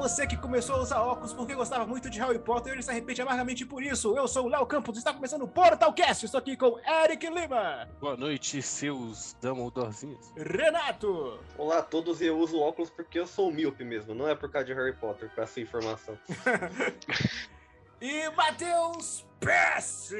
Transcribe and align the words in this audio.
Você 0.00 0.26
que 0.26 0.34
começou 0.34 0.76
a 0.76 0.80
usar 0.80 1.02
óculos 1.02 1.34
porque 1.34 1.54
gostava 1.54 1.86
muito 1.86 2.08
de 2.08 2.18
Harry 2.18 2.38
Potter 2.38 2.78
e 2.78 2.82
se 2.82 2.90
arrepende 2.90 3.20
amargamente 3.20 3.66
por 3.66 3.82
isso. 3.82 4.16
Eu 4.16 4.26
sou 4.26 4.46
o 4.46 4.48
Léo 4.48 4.64
Campos 4.64 4.96
e 4.96 4.98
está 4.98 5.12
começando 5.12 5.42
o 5.42 5.46
Portalcast. 5.46 6.24
Estou 6.24 6.38
aqui 6.38 6.56
com 6.56 6.80
Eric 7.04 7.28
Lima. 7.28 7.86
Boa 8.00 8.16
noite, 8.16 8.62
seus 8.62 9.36
Dumbledorezinhos. 9.42 10.32
Renato. 10.34 11.38
Olá 11.58 11.80
a 11.80 11.82
todos, 11.82 12.22
eu 12.22 12.38
uso 12.38 12.58
óculos 12.58 12.88
porque 12.88 13.20
eu 13.20 13.26
sou 13.26 13.52
míope 13.52 13.84
mesmo, 13.84 14.14
não 14.14 14.26
é 14.26 14.34
por 14.34 14.50
causa 14.50 14.68
de 14.68 14.72
Harry 14.72 14.94
Potter, 14.94 15.28
com 15.34 15.42
essa 15.42 15.60
informação. 15.60 16.18
e 18.00 18.30
Matheus 18.30 19.26
Pesce. 19.38 20.16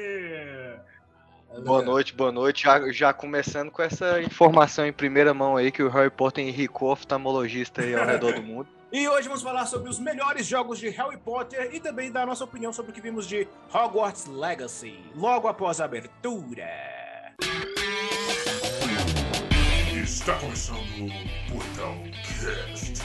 Boa 1.65 1.81
noite, 1.81 2.13
boa 2.13 2.31
noite. 2.31 2.65
Já, 2.65 2.91
já, 2.91 3.13
começando 3.13 3.71
com 3.71 3.81
essa 3.81 4.21
informação 4.21 4.85
em 4.85 4.93
primeira 4.93 5.33
mão 5.33 5.57
aí 5.57 5.71
que 5.71 5.81
o 5.81 5.89
Harry 5.89 6.11
Potter 6.11 6.47
enricou 6.47 6.91
oftalmologista 6.91 7.81
aí 7.81 7.95
ao 7.95 8.05
redor 8.05 8.35
do 8.35 8.43
mundo. 8.43 8.80
E 8.91 9.07
hoje 9.07 9.29
vamos 9.29 9.41
falar 9.41 9.65
sobre 9.67 9.89
os 9.89 9.97
melhores 9.97 10.45
jogos 10.45 10.77
de 10.77 10.89
Harry 10.89 11.15
Potter 11.15 11.69
e 11.73 11.79
também 11.79 12.11
dar 12.11 12.27
nossa 12.27 12.43
opinião 12.43 12.73
sobre 12.73 12.91
o 12.91 12.93
que 12.93 12.99
vimos 12.99 13.25
de 13.25 13.47
Hogwarts 13.73 14.25
Legacy, 14.25 14.99
logo 15.15 15.47
após 15.47 15.79
a 15.79 15.85
abertura. 15.85 16.67
Está 20.03 20.37
começando 20.39 20.77
o 20.77 21.53
Portal 21.53 21.95
Cast. 22.21 23.01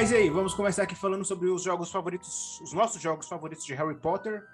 Mas 0.00 0.12
e 0.12 0.14
aí, 0.14 0.30
vamos 0.30 0.54
começar 0.54 0.84
aqui 0.84 0.94
falando 0.94 1.24
sobre 1.24 1.48
os 1.48 1.60
jogos 1.60 1.90
favoritos, 1.90 2.60
os 2.60 2.72
nossos 2.72 3.02
jogos 3.02 3.26
favoritos 3.26 3.64
de 3.64 3.74
Harry 3.74 3.96
Potter. 3.96 4.46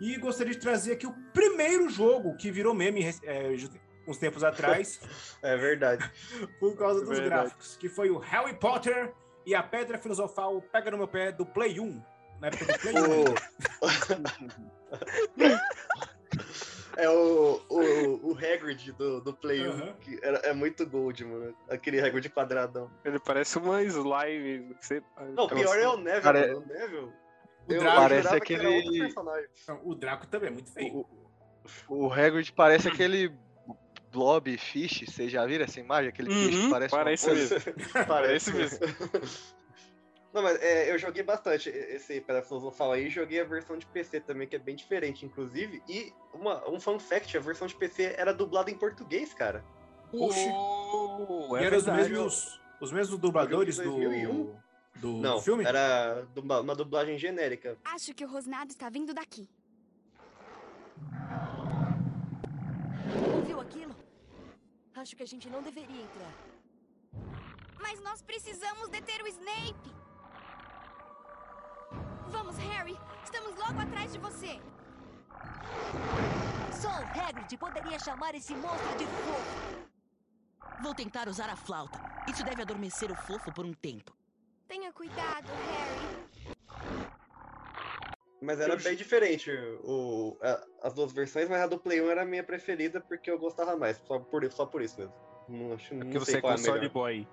E 0.00 0.16
gostaria 0.18 0.52
de 0.52 0.60
trazer 0.60 0.92
aqui 0.92 1.04
o 1.04 1.12
primeiro 1.32 1.90
jogo 1.90 2.36
que 2.36 2.48
virou 2.48 2.72
meme 2.72 3.04
é, 3.24 3.48
uns 4.06 4.18
tempos 4.18 4.44
atrás. 4.46 5.00
é 5.42 5.56
verdade. 5.56 6.08
por 6.60 6.76
causa 6.76 7.00
dos 7.00 7.08
verdade. 7.08 7.42
gráficos, 7.42 7.76
que 7.76 7.88
foi 7.88 8.08
o 8.08 8.18
Harry 8.18 8.54
Potter 8.54 9.12
e 9.44 9.52
a 9.52 9.64
Pedra 9.64 9.98
Filosofal 9.98 10.62
Pega 10.62 10.92
no 10.92 10.98
Meu 10.98 11.08
Pé 11.08 11.32
do 11.32 11.44
Play 11.44 11.80
1. 11.80 12.02
Na 12.40 12.46
época 12.46 12.64
do 12.64 12.78
Play 12.78 12.94
1. 12.94 13.24
É 16.96 17.08
o, 17.08 17.60
o, 17.68 18.30
o 18.30 18.36
Hagrid 18.36 18.92
do, 18.92 19.20
do 19.20 19.34
Play 19.34 19.66
1, 19.66 19.70
uhum. 19.70 19.94
que 20.00 20.18
era, 20.22 20.38
é 20.38 20.52
muito 20.52 20.86
gold, 20.86 21.24
mano. 21.24 21.54
Aquele 21.68 22.00
Hagrid 22.00 22.28
quadradão. 22.30 22.90
Ele 23.04 23.18
parece 23.18 23.58
uma 23.58 23.82
slime. 23.82 24.76
Você... 24.80 25.02
Não, 25.34 25.48
pior 25.48 25.78
é 25.78 25.88
o 25.88 25.96
Neville, 25.96 26.22
Pare... 26.22 26.54
o 26.54 26.60
Neville. 26.60 27.12
O 27.66 27.78
Draco 27.78 27.96
parece 27.96 28.34
aquele. 28.34 29.14
O 29.82 29.94
Draco 29.94 30.26
também 30.26 30.48
é 30.48 30.52
muito 30.52 30.72
feio. 30.72 31.06
O, 31.88 32.06
o 32.06 32.12
Hagrid 32.12 32.52
parece 32.52 32.88
aquele 32.88 33.32
blob 34.12 34.56
fish, 34.56 35.04
vocês 35.08 35.32
já 35.32 35.44
viram 35.44 35.64
essa 35.64 35.80
imagem? 35.80 36.10
Aquele 36.10 36.30
uhum, 36.30 36.46
bicho 36.46 36.62
que 36.62 36.70
parece, 36.70 36.96
parece 36.96 37.30
mesmo. 37.30 37.56
parece 38.06 38.52
mesmo. 38.52 38.78
Não, 40.34 40.42
mas 40.42 40.60
é, 40.60 40.90
eu 40.90 40.98
joguei 40.98 41.22
bastante 41.22 41.68
esse 41.68 42.20
Pedra 42.20 42.42
falar 42.42 42.96
aí, 42.96 43.08
joguei 43.08 43.40
a 43.40 43.44
versão 43.44 43.78
de 43.78 43.86
PC 43.86 44.18
também, 44.18 44.48
que 44.48 44.56
é 44.56 44.58
bem 44.58 44.74
diferente, 44.74 45.24
inclusive. 45.24 45.80
E 45.88 46.12
uma, 46.32 46.68
um 46.68 46.80
fun 46.80 46.98
fact, 46.98 47.36
a 47.36 47.40
versão 47.40 47.68
de 47.68 47.76
PC 47.76 48.16
era 48.18 48.34
dublada 48.34 48.68
em 48.68 48.76
português, 48.76 49.32
cara. 49.32 49.64
Oxi! 50.12 50.48
Oh, 50.52 51.56
é 51.56 51.62
e 51.62 51.64
eram 51.66 51.78
os 51.78 51.86
mesmos, 51.86 52.60
os 52.80 52.90
mesmmos 52.90 53.20
dubladores 53.20 53.76
do, 53.76 54.56
do 54.96 55.12
Não, 55.18 55.40
filme? 55.40 55.64
era 55.64 56.26
uma 56.36 56.74
dublagem 56.74 57.16
genérica. 57.16 57.78
Acho 57.84 58.12
que 58.12 58.24
o 58.24 58.28
Rosnado 58.28 58.72
está 58.72 58.90
vindo 58.90 59.14
daqui. 59.14 59.48
Ouviu 63.36 63.60
aquilo? 63.60 63.94
Acho 64.96 65.14
que 65.14 65.22
a 65.22 65.26
gente 65.26 65.48
não 65.48 65.62
deveria 65.62 66.02
entrar. 66.02 66.34
Mas 67.80 68.00
nós 68.00 68.20
precisamos 68.20 68.88
deter 68.88 69.22
o 69.22 69.28
Snape! 69.28 70.03
Vamos, 72.34 72.58
Harry! 72.58 72.98
Estamos 73.22 73.54
logo 73.56 73.80
atrás 73.80 74.12
de 74.12 74.18
você! 74.18 74.58
Só 76.72 76.88
o 76.88 77.20
Hagrid 77.20 77.56
poderia 77.56 77.96
chamar 78.00 78.34
esse 78.34 78.52
monstro 78.56 78.98
de 78.98 79.06
fofo. 79.06 80.82
Vou 80.82 80.92
tentar 80.92 81.28
usar 81.28 81.48
a 81.48 81.54
flauta. 81.54 81.96
Isso 82.28 82.44
deve 82.44 82.60
adormecer 82.60 83.08
o 83.12 83.14
fofo 83.14 83.52
por 83.52 83.64
um 83.64 83.72
tempo. 83.72 84.12
Tenha 84.66 84.92
cuidado, 84.92 85.46
Harry. 85.46 86.56
Mas 88.42 88.58
era 88.58 88.74
bem 88.76 88.96
diferente 88.96 89.52
o, 89.84 90.36
a, 90.42 90.88
as 90.88 90.92
duas 90.92 91.12
versões, 91.12 91.48
mas 91.48 91.62
a 91.62 91.68
do 91.68 91.78
Play 91.78 92.02
1 92.02 92.10
era 92.10 92.22
a 92.22 92.26
minha 92.26 92.42
preferida 92.42 93.00
porque 93.00 93.30
eu 93.30 93.38
gostava 93.38 93.76
mais. 93.76 94.02
Só 94.08 94.18
por, 94.18 94.50
só 94.50 94.66
por 94.66 94.82
isso 94.82 94.98
mesmo. 94.98 95.14
Não, 95.48 95.68
não 95.68 95.76
porque 95.78 96.18
você 96.18 96.38
é 96.38 96.40
console 96.40 96.88
boy. 96.88 97.28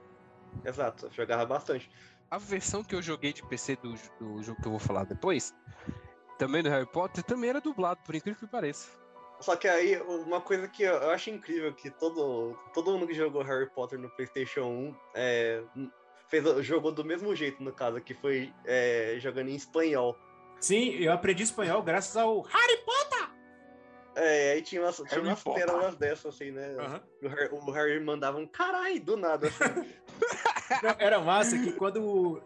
Exato, 0.63 1.07
eu 1.07 1.11
jogava 1.11 1.43
bastante 1.45 1.89
a 2.31 2.37
versão 2.37 2.81
que 2.81 2.95
eu 2.95 3.01
joguei 3.01 3.33
de 3.33 3.43
PC 3.43 3.75
do, 3.75 3.93
do 4.17 4.41
jogo 4.41 4.61
que 4.61 4.67
eu 4.67 4.71
vou 4.71 4.79
falar 4.79 5.03
depois, 5.03 5.53
também 6.39 6.63
do 6.63 6.69
Harry 6.69 6.87
Potter, 6.87 7.21
também 7.23 7.49
era 7.49 7.59
dublado, 7.59 7.99
por 8.05 8.15
incrível 8.15 8.39
que 8.39 8.47
pareça. 8.47 8.89
Só 9.41 9.55
que 9.55 9.67
aí, 9.67 9.99
uma 10.01 10.39
coisa 10.39 10.67
que 10.67 10.83
eu 10.83 11.09
acho 11.09 11.29
incrível 11.29 11.73
que 11.73 11.89
todo, 11.89 12.57
todo 12.73 12.91
mundo 12.91 13.07
que 13.07 13.13
jogou 13.13 13.43
Harry 13.43 13.69
Potter 13.71 13.99
no 13.99 14.09
PlayStation 14.11 14.61
1 14.61 14.95
é, 15.15 15.63
fez, 16.29 16.65
jogou 16.65 16.91
do 16.91 17.03
mesmo 17.03 17.35
jeito, 17.35 17.61
no 17.61 17.73
caso, 17.73 17.99
que 17.99 18.13
foi 18.13 18.53
é, 18.65 19.17
jogando 19.19 19.49
em 19.49 19.55
espanhol. 19.55 20.17
Sim, 20.59 20.91
eu 20.91 21.11
aprendi 21.11 21.43
espanhol 21.43 21.81
graças 21.81 22.15
ao 22.15 22.41
Harry 22.43 22.77
Potter! 22.85 23.11
É, 24.15 24.51
aí 24.53 24.61
tinha 24.61 24.81
umas, 24.81 24.97
tinha 24.97 25.21
umas 25.21 25.43
pérolas 25.43 25.95
dessas, 25.95 26.35
assim, 26.35 26.51
né? 26.51 26.75
Uhum. 26.75 27.27
O, 27.27 27.29
Harry, 27.29 27.49
o 27.51 27.71
Harry 27.71 27.99
mandava 27.99 28.37
um 28.37 28.47
caralho 28.47 29.03
do 29.03 29.17
nada, 29.17 29.47
assim. 29.47 29.89
Não, 30.81 30.95
era 30.99 31.19
massa 31.19 31.57
que 31.57 31.71
quando. 31.73 32.41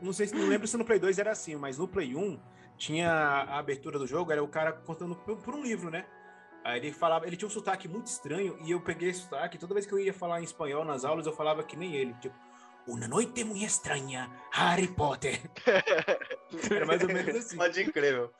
Não 0.00 0.12
sei 0.12 0.26
se 0.26 0.34
não 0.34 0.46
lembro 0.46 0.66
se 0.66 0.76
no 0.76 0.84
Play 0.84 0.98
2 0.98 1.18
era 1.18 1.30
assim, 1.30 1.56
mas 1.56 1.76
no 1.76 1.86
Play 1.86 2.16
1 2.16 2.40
tinha 2.76 3.10
a 3.10 3.58
abertura 3.58 3.98
do 3.98 4.06
jogo, 4.06 4.32
era 4.32 4.42
o 4.42 4.48
cara 4.48 4.72
contando 4.72 5.14
por, 5.14 5.36
por 5.36 5.54
um 5.54 5.62
livro, 5.62 5.90
né? 5.90 6.06
Aí 6.64 6.78
ele 6.78 6.92
falava, 6.92 7.26
ele 7.26 7.36
tinha 7.36 7.46
um 7.46 7.50
sotaque 7.50 7.88
muito 7.88 8.06
estranho 8.06 8.58
e 8.62 8.70
eu 8.70 8.80
peguei 8.80 9.10
esse 9.10 9.20
sotaque. 9.20 9.58
Toda 9.58 9.74
vez 9.74 9.86
que 9.86 9.92
eu 9.92 9.98
ia 9.98 10.12
falar 10.12 10.40
em 10.40 10.44
espanhol 10.44 10.84
nas 10.84 11.04
aulas, 11.04 11.26
eu 11.26 11.32
falava 11.32 11.62
que 11.62 11.76
nem 11.76 11.94
ele. 11.94 12.14
Tipo, 12.14 12.34
Uma 12.86 13.06
noite 13.08 13.44
muito 13.44 13.64
estranha, 13.64 14.30
Harry 14.52 14.88
Potter. 14.88 15.40
Era 16.70 16.86
mais 16.86 17.02
ou 17.02 17.08
menos 17.08 17.36
assim. 17.36 17.56
Pode 17.56 17.82
incrível. 17.82 18.32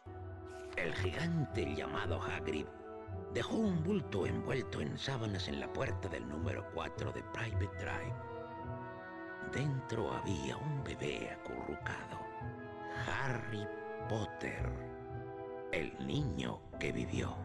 El 0.76 0.94
gigante 0.96 1.74
llamado 1.74 2.20
Hagrid 2.20 2.66
dejó 3.34 3.56
un 3.56 3.82
bulto 3.82 4.26
envuelto 4.26 4.80
en 4.80 4.98
sábanas 4.98 5.48
en 5.48 5.60
la 5.60 5.72
puerta 5.72 6.08
del 6.08 6.28
número 6.28 6.64
4 6.74 7.12
de 7.12 7.22
Private 7.22 7.78
Drive. 7.78 8.29
Dentro 9.52 10.12
había 10.12 10.56
un 10.56 10.84
bebé 10.84 11.30
acurrucado. 11.30 12.18
Harry 13.06 13.66
Potter. 14.08 14.70
El 15.72 15.92
niño 16.06 16.60
que 16.78 16.92
vivió. 16.92 17.36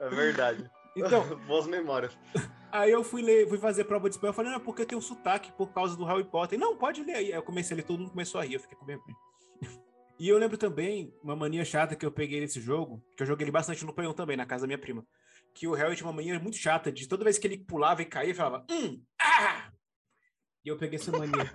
É 0.00 0.08
verdade. 0.08 0.70
Então, 0.94 1.24
boas 1.46 1.66
memórias. 1.66 2.16
Aí 2.70 2.90
eu 2.90 3.02
fui 3.02 3.22
ler, 3.22 3.48
fui 3.48 3.58
fazer 3.58 3.84
prova 3.84 4.08
de 4.08 4.16
espanhol, 4.16 4.32
eu 4.32 4.36
falei, 4.36 4.52
não, 4.52 4.60
porque 4.60 4.84
tem 4.84 4.96
um 4.96 5.00
sotaque 5.00 5.50
por 5.52 5.72
causa 5.72 5.96
do 5.96 6.04
Harry 6.04 6.24
Potter. 6.24 6.58
Não, 6.58 6.76
pode 6.76 7.02
ler 7.02 7.14
aí. 7.14 7.26
Aí 7.26 7.38
eu 7.38 7.42
comecei 7.42 7.74
a 7.74 7.76
ler, 7.76 7.82
todo 7.82 7.98
mundo 7.98 8.10
começou 8.10 8.40
a 8.40 8.44
rir, 8.44 8.54
eu 8.54 8.60
fiquei 8.60 8.76
com 8.76 8.84
vergonha. 8.84 9.16
E 10.18 10.28
eu 10.28 10.38
lembro 10.38 10.56
também 10.56 11.12
uma 11.20 11.34
mania 11.34 11.64
chata 11.64 11.96
que 11.96 12.06
eu 12.06 12.12
peguei 12.12 12.38
nesse 12.38 12.60
jogo, 12.60 13.02
que 13.16 13.24
eu 13.24 13.26
joguei 13.26 13.44
ele 13.44 13.50
bastante 13.50 13.84
no 13.84 13.92
Play 13.92 14.06
1 14.06 14.12
também, 14.12 14.36
na 14.36 14.46
casa 14.46 14.62
da 14.62 14.66
minha 14.68 14.78
prima. 14.78 15.04
Que 15.52 15.66
o 15.66 15.72
Harry 15.72 15.96
tinha 15.96 16.06
uma 16.06 16.12
mania 16.12 16.38
muito 16.38 16.58
chata 16.58 16.92
de 16.92 17.08
toda 17.08 17.24
vez 17.24 17.38
que 17.38 17.46
ele 17.46 17.58
pulava 17.58 18.02
e 18.02 18.04
caía, 18.04 18.28
ele 18.28 18.34
falava, 18.34 18.64
hum! 18.70 19.02
E 20.64 20.68
eu 20.68 20.76
peguei 20.76 20.98
essa 20.98 21.10
mania. 21.10 21.52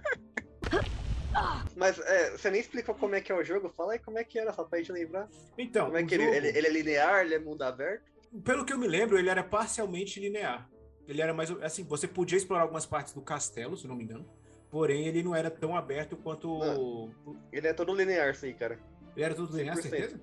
Mas 1.76 2.00
é, 2.00 2.32
você 2.32 2.50
nem 2.50 2.60
explicou 2.60 2.96
como 2.96 3.16
é 3.16 3.22
que 3.22 3.32
é 3.32 3.36
o 3.36 3.44
jogo? 3.44 3.70
Fala 3.70 3.94
aí 3.94 4.00
como 4.00 4.18
é 4.18 4.24
que 4.24 4.40
era, 4.40 4.52
só 4.52 4.64
pra 4.64 4.80
gente 4.80 4.92
lembrar. 4.92 5.30
Então. 5.58 5.86
Como 5.86 5.98
é 5.98 6.04
que 6.04 6.16
jogo... 6.16 6.34
ele, 6.34 6.48
ele, 6.48 6.68
é 6.68 6.70
linear, 6.70 7.22
ele 7.22 7.36
é 7.36 7.40
mundo 7.40 7.62
aberto? 7.62 8.04
Pelo 8.44 8.66
que 8.66 8.74
eu 8.74 8.78
me 8.78 8.88
lembro, 8.88 9.18
ele 9.18 9.30
era 9.30 9.44
parcialmente 9.44 10.20
linear. 10.20 10.68
Ele 11.08 11.22
era 11.22 11.34
mais. 11.34 11.52
Assim, 11.62 11.84
você 11.84 12.08
podia 12.08 12.38
explorar 12.38 12.64
algumas 12.64 12.86
partes 12.86 13.14
do 13.14 13.22
castelo, 13.22 13.78
se 13.78 13.88
não 13.88 13.96
me 13.96 14.04
engano. 14.04 14.28
Porém, 14.70 15.08
ele 15.08 15.24
não 15.24 15.34
era 15.34 15.50
tão 15.50 15.76
aberto 15.76 16.18
quanto. 16.18 16.58
Não, 16.58 17.12
ele 17.52 17.68
é 17.68 17.74
todo 17.74 17.96
linear, 17.96 18.36
sim, 18.36 18.54
cara. 18.54 18.80
Ele 19.16 19.24
era 19.24 19.36
todo 19.36 19.56
linear, 19.56 19.78
100%. 19.78 19.82
certeza? 19.82 20.22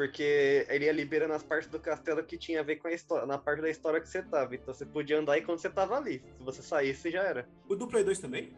Porque 0.00 0.66
ele 0.70 0.86
ia 0.86 0.92
liberando 0.92 1.34
as 1.34 1.42
partes 1.42 1.68
do 1.68 1.78
castelo 1.78 2.24
que 2.24 2.38
tinha 2.38 2.60
a 2.60 2.62
ver 2.62 2.76
com 2.76 2.88
a 2.88 2.90
história, 2.90 3.26
na 3.26 3.36
parte 3.36 3.60
da 3.60 3.68
história 3.68 4.00
que 4.00 4.08
você 4.08 4.22
tava. 4.22 4.54
Então 4.54 4.72
você 4.72 4.86
podia 4.86 5.18
andar 5.18 5.34
aí 5.34 5.42
quando 5.42 5.58
você 5.58 5.68
tava 5.68 5.94
ali. 5.94 6.24
Se 6.38 6.42
você 6.42 6.62
saísse, 6.62 7.10
já 7.10 7.22
era. 7.22 7.46
O 7.68 7.76
do 7.76 7.86
Play 7.86 8.02
2 8.02 8.18
também? 8.18 8.50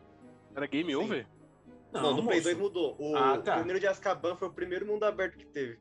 Era 0.55 0.67
game 0.67 0.93
sim. 0.93 0.95
over? 0.95 1.27
Não, 1.93 2.01
não 2.01 2.15
do 2.15 2.23
Play 2.23 2.41
2 2.41 2.57
mudou. 2.57 2.95
O, 2.97 3.17
ah, 3.17 3.39
tá. 3.39 3.57
primeiro 3.57 3.81
de 3.81 3.89
Azkaban 3.89 4.37
foi 4.37 4.47
o 4.47 4.53
primeiro 4.53 4.87
mundo 4.87 5.03
aberto 5.03 5.37
que 5.37 5.45
teve. 5.45 5.81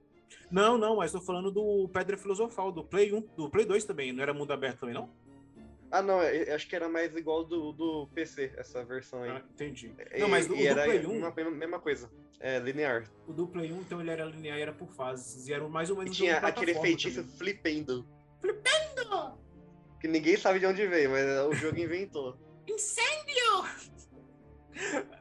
Não, 0.49 0.79
não, 0.79 0.95
mas 0.95 1.11
tô 1.11 1.21
falando 1.21 1.51
do 1.51 1.87
Pedra 1.89 2.17
Filosofal, 2.17 2.71
do 2.71 2.83
Play 2.83 3.13
1, 3.13 3.21
do 3.37 3.47
Play 3.47 3.63
2 3.63 3.85
também. 3.85 4.11
Não 4.11 4.23
era 4.23 4.33
mundo 4.33 4.51
aberto 4.51 4.79
também, 4.79 4.95
não? 4.95 5.11
Ah, 5.91 6.01
não, 6.01 6.21
eu 6.23 6.43
eu 6.45 6.55
acho 6.55 6.67
que 6.67 6.75
era 6.75 6.87
mais 6.87 7.13
igual 7.15 7.43
do, 7.43 7.73
do 7.73 8.07
PC, 8.15 8.53
essa 8.57 8.83
versão 8.85 9.23
aí. 9.23 9.29
Ah, 9.31 9.43
entendi. 9.53 9.93
E- 10.13 10.19
Não, 10.19 10.29
mas 10.29 10.49
o, 10.49 10.53
e 10.55 10.57
do 10.59 10.67
era 10.67 10.83
Play 10.85 11.05
1, 11.05 11.17
uma 11.17 11.31
mesma, 11.31 11.51
mesma 11.51 11.79
coisa. 11.79 12.09
É, 12.39 12.57
linear. 12.59 13.03
o 13.27 13.33
do 13.33 13.47
Play 13.47 13.71
1, 13.71 13.81
então 13.81 13.99
ele 14.01 14.09
era 14.09 14.23
linear, 14.25 14.57
era 14.57 14.73
por 14.73 14.91
fases. 14.93 15.47
E 15.47 15.53
era 15.53 15.67
mais 15.67 15.89
ou 15.89 15.97
E 15.97 15.99
menos 15.99 16.15
tinha 16.17 16.39
uma 16.39 16.47
aquele 16.47 16.73
feitiço 16.75 17.21
também. 17.23 17.37
flipendo. 17.37 18.07
Flipendo! 18.39 19.37
Que 19.99 20.07
ninguém 20.07 20.37
sabe 20.37 20.59
de 20.59 20.65
onde 20.65 20.87
veio, 20.87 21.09
mas 21.11 21.25
o 21.47 21.53
jogo 21.53 21.77
inventou. 21.79 22.37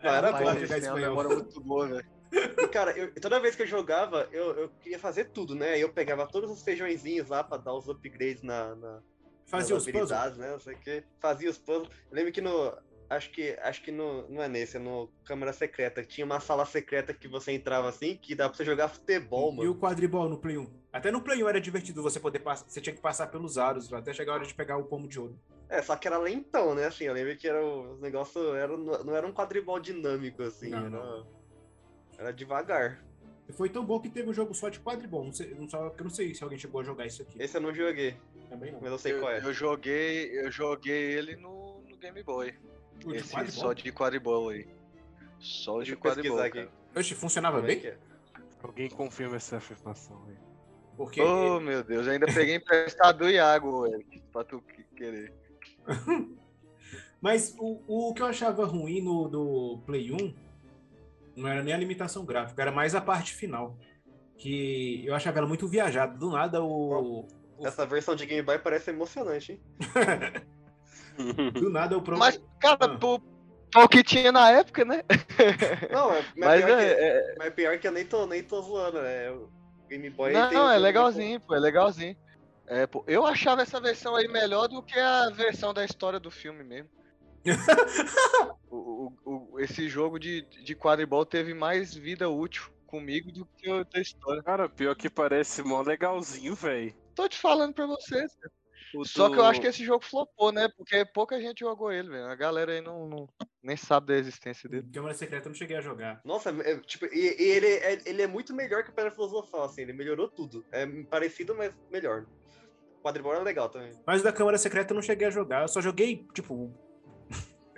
Não, 0.02 0.10
era 0.14 0.32
bom, 0.32 0.38
jogar 0.38 0.54
é 0.54 0.56
uma 0.56 0.76
espanhol. 0.78 1.28
muito 1.28 1.60
boa, 1.60 1.88
velho. 1.88 2.06
E, 2.32 2.68
cara, 2.68 2.96
eu- 2.96 3.12
toda 3.20 3.40
vez 3.40 3.56
que 3.56 3.62
eu 3.62 3.66
jogava, 3.66 4.28
eu, 4.30 4.52
eu 4.56 4.68
queria 4.80 4.98
fazer 4.98 5.24
tudo, 5.30 5.54
né? 5.54 5.76
Eu 5.78 5.92
pegava 5.92 6.26
todos 6.26 6.48
os 6.50 6.62
feijõezinhos 6.62 7.28
lá 7.28 7.42
pra 7.42 7.56
dar 7.58 7.74
os 7.74 7.88
upgrades 7.88 8.42
na, 8.42 8.74
na, 8.76 9.02
Fazia 9.50 9.76
os 9.76 9.86
puzzles. 9.86 10.36
né? 10.36 10.50
Não 10.50 10.60
sei 10.60 10.74
que. 10.76 11.02
Fazia 11.18 11.50
os 11.50 11.58
puzzles. 11.58 11.88
Eu 12.10 12.16
lembro 12.16 12.32
que 12.32 12.40
no. 12.40 12.72
Acho 13.08 13.28
que, 13.32 13.58
acho 13.62 13.82
que 13.82 13.90
no, 13.90 14.28
não 14.28 14.40
é 14.40 14.46
nesse, 14.48 14.76
é 14.76 14.80
no 14.80 15.10
Câmara 15.24 15.52
Secreta. 15.52 16.04
Tinha 16.04 16.24
uma 16.24 16.38
sala 16.38 16.64
secreta 16.64 17.12
que 17.12 17.26
você 17.26 17.50
entrava 17.50 17.88
assim, 17.88 18.16
que 18.16 18.36
dá 18.36 18.48
pra 18.48 18.56
você 18.56 18.64
jogar 18.64 18.86
futebol, 18.88 19.52
E 19.52 19.56
mano. 19.56 19.70
o 19.72 19.74
quadribol 19.74 20.28
no 20.28 20.38
Play 20.38 20.56
1. 20.56 20.70
Até 20.92 21.10
no 21.10 21.20
Play 21.20 21.42
1 21.42 21.48
era 21.48 21.60
divertido 21.60 22.04
você 22.04 22.20
poder 22.20 22.38
passar. 22.38 22.66
Você 22.68 22.80
tinha 22.80 22.94
que 22.94 23.02
passar 23.02 23.26
pelos 23.26 23.58
aros 23.58 23.92
até 23.92 24.12
chegar 24.12 24.30
a 24.30 24.34
hora 24.36 24.46
de 24.46 24.54
pegar 24.54 24.76
o 24.76 24.84
pomo 24.84 25.08
de 25.08 25.18
ouro. 25.18 25.36
É, 25.68 25.82
só 25.82 25.96
que 25.96 26.06
era 26.06 26.18
lentão, 26.18 26.72
né? 26.76 26.86
Assim, 26.86 27.04
eu 27.04 27.12
lembro 27.12 27.36
que 27.36 27.48
era 27.48 27.60
o 27.64 27.94
os 27.94 28.00
negócio 28.00 28.54
era, 28.54 28.76
não 28.76 29.16
era 29.16 29.26
um 29.26 29.32
quadribol 29.32 29.80
dinâmico, 29.80 30.44
assim. 30.44 30.70
Não, 30.70 30.78
era, 30.78 30.90
não. 30.90 31.26
era 32.16 32.32
devagar. 32.32 33.04
E 33.50 33.52
Foi 33.52 33.68
tão 33.68 33.84
bom 33.84 33.98
que 34.00 34.08
teve 34.08 34.30
um 34.30 34.32
jogo 34.32 34.54
só 34.54 34.68
de 34.68 34.78
quadribol. 34.80 35.24
Não 35.24 35.32
sei, 35.32 35.54
não, 35.54 35.66
eu 35.66 36.04
não 36.04 36.10
sei 36.10 36.32
se 36.34 36.42
alguém 36.42 36.58
chegou 36.58 36.80
a 36.80 36.84
jogar 36.84 37.06
isso 37.06 37.22
aqui. 37.22 37.40
Esse 37.42 37.56
eu 37.56 37.60
não 37.60 37.74
joguei, 37.74 38.16
Também 38.48 38.72
não. 38.72 38.80
mas 38.80 38.90
eu 38.92 38.98
sei 38.98 39.12
Eu, 39.14 39.20
qual 39.20 39.32
é. 39.32 39.38
eu 39.44 39.52
joguei, 39.52 40.38
eu 40.40 40.50
joguei 40.50 41.12
ele 41.14 41.36
no, 41.36 41.82
no 41.88 41.96
Game 41.96 42.22
Boy. 42.22 42.54
O 43.04 43.08
de 43.12 43.16
Esse 43.16 43.50
só 43.50 43.72
de 43.72 43.90
quadribol 43.92 44.50
aí. 44.50 44.68
Só 45.38 45.78
Deixa 45.78 45.92
de 45.92 45.96
quadribol, 46.00 46.38
aqui. 46.40 46.68
Oxe, 46.94 47.14
funcionava 47.14 47.58
Como 47.60 47.70
é 47.70 47.74
bem? 47.76 47.86
é? 47.86 47.98
Alguém 48.62 48.88
confirma 48.90 49.36
essa 49.36 49.56
afirmação 49.56 50.22
aí. 50.28 50.36
Porque 50.96 51.20
Oh, 51.22 51.58
meu 51.58 51.82
Deus, 51.82 52.06
eu 52.06 52.12
ainda 52.12 52.26
peguei 52.26 52.56
emprestado 52.56 53.18
do 53.20 53.30
Iago, 53.30 53.82
velho, 53.82 54.04
pra 54.32 54.44
tu 54.44 54.60
que- 54.60 54.84
querer. 54.94 55.32
Mas 57.20 57.54
o, 57.58 57.80
o 57.86 58.14
que 58.14 58.22
eu 58.22 58.26
achava 58.26 58.64
ruim 58.64 59.00
no 59.02 59.28
do 59.28 59.78
Play 59.86 60.10
1 60.12 60.34
não 61.40 61.48
era 61.48 61.62
nem 61.62 61.72
a 61.74 61.76
limitação 61.78 62.24
gráfica, 62.24 62.60
era 62.62 62.70
mais 62.72 62.94
a 62.94 63.00
parte 63.00 63.32
final. 63.34 63.76
Que 64.38 65.04
eu 65.06 65.14
achava 65.14 65.38
ela 65.38 65.46
muito 65.46 65.68
viajada. 65.68 66.16
Do 66.16 66.30
nada 66.30 66.62
o. 66.62 67.18
o- 67.22 67.66
Essa 67.66 67.84
versão 67.84 68.14
de 68.16 68.24
Game 68.24 68.42
Boy 68.42 68.58
parece 68.58 68.90
emocionante, 68.90 69.52
hein? 69.52 69.60
do 71.54 71.68
nada 71.70 71.96
o 71.98 72.02
pro... 72.02 72.18
Mas, 72.18 72.40
cara, 72.58 72.78
Ah. 72.80 72.96
pro, 72.98 73.20
pro 73.70 73.88
que 73.88 74.02
tinha 74.02 74.32
na 74.32 74.50
época, 74.50 74.84
né? 74.84 75.02
Não, 75.92 76.12
é, 76.12 76.24
Mas 76.36 76.64
pior, 76.64 76.78
é, 76.80 76.94
que, 76.94 77.00
é- 77.02 77.34
mas 77.38 77.54
pior 77.54 77.78
que 77.78 77.88
eu 77.88 77.92
nem 77.92 78.06
tô, 78.06 78.26
nem 78.26 78.42
tô 78.42 78.62
zoando, 78.62 79.02
né? 79.02 79.30
O 79.30 79.50
Game 79.88 80.08
Boy 80.10 80.32
Não, 80.32 80.48
tem 80.48 80.58
um 80.58 80.70
é 80.70 80.78
legalzinho, 80.78 81.40
pô, 81.40 81.54
é 81.54 81.58
legalzinho. 81.58 82.16
É, 82.66 82.86
pô, 82.86 83.04
eu 83.06 83.26
achava 83.26 83.62
essa 83.62 83.80
versão 83.80 84.14
aí 84.16 84.28
melhor 84.28 84.68
do 84.68 84.82
que 84.82 84.98
a 84.98 85.28
versão 85.30 85.74
da 85.74 85.84
história 85.84 86.18
do 86.20 86.30
filme 86.30 86.62
mesmo. 86.64 86.88
O- 88.70 89.12
o- 89.24 89.48
o- 89.54 89.60
esse 89.60 89.88
jogo 89.88 90.18
de, 90.18 90.42
de 90.42 90.74
quadribol 90.76 91.26
teve 91.26 91.52
mais 91.52 91.92
vida 91.94 92.28
útil 92.28 92.70
comigo 92.86 93.32
do 93.32 93.44
que 93.44 93.68
o 93.70 93.84
da 93.84 94.00
história. 94.00 94.42
Cara, 94.42 94.68
pior 94.68 94.94
que 94.94 95.10
parece 95.10 95.62
mó 95.62 95.80
legalzinho, 95.82 96.54
velho. 96.54 96.94
Tô 97.14 97.28
te 97.28 97.36
falando 97.38 97.74
pra 97.74 97.86
vocês. 97.86 98.34
cara. 98.36 98.52
O 98.94 99.04
Só 99.04 99.28
do- 99.28 99.34
que 99.34 99.40
eu 99.40 99.44
acho 99.44 99.60
que 99.60 99.66
esse 99.66 99.84
jogo 99.84 100.04
flopou, 100.04 100.50
né? 100.52 100.68
Porque 100.76 101.04
pouca 101.04 101.40
gente 101.40 101.60
jogou 101.60 101.90
ele, 101.92 102.08
velho. 102.10 102.26
A 102.26 102.34
galera 102.34 102.72
aí 102.72 102.80
não, 102.80 103.08
não- 103.08 103.28
nem 103.62 103.76
sabe 103.76 104.08
da 104.08 104.16
existência 104.16 104.68
dele. 104.68 104.88
Câmara 104.92 105.14
Secreta 105.14 105.46
eu 105.46 105.50
não 105.50 105.56
cheguei 105.58 105.76
a 105.76 105.80
jogar. 105.80 106.20
Nossa, 106.24 106.50
é, 106.50 106.76
tipo, 106.78 107.06
e, 107.06 107.36
e 107.38 107.42
ele, 107.50 107.66
é, 107.66 107.98
ele 108.06 108.22
é 108.22 108.26
muito 108.26 108.54
melhor 108.54 108.82
que 108.84 108.90
o 108.90 108.92
Pedra 108.92 109.10
Filosofal, 109.10 109.64
assim, 109.64 109.82
ele 109.82 109.92
melhorou 109.92 110.28
tudo. 110.28 110.64
É 110.72 110.86
parecido, 111.04 111.54
mas 111.56 111.72
melhor. 111.90 112.24
O 112.98 113.02
quadribol 113.02 113.34
é 113.34 113.38
legal 113.40 113.68
também. 113.68 113.92
Mas 114.06 114.22
da 114.22 114.32
Câmara 114.32 114.58
Secreta 114.58 114.92
eu 114.92 114.96
não 114.96 115.02
cheguei 115.02 115.26
a 115.26 115.30
jogar. 115.30 115.62
Eu 115.62 115.68
só 115.68 115.80
joguei, 115.80 116.26
tipo. 116.34 116.72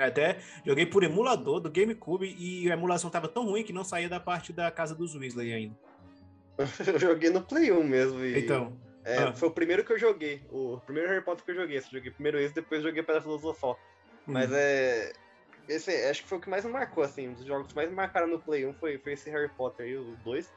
Até 0.07 0.39
joguei 0.65 0.87
por 0.87 1.03
emulador 1.03 1.61
do 1.61 1.71
GameCube 1.71 2.35
e 2.39 2.71
a 2.71 2.75
emulação 2.75 3.11
tava 3.11 3.29
tão 3.29 3.47
ruim 3.47 3.63
que 3.63 3.73
não 3.73 3.85
saía 3.85 4.09
da 4.09 4.21
parte 4.21 4.53
da 4.53 4.71
casa 4.71 4.95
dos 4.95 5.15
Weasley 5.15 5.53
ainda. 5.53 5.77
Eu 6.87 6.99
joguei 6.99 7.31
no 7.31 7.43
Play 7.43 7.73
1 7.73 7.83
mesmo. 7.83 8.25
E, 8.25 8.39
Então, 8.39 8.77
é, 9.05 9.19
ah. 9.19 9.33
Foi 9.33 9.49
o 9.49 9.53
primeiro 9.53 9.85
que 9.85 9.93
eu 9.93 9.99
joguei. 9.99 10.43
O 10.51 10.79
primeiro 10.85 11.09
Harry 11.09 11.25
Potter 11.25 11.45
que 11.45 11.51
eu 11.51 11.57
joguei. 11.57 11.79
Eu 11.79 11.83
joguei 11.83 12.11
primeiro 12.11 12.39
esse, 12.39 12.55
depois 12.55 12.83
joguei 12.83 13.03
Pedra 13.03 13.21
Filosofal. 13.21 13.79
Mas 14.27 14.51
hum, 14.51 14.55
é. 14.57 15.13
Esse 15.69 15.91
acho 16.07 16.23
que 16.23 16.29
foi 16.29 16.39
o 16.39 16.41
que 16.41 16.51
mais 16.51 16.65
me 16.65 16.73
marcou, 16.73 17.03
assim. 17.03 17.29
Um 17.29 17.35
dos 17.35 17.45
jogos 17.45 17.69
que 17.69 17.75
mais 17.75 17.89
me 17.89 17.95
marcaram 17.95 18.27
no 18.27 18.39
Play 18.39 18.67
1 18.67 18.75
foi, 18.75 18.99
foi 18.99 19.13
esse 19.13 19.31
Harry 19.31 19.49
Potter 19.49 19.87
aí, 19.87 19.97
o 19.97 20.17
2. 20.25 20.53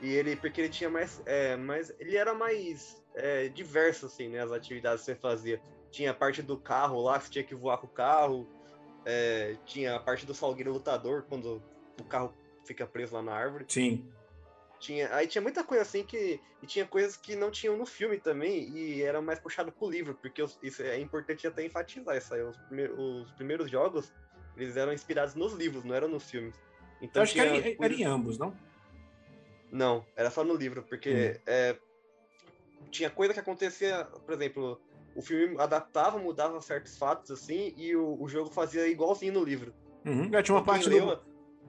E 0.00 0.12
ele, 0.12 0.36
porque 0.36 0.60
ele 0.62 0.68
tinha 0.68 0.90
mais. 0.90 1.22
É, 1.26 1.56
mais 1.56 1.92
ele 1.98 2.16
era 2.16 2.34
mais 2.34 3.02
é, 3.14 3.48
diverso, 3.48 4.06
assim, 4.06 4.28
né? 4.28 4.40
As 4.40 4.52
atividades 4.52 5.00
que 5.00 5.06
você 5.06 5.14
fazia. 5.14 5.60
Tinha 5.90 6.10
a 6.10 6.14
parte 6.14 6.42
do 6.42 6.56
carro 6.56 7.00
lá, 7.00 7.18
que 7.18 7.26
você 7.26 7.30
tinha 7.30 7.44
que 7.44 7.54
voar 7.54 7.78
com 7.78 7.86
o 7.86 7.90
carro. 7.90 8.48
É, 9.04 9.56
tinha 9.64 9.96
a 9.96 10.00
parte 10.00 10.24
do 10.26 10.34
salgueiro 10.34 10.72
lutador, 10.72 11.24
quando 11.28 11.62
o 12.00 12.04
carro 12.04 12.34
fica 12.64 12.86
preso 12.86 13.14
lá 13.14 13.22
na 13.22 13.32
árvore. 13.34 13.64
sim. 13.68 14.08
Tinha, 14.80 15.14
aí 15.14 15.26
tinha 15.26 15.40
muita 15.40 15.64
coisa 15.64 15.82
assim 15.82 16.04
que. 16.04 16.38
E 16.62 16.66
tinha 16.66 16.84
coisas 16.84 17.16
que 17.16 17.34
não 17.34 17.50
tinham 17.50 17.74
no 17.76 17.86
filme 17.86 18.18
também, 18.18 18.68
e 18.68 19.02
era 19.02 19.22
mais 19.22 19.38
puxado 19.38 19.72
pro 19.72 19.88
livro, 19.88 20.14
porque 20.20 20.42
os- 20.42 20.58
isso 20.62 20.82
é 20.82 20.98
importante 21.00 21.46
até 21.46 21.64
enfatizar 21.64 22.14
isso 22.18 22.34
aí. 22.34 22.42
Os, 22.42 22.56
os 22.98 23.32
primeiros 23.32 23.70
jogos, 23.70 24.12
eles 24.56 24.76
eram 24.76 24.92
inspirados 24.92 25.34
nos 25.34 25.54
livros, 25.54 25.84
não 25.84 25.94
eram 25.94 26.08
nos 26.08 26.28
filmes. 26.30 26.54
Então 27.00 27.20
Eu 27.20 27.24
acho 27.24 27.32
que 27.32 27.40
era, 27.40 27.56
era 27.80 27.94
em 27.94 28.04
ambos, 28.04 28.36
não? 28.36 28.54
Não, 29.72 30.04
era 30.14 30.30
só 30.30 30.44
no 30.44 30.54
livro, 30.54 30.82
porque 30.82 31.40
é, 31.46 31.76
tinha 32.90 33.08
coisa 33.10 33.32
que 33.32 33.40
acontecia, 33.40 34.04
por 34.04 34.34
exemplo, 34.34 34.80
o 35.14 35.22
filme 35.22 35.56
adaptava, 35.60 36.18
mudava 36.18 36.60
certos 36.60 36.96
fatos 36.98 37.30
assim, 37.30 37.72
e 37.76 37.94
o, 37.94 38.20
o 38.20 38.28
jogo 38.28 38.50
fazia 38.50 38.86
igualzinho 38.88 39.32
no 39.34 39.44
livro. 39.44 39.72
Uhum. 40.04 40.30
Já 40.30 40.42
tinha 40.42 40.54
uma 40.56 40.64
parte 40.64 40.88
do, 40.88 40.94
leu- 40.94 41.18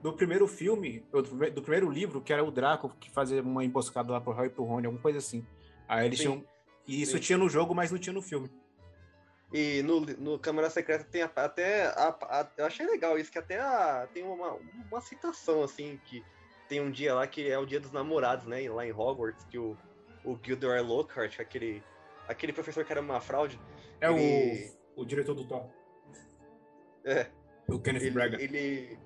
do 0.02 0.12
primeiro 0.12 0.46
filme, 0.46 1.04
do, 1.12 1.22
prime- 1.22 1.50
do 1.50 1.62
primeiro 1.62 1.90
livro, 1.90 2.20
que 2.20 2.32
era 2.32 2.44
o 2.44 2.50
Draco 2.50 2.90
que 3.00 3.10
fazia 3.10 3.40
uma 3.42 3.64
emboscada 3.64 4.12
lá 4.12 4.20
pro 4.20 4.32
Harry 4.32 4.48
e 4.48 4.50
pro 4.50 4.64
Rony, 4.64 4.86
alguma 4.86 5.02
coisa 5.02 5.18
assim. 5.18 5.46
Aí 5.88 6.06
eles 6.06 6.18
Sim. 6.18 6.24
tinham. 6.24 6.44
E 6.86 7.00
isso 7.02 7.12
Sim. 7.12 7.20
tinha 7.22 7.38
no 7.38 7.48
jogo, 7.48 7.74
mas 7.74 7.90
não 7.90 7.98
tinha 7.98 8.12
no 8.12 8.22
filme. 8.22 8.50
E 9.52 9.80
no, 9.82 10.00
no 10.00 10.38
Câmara 10.38 10.68
Secreta 10.68 11.04
tem 11.04 11.22
até. 11.22 11.86
A, 11.86 12.08
a- 12.08 12.50
eu 12.58 12.66
achei 12.66 12.84
legal 12.86 13.16
isso, 13.18 13.30
que 13.30 13.38
até 13.38 13.60
a- 13.60 14.08
tem 14.12 14.22
uma, 14.24 14.58
uma 14.90 15.00
citação, 15.00 15.62
assim, 15.62 16.00
que 16.04 16.22
tem 16.68 16.80
um 16.80 16.90
dia 16.90 17.14
lá 17.14 17.26
que 17.26 17.48
é 17.48 17.56
o 17.58 17.64
dia 17.64 17.78
dos 17.80 17.92
namorados, 17.92 18.44
né? 18.46 18.68
Lá 18.68 18.84
em 18.86 18.92
Hogwarts, 18.92 19.44
que 19.44 19.56
o, 19.56 19.76
o 20.24 20.36
Gilderoy 20.42 20.80
Lockhart, 20.80 21.38
aquele, 21.38 21.82
aquele 22.28 22.52
professor 22.52 22.84
que 22.84 22.92
era 22.92 23.00
uma 23.00 23.20
fraude, 23.20 23.60
É 24.00 24.08
Ele- 24.10 24.72
o, 24.96 25.02
o 25.02 25.04
diretor 25.06 25.34
do 25.34 25.46
Thor. 25.46 25.70
É. 27.04 27.26
O 27.68 27.78
Kenneth 27.80 28.02
ele, 28.02 28.10
Braga. 28.10 28.40
ele, 28.42 28.98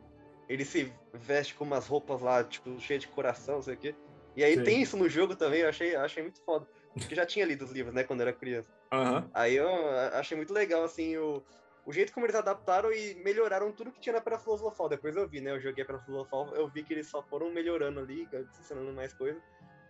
ele 0.48 0.64
se 0.64 0.92
veste 1.12 1.54
com 1.54 1.64
umas 1.64 1.86
roupas 1.86 2.20
lá, 2.20 2.42
tipo, 2.44 2.78
cheias 2.80 3.02
de 3.02 3.08
coração, 3.08 3.56
não 3.56 3.62
sei 3.62 3.74
o 3.74 3.78
quê. 3.78 3.94
E 4.36 4.44
aí 4.44 4.54
Sim. 4.56 4.64
tem 4.64 4.82
isso 4.82 4.96
no 4.96 5.08
jogo 5.08 5.34
também, 5.36 5.60
eu 5.60 5.68
achei, 5.68 5.94
achei 5.96 6.22
muito 6.22 6.40
foda. 6.44 6.66
Porque 6.94 7.14
já 7.14 7.24
tinha 7.26 7.44
lido 7.44 7.64
os 7.64 7.70
livros, 7.70 7.94
né, 7.94 8.04
quando 8.04 8.20
era 8.20 8.32
criança. 8.32 8.70
Aham. 8.92 9.30
Aí 9.34 9.54
eu 9.56 9.68
achei 10.14 10.36
muito 10.36 10.52
legal, 10.52 10.82
assim, 10.84 11.16
o, 11.16 11.42
o 11.86 11.92
jeito 11.92 12.12
como 12.12 12.26
eles 12.26 12.36
adaptaram 12.36 12.92
e 12.92 13.14
melhoraram 13.22 13.72
tudo 13.72 13.92
que 13.92 14.00
tinha 14.00 14.14
na 14.14 14.20
Pedra 14.20 14.38
Filosofal. 14.38 14.88
Depois 14.88 15.14
eu 15.16 15.28
vi, 15.28 15.40
né? 15.40 15.50
Eu 15.52 15.60
joguei 15.60 15.82
a 15.84 15.86
Pedra 15.86 16.02
Filosofal, 16.02 16.54
eu 16.54 16.68
vi 16.68 16.82
que 16.82 16.92
eles 16.92 17.08
só 17.08 17.22
foram 17.22 17.50
melhorando 17.52 18.00
ali, 18.00 18.28
adicionando 18.32 18.92
mais 18.92 19.12
coisa. 19.14 19.40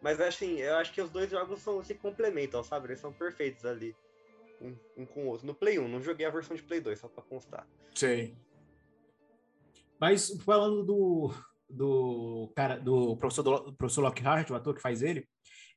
Mas 0.02 0.20
assim, 0.20 0.56
eu 0.58 0.76
acho 0.76 0.92
que 0.92 1.02
os 1.02 1.10
dois 1.10 1.30
jogos 1.30 1.60
são, 1.60 1.82
se 1.84 1.94
complementam, 1.94 2.62
sabe? 2.62 2.88
Eles 2.88 3.00
são 3.00 3.12
perfeitos 3.12 3.64
ali. 3.64 3.94
Um, 4.60 4.76
um 4.96 5.06
com 5.06 5.24
o 5.24 5.26
outro. 5.28 5.46
No 5.46 5.54
Play 5.54 5.78
1, 5.78 5.88
não 5.88 6.02
joguei 6.02 6.26
a 6.26 6.30
versão 6.30 6.56
de 6.56 6.62
Play 6.62 6.80
2, 6.80 6.98
só 6.98 7.08
pra 7.08 7.22
constar. 7.22 7.66
Sei. 7.94 8.34
Mas 9.98 10.30
falando 10.44 10.82
do, 10.82 11.34
do 11.68 12.52
cara, 12.54 12.78
do 12.78 13.16
professor, 13.16 13.42
do 13.42 13.72
professor 13.72 14.02
Lockhart, 14.02 14.50
o 14.50 14.54
ator 14.54 14.74
que 14.74 14.82
faz 14.82 15.02
ele, 15.02 15.26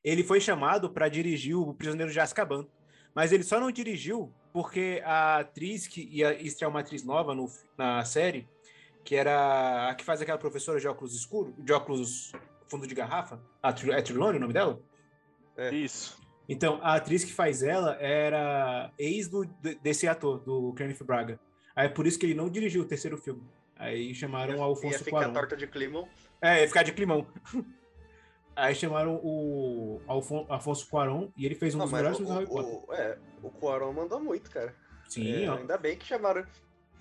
ele 0.02 0.22
foi 0.22 0.40
chamado 0.40 0.90
para 0.90 1.08
dirigir 1.08 1.56
o 1.56 1.74
Prisioneiro 1.74 2.12
de 2.12 2.20
Azkaban. 2.20 2.66
Mas 3.14 3.32
ele 3.32 3.44
só 3.44 3.60
não 3.60 3.70
dirigiu 3.70 4.34
porque 4.52 5.00
a 5.04 5.38
atriz 5.38 5.86
que 5.86 6.02
ia 6.02 6.40
estrear 6.40 6.70
uma 6.70 6.80
atriz 6.80 7.04
nova 7.04 7.34
no, 7.34 7.50
na 7.76 8.04
série, 8.04 8.48
que 9.04 9.14
era 9.14 9.88
a 9.88 9.94
que 9.94 10.04
faz 10.04 10.20
aquela 10.20 10.38
professora 10.38 10.80
de 10.80 10.88
óculos 10.88 11.14
escuro, 11.14 11.54
de 11.58 11.72
óculos 11.72 12.32
fundo 12.68 12.86
de 12.86 12.94
garrafa, 12.94 13.40
a 13.62 13.72
Tri- 13.72 13.92
é 13.92 14.00
Trilone 14.02 14.36
o 14.38 14.40
nome 14.40 14.52
dela? 14.52 14.80
Isso. 15.72 16.18
Então, 16.48 16.78
a 16.82 16.94
atriz 16.96 17.24
que 17.24 17.32
faz 17.32 17.62
ela 17.62 17.94
era 18.00 18.90
ex 18.98 19.28
do, 19.28 19.44
de- 19.44 19.76
desse 19.76 20.06
ator, 20.06 20.40
do 20.40 20.72
Kenneth 20.74 21.02
Braga. 21.04 21.40
Aí 21.74 21.86
é 21.86 21.88
por 21.88 22.06
isso 22.06 22.18
que 22.18 22.26
ele 22.26 22.34
não 22.34 22.48
dirigiu 22.50 22.82
o 22.82 22.84
terceiro 22.84 23.16
filme. 23.16 23.42
Aí 23.76 24.14
chamaram 24.14 24.54
o 24.54 24.58
ia 24.58 24.62
Alfonso 24.64 24.98
ficar 24.98 25.10
Cuarón. 25.18 25.32
torta 25.32 25.56
de 25.56 25.66
climão. 25.66 26.08
É, 26.42 26.60
ia 26.62 26.68
ficar 26.68 26.82
de 26.82 26.92
climão. 26.92 27.26
Aí 28.56 28.72
chamaram 28.74 29.16
o 29.22 30.00
Alfon 30.06 30.46
Afonso 30.48 30.88
Cuarón 30.88 31.28
e 31.36 31.44
ele 31.44 31.56
fez 31.56 31.74
um 31.74 31.78
Não, 31.78 31.86
dos 31.86 31.92
melhores 31.92 32.20
o, 32.20 32.24
filmes 32.24 32.48
do 32.48 32.54
Harry 32.54 32.68
Potter. 32.70 32.88
o, 32.88 32.94
é, 32.94 33.18
o 33.42 33.50
Cuarón 33.50 33.92
mandou 33.92 34.20
muito, 34.20 34.48
cara. 34.48 34.72
Sim, 35.08 35.44
É, 35.44 35.50
ó. 35.50 35.56
ainda 35.56 35.76
bem 35.76 35.96
que 35.96 36.04
chamaram. 36.06 36.46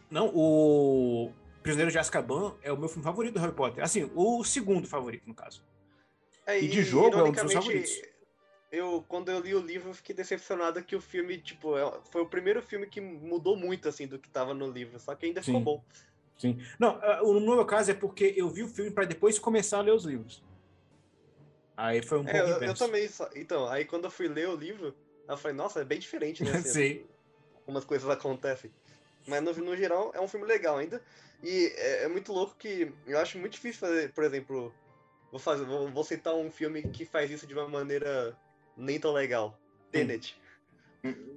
Não, 0.09 0.31
o 0.33 1.31
Prisioneiro 1.63 1.91
de 1.91 1.97
Azkaban 1.97 2.55
é 2.61 2.71
o 2.71 2.77
meu 2.77 2.89
filme 2.89 3.03
favorito 3.03 3.35
do 3.35 3.39
Harry 3.39 3.53
Potter. 3.55 3.83
Assim, 3.83 4.11
o 4.13 4.43
segundo 4.43 4.87
favorito, 4.87 5.25
no 5.27 5.33
caso. 5.33 5.63
É, 6.45 6.59
E 6.59 6.67
de 6.67 6.83
jogo 6.83 7.17
é 7.17 7.23
um 7.23 7.31
dos 7.31 7.41
meus 7.41 7.53
favoritos. 7.53 8.01
Eu, 8.69 9.05
quando 9.07 9.29
eu 9.29 9.39
li 9.39 9.55
o 9.55 9.59
livro, 9.61 9.89
eu 9.91 9.93
fiquei 9.93 10.13
decepcionado 10.15 10.83
que 10.83 10.95
o 10.95 10.99
filme, 11.01 11.37
tipo, 11.37 11.77
é- 11.77 12.01
foi 12.11 12.21
o 12.21 12.25
primeiro 12.25 12.61
filme 12.61 12.87
que 12.87 12.99
mudou 12.99 13.55
muito, 13.55 13.87
assim, 13.87 14.07
do 14.07 14.19
que 14.19 14.29
tava 14.29 14.53
no 14.53 14.69
livro. 14.69 14.99
Só 14.99 15.15
que 15.15 15.27
ainda 15.27 15.41
ficou 15.41 15.59
Sim. 15.59 15.63
bom. 15.63 15.83
Sim. 16.37 16.59
Não, 16.79 16.99
o- 17.23 17.39
no 17.39 17.55
meu 17.55 17.65
caso 17.65 17.91
é 17.91 17.93
porque 17.93 18.33
eu 18.35 18.49
vi 18.49 18.63
o 18.63 18.67
filme 18.67 18.91
para 18.91 19.05
depois 19.05 19.39
começar 19.39 19.77
a 19.77 19.81
ler 19.81 19.93
os 19.93 20.03
livros. 20.03 20.43
Aí 21.77 22.01
foi 22.01 22.19
um 22.19 22.27
É, 22.27 22.31
pouco 22.31 22.63
eu, 22.63 22.69
eu 22.69 22.73
também. 22.75 23.09
Então, 23.35 23.67
aí 23.69 23.85
quando 23.85 24.05
eu 24.05 24.11
fui 24.11 24.27
ler 24.27 24.49
o 24.49 24.55
livro, 24.55 24.93
eu 25.27 25.37
falei, 25.37 25.55
nossa, 25.55 25.79
é 25.81 25.85
bem 25.85 25.99
diferente, 25.99 26.43
né? 26.43 26.51
assim, 26.57 26.69
Sim. 26.69 27.05
Algumas 27.55 27.85
coisas 27.85 28.09
acontecem. 28.09 28.71
Mas 29.27 29.41
no, 29.41 29.53
no 29.53 29.75
geral, 29.75 30.11
é 30.13 30.21
um 30.21 30.27
filme 30.27 30.45
legal 30.45 30.77
ainda. 30.77 31.01
E 31.41 31.73
é, 31.75 32.03
é 32.03 32.07
muito 32.07 32.31
louco 32.31 32.55
que 32.57 32.91
eu 33.05 33.19
acho 33.19 33.37
muito 33.37 33.53
difícil 33.53 33.79
fazer, 33.79 34.11
por 34.13 34.23
exemplo, 34.23 34.73
vou, 35.31 35.39
fazer, 35.39 35.65
vou, 35.65 35.89
vou 35.89 36.03
citar 36.03 36.33
um 36.35 36.51
filme 36.51 36.83
que 36.83 37.05
faz 37.05 37.29
isso 37.29 37.45
de 37.45 37.53
uma 37.53 37.67
maneira 37.67 38.37
nem 38.77 38.99
tão 38.99 39.11
legal. 39.11 39.59
Tenet. 39.91 40.35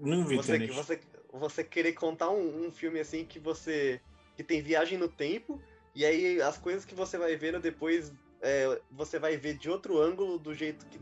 Não 0.01 0.25
vi 0.25 0.37
Você, 0.37 0.53
Tenet. 0.53 0.73
você, 0.73 1.01
você 1.33 1.65
querer 1.65 1.93
contar 1.93 2.31
um, 2.31 2.67
um 2.67 2.71
filme 2.71 3.01
assim 3.01 3.25
que 3.25 3.39
você. 3.39 4.01
que 4.37 4.45
tem 4.45 4.63
viagem 4.63 4.97
no 4.99 5.09
tempo, 5.09 5.61
e 5.95 6.05
aí 6.05 6.41
as 6.41 6.57
coisas 6.57 6.85
que 6.85 6.95
você 6.95 7.19
vai 7.19 7.37
vendo 7.37 7.59
depois, 7.61 8.13
é, 8.41 8.81
você 8.91 9.19
vai 9.19 9.37
ver 9.37 9.59
de 9.59 9.69
outro 9.69 10.01
ângulo 10.01 10.39
do 10.39 10.55
jeito 10.55 10.87
que. 10.87 10.99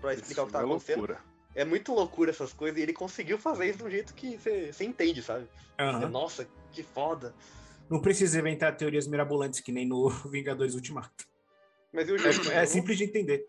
pra 0.00 0.14
explicar 0.14 0.44
o 0.44 0.46
que 0.46 0.52
tá 0.52 0.60
é 0.60 0.62
acontecendo. 0.62 0.98
loucura. 0.98 1.35
É 1.56 1.64
muito 1.64 1.92
loucura 1.94 2.30
essas 2.30 2.52
coisas, 2.52 2.78
e 2.78 2.82
ele 2.82 2.92
conseguiu 2.92 3.38
fazer 3.38 3.66
isso 3.66 3.78
de 3.78 3.84
um 3.84 3.90
jeito 3.90 4.14
que 4.14 4.36
você 4.36 4.84
entende, 4.84 5.22
sabe? 5.22 5.48
Aham. 5.80 6.00
Você, 6.00 6.06
Nossa, 6.06 6.48
que 6.70 6.82
foda. 6.82 7.34
Não 7.88 8.00
precisa 8.00 8.38
inventar 8.38 8.76
teorias 8.76 9.06
mirabolantes 9.06 9.60
que 9.60 9.72
nem 9.72 9.86
no 9.86 10.08
Vingadores 10.30 10.74
Ultimato. 10.74 11.24
Mas 11.92 12.10
o 12.10 12.18
jogo? 12.18 12.50
É, 12.50 12.62
é 12.62 12.66
simples 12.66 12.98
de 12.98 13.04
entender. 13.04 13.46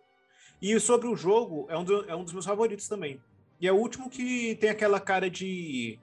E 0.61 0.79
sobre 0.79 1.07
o 1.07 1.15
jogo, 1.17 1.67
é 1.69 1.77
um, 1.77 1.83
do- 1.83 2.09
é 2.09 2.15
um 2.15 2.23
dos 2.23 2.31
meus 2.31 2.45
favoritos 2.45 2.87
também. 2.87 3.21
E 3.59 3.67
é 3.67 3.71
o 3.73 3.75
último 3.75 4.09
que 4.09 4.55
tem 4.55 4.69
aquela 4.69 4.99
cara 5.01 5.29
de 5.29 5.99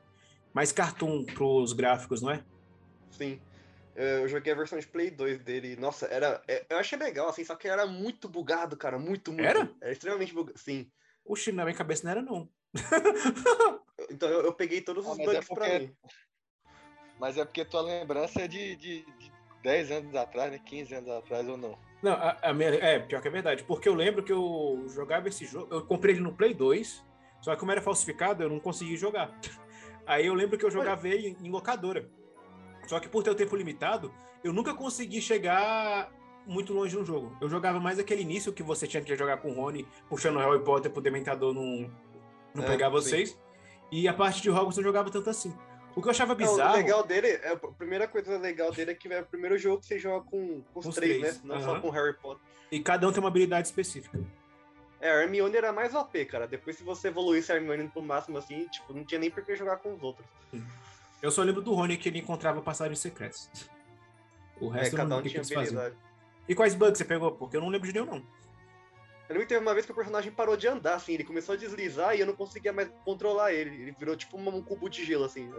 mais 0.53 0.73
cartoon 0.73 1.25
pros 1.25 1.73
gráficos, 1.73 2.21
não 2.21 2.31
é? 2.31 2.45
Sim. 3.13 3.41
É, 3.97 4.19
Eu 4.19 4.29
joguei 4.29 4.53
a 4.53 4.57
versão 4.57 4.79
de 4.79 4.87
Play 4.87 5.11
2 5.11 5.39
dele. 5.39 5.75
Nossa, 5.77 6.07
era. 6.07 6.43
é, 6.49 6.67
Eu 6.69 6.77
achei 6.79 6.99
legal, 6.99 7.29
assim, 7.29 7.45
só 7.45 7.55
que 7.57 7.67
era 7.67 7.87
muito 7.87 8.29
bugado, 8.29 8.77
cara. 8.77 8.99
Muito, 8.99 9.33
muito. 9.33 9.45
Era? 9.47 9.71
Era 9.81 9.93
extremamente 9.93 10.35
bugado. 10.35 10.59
Sim. 10.59 10.91
Oxi, 11.25 11.53
na 11.53 11.65
minha 11.65 11.77
cabeça 11.77 12.05
não 12.05 12.11
era, 12.11 12.23
não. 12.23 12.49
Então 14.11 14.29
eu, 14.29 14.43
eu 14.43 14.53
peguei 14.53 14.81
todos 14.83 15.07
Ah, 15.07 15.13
os 15.13 15.19
é 15.19 15.25
bugs 15.25 15.47
pra 15.49 15.57
porque- 15.57 15.79
mim. 15.79 15.97
Mas 17.19 17.39
é 17.39 17.45
porque 17.45 17.65
tua 17.65 17.81
lembrança 17.81 18.43
é 18.43 18.49
de, 18.49 18.77
de, 18.77 19.03
de 19.19 19.33
10 19.63 19.91
anos 19.93 20.15
atrás, 20.15 20.53
né? 20.53 20.59
15 20.59 20.95
anos 20.95 21.11
atrás 21.11 21.49
ou 21.49 21.57
não. 21.57 21.79
Não, 22.03 22.13
a, 22.13 22.37
a 22.43 22.53
minha- 22.53 22.71
é, 22.75 22.99
pior 22.99 23.23
que 23.23 23.29
é 23.29 23.31
verdade. 23.31 23.65
Porque 23.65 23.89
eu 23.89 23.95
lembro 23.95 24.23
que 24.23 24.33
eu 24.33 24.85
jogava 24.89 25.29
esse 25.29 25.47
jogo. 25.47 25.73
Eu 25.75 25.87
comprei 25.87 26.15
ele 26.15 26.23
no 26.23 26.35
Play 26.35 26.53
2, 26.53 27.05
só 27.41 27.55
que 27.55 27.61
como 27.61 27.73
era 27.73 27.81
falsificado, 27.81 28.43
eu 28.43 28.51
não 28.51 28.61
consegui 28.61 28.97
jogar. 28.97 29.35
Aí 30.07 30.27
eu 30.27 30.35
lembro 30.35 30.59
que 30.59 30.65
eu 30.67 30.71
jogava 30.71 31.09
ele 31.09 31.29
em, 31.41 31.47
em 31.47 31.51
locadora. 31.51 32.11
Só 32.87 33.01
que 33.01 33.09
por 33.09 33.23
ter 33.23 33.31
o 33.31 33.35
tempo 33.35 33.57
limitado, 33.57 34.13
eu 34.43 34.53
nunca 34.53 34.75
consegui 34.75 35.23
chegar 35.23 36.13
muito 36.47 36.73
longe 36.73 36.97
no 36.97 37.05
jogo. 37.05 37.37
Eu 37.41 37.49
jogava 37.49 37.81
mais 37.81 37.99
aquele 37.99 38.23
início 38.23 38.53
que 38.53 38.63
você 38.63 38.87
tinha 38.87 39.03
que 39.03 39.15
jogar 39.17 39.39
com 39.39 39.51
o 39.51 39.55
Rony, 39.55 39.87
puxando 40.09 40.37
o 40.37 40.39
Harry 40.39 40.63
Potter 40.63 40.91
pro 40.91 41.01
Dementador 41.03 41.55
não, 41.55 41.91
não 42.55 42.65
É, 42.65 42.67
pegar 42.67 42.87
sim. 42.87 42.93
vocês. 42.93 43.39
E 43.91 44.09
a 44.09 44.13
parte 44.15 44.43
de 44.43 44.51
Hogwarts 44.51 44.77
eu 44.79 44.83
jogava 44.85 45.11
tanto 45.11 45.31
assim. 45.31 45.55
O 45.97 46.03
que 46.03 46.09
eu 46.09 46.11
achava 46.11 46.33
Não, 46.33 46.37
bizarro. 46.39 46.75
o 46.75 46.77
legal 46.77 47.05
dele, 47.05 47.29
é, 47.29 47.53
a 47.53 47.57
primeira 47.57 48.09
coisa 48.09 48.37
legal 48.37 48.73
dele 48.73 48.91
é 48.91 48.95
que 48.95 49.07
é 49.13 49.21
o 49.21 49.27
primeiro 49.27 49.57
jogo 49.57 49.81
que 49.81 49.87
você 49.87 49.99
joga 49.99 50.25
com, 50.29 50.61
com 50.73 50.81
os 50.81 50.95
três, 50.95 51.21
três, 51.21 51.43
né? 51.45 51.55
Não 51.55 51.63
só 51.63 51.81
com 51.81 51.89
Harry 51.91 52.15
Potter. 52.15 52.43
E 52.73 52.81
cada 52.81 53.07
um 53.09 53.13
tem 53.13 53.21
uma 53.21 53.29
habilidade 53.29 53.69
específica. 53.69 54.19
É, 55.01 55.11
a 55.13 55.23
Hermione 55.23 55.57
era 55.57 55.73
mais 55.73 55.95
OP, 55.95 56.25
cara. 56.25 56.49
Depois, 56.49 56.77
se 56.77 56.83
você 56.83 57.09
evoluísse 57.09 57.53
a 57.53 57.57
Hermione 57.57 57.89
pro 57.89 58.03
máximo 58.03 58.39
assim, 58.39 58.67
tipo, 58.69 58.93
não 58.93 59.05
tinha 59.05 59.21
nem 59.21 59.31
por 59.31 59.45
que 59.45 59.55
jogar 59.55 59.77
com 59.77 59.95
os 59.95 60.03
outros. 60.03 60.27
Eu 61.23 61.31
só 61.31 61.43
lembro 61.43 61.63
do 61.63 61.73
Rony 61.75 61.97
que 61.97 62.09
ele 62.09 62.19
encontrava 62.19 62.61
passagens 62.61 62.99
secretas. 62.99 63.49
O 64.61 64.73
É, 64.75 64.79
resto 64.79 64.95
eu 64.95 64.97
cada 64.99 65.09
não 65.11 65.19
um 65.19 65.23
tinha 65.23 65.43
habilidade. 65.43 65.97
E 66.49 66.55
quais 66.55 66.75
bugs 66.75 66.99
você 66.99 67.05
pegou? 67.05 67.33
Porque 67.33 67.57
eu 67.57 67.61
não 67.61 67.69
lembro 67.69 67.87
de 67.89 67.95
nenhum, 67.95 68.07
não. 68.07 68.17
Eu 68.17 69.37
lembro 69.37 69.43
que 69.43 69.49
teve 69.49 69.61
uma 69.63 69.73
vez 69.73 69.87
que 69.87 69.93
o 69.93 69.95
personagem 69.95 70.31
parou 70.31 70.55
de 70.57 70.69
andar, 70.69 70.97
assim, 70.97 71.15
ele 71.15 71.25
começou 71.25 71.55
a 71.55 71.59
deslizar 71.59 72.15
e 72.15 72.21
eu 72.21 72.27
não 72.27 72.35
conseguia 72.37 72.73
mais 72.73 72.91
controlar 73.05 73.53
ele. 73.55 73.71
Ele 73.83 73.93
virou 73.99 74.15
tipo 74.17 74.37
um, 74.39 74.63
cubo 74.63 74.89
de 74.91 75.03
gelo, 75.05 75.25
assim. 75.25 75.51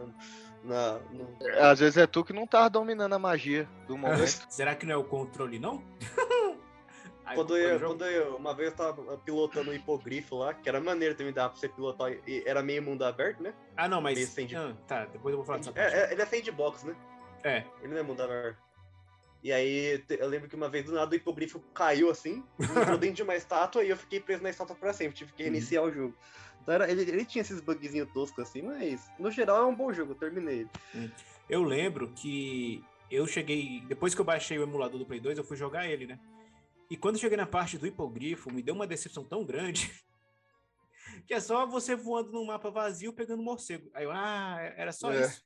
Na, 0.63 0.99
no- 1.11 1.35
Às 1.59 1.79
vezes 1.79 1.97
é 1.97 2.05
tu 2.05 2.23
que 2.23 2.31
não 2.33 2.45
tá 2.45 2.67
dominando 2.69 3.13
a 3.13 3.19
magia 3.19 3.67
do 3.87 3.97
momento. 3.97 4.45
Será 4.49 4.75
que 4.75 4.85
não 4.85 4.93
é 4.93 4.97
o 4.97 5.03
controle, 5.03 5.57
não? 5.57 5.83
Quando 7.33 7.57
eu, 7.57 7.75
o 7.77 7.79
quando 7.79 8.05
eu, 8.05 8.35
uma 8.35 8.53
vez 8.53 8.69
eu 8.69 8.75
tava 8.77 9.17
pilotando 9.17 9.71
um 9.71 9.73
hipogrifo 9.73 10.35
lá, 10.37 10.53
que 10.53 10.69
era 10.69 10.79
maneiro 10.79 11.15
também 11.15 11.33
dar 11.33 11.49
pra 11.49 11.57
você 11.59 11.67
pilotar, 11.67 12.11
e 12.27 12.43
era 12.45 12.61
meio 12.61 12.83
mundo 12.83 13.03
aberto, 13.03 13.41
né? 13.41 13.51
Ah, 13.75 13.87
não, 13.87 13.99
mas. 13.99 14.19
sand- 14.29 14.53
Ah, 14.55 14.75
tá, 14.87 15.05
depois 15.05 15.33
eu 15.33 15.37
vou 15.37 15.43
falar 15.45 15.57
dessa 15.57 15.71
É, 15.71 15.73
parte. 15.73 15.95
é, 15.95 16.11
ele 16.13 16.21
é 16.21 16.25
sandbox, 16.27 16.83
né? 16.83 16.95
É. 17.43 17.63
Ele 17.81 17.93
não 17.93 17.97
é 17.99 18.03
mundo 18.03 18.21
aberto. 18.21 18.59
E 19.43 19.51
aí, 19.51 20.03
eu 20.09 20.27
lembro 20.27 20.49
que 20.49 20.55
uma 20.55 20.67
vez 20.69 20.85
do 20.85 20.91
nada 20.93 21.11
o 21.11 21.15
hipogrifo 21.15 21.59
caiu 21.73 22.09
assim, 22.09 22.43
entrou 22.59 22.97
dentro 22.97 23.17
de 23.17 23.23
uma 23.23 23.35
estátua 23.35 23.83
e 23.83 23.89
eu 23.89 23.97
fiquei 23.97 24.19
preso 24.19 24.41
na 24.41 24.49
estátua 24.49 24.75
pra 24.75 24.91
sempre, 24.91 25.15
tive 25.15 25.31
que 25.33 25.43
Uhum. 25.43 25.49
reiniciar 25.49 25.83
o 25.83 25.91
jogo. 25.91 26.17
Então 26.61 26.73
era, 26.73 26.89
ele, 26.89 27.01
ele 27.03 27.25
tinha 27.25 27.43
esses 27.43 27.61
bugzinhos 27.61 28.11
toscos 28.11 28.47
assim, 28.47 28.63
mas 28.63 29.07
no 29.19 29.29
geral 29.29 29.61
é 29.63 29.65
um 29.67 29.75
bom 29.75 29.93
jogo, 29.93 30.13
eu 30.13 30.15
terminei 30.15 30.67
ele. 30.93 31.11
Eu 31.47 31.63
lembro 31.63 32.11
que 32.13 32.83
eu 33.11 33.27
cheguei. 33.27 33.81
Depois 33.87 34.15
que 34.15 34.21
eu 34.21 34.25
baixei 34.25 34.57
o 34.57 34.63
emulador 34.63 34.97
do 34.97 35.05
Play 35.05 35.19
2, 35.19 35.37
eu 35.37 35.43
fui 35.43 35.55
jogar 35.55 35.87
ele, 35.87 36.07
né? 36.07 36.19
E 36.89 36.97
quando 36.97 37.19
cheguei 37.19 37.37
na 37.37 37.45
parte 37.45 37.77
do 37.77 37.85
hipogrifo, 37.85 38.51
me 38.51 38.63
deu 38.63 38.73
uma 38.73 38.87
decepção 38.87 39.23
tão 39.23 39.45
grande. 39.45 39.91
Que 41.27 41.35
é 41.35 41.39
só 41.39 41.65
você 41.67 41.95
voando 41.95 42.31
num 42.31 42.45
mapa 42.45 42.69
vazio 42.71 43.13
pegando 43.13 43.41
morcego. 43.43 43.89
Aí 43.93 44.03
eu, 44.05 44.11
ah, 44.11 44.57
era 44.75 44.91
só 44.91 45.13
É. 45.13 45.21
isso. 45.21 45.43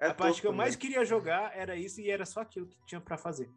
É 0.00 0.06
a 0.08 0.14
parte 0.14 0.40
que 0.40 0.46
eu 0.46 0.52
mais 0.52 0.70
mesmo. 0.70 0.80
queria 0.80 1.04
jogar 1.04 1.56
era 1.56 1.74
isso 1.76 2.00
e 2.00 2.10
era 2.10 2.24
só 2.24 2.40
aquilo 2.40 2.66
que 2.66 2.76
tinha 2.86 3.00
pra 3.00 3.16
fazer. 3.18 3.50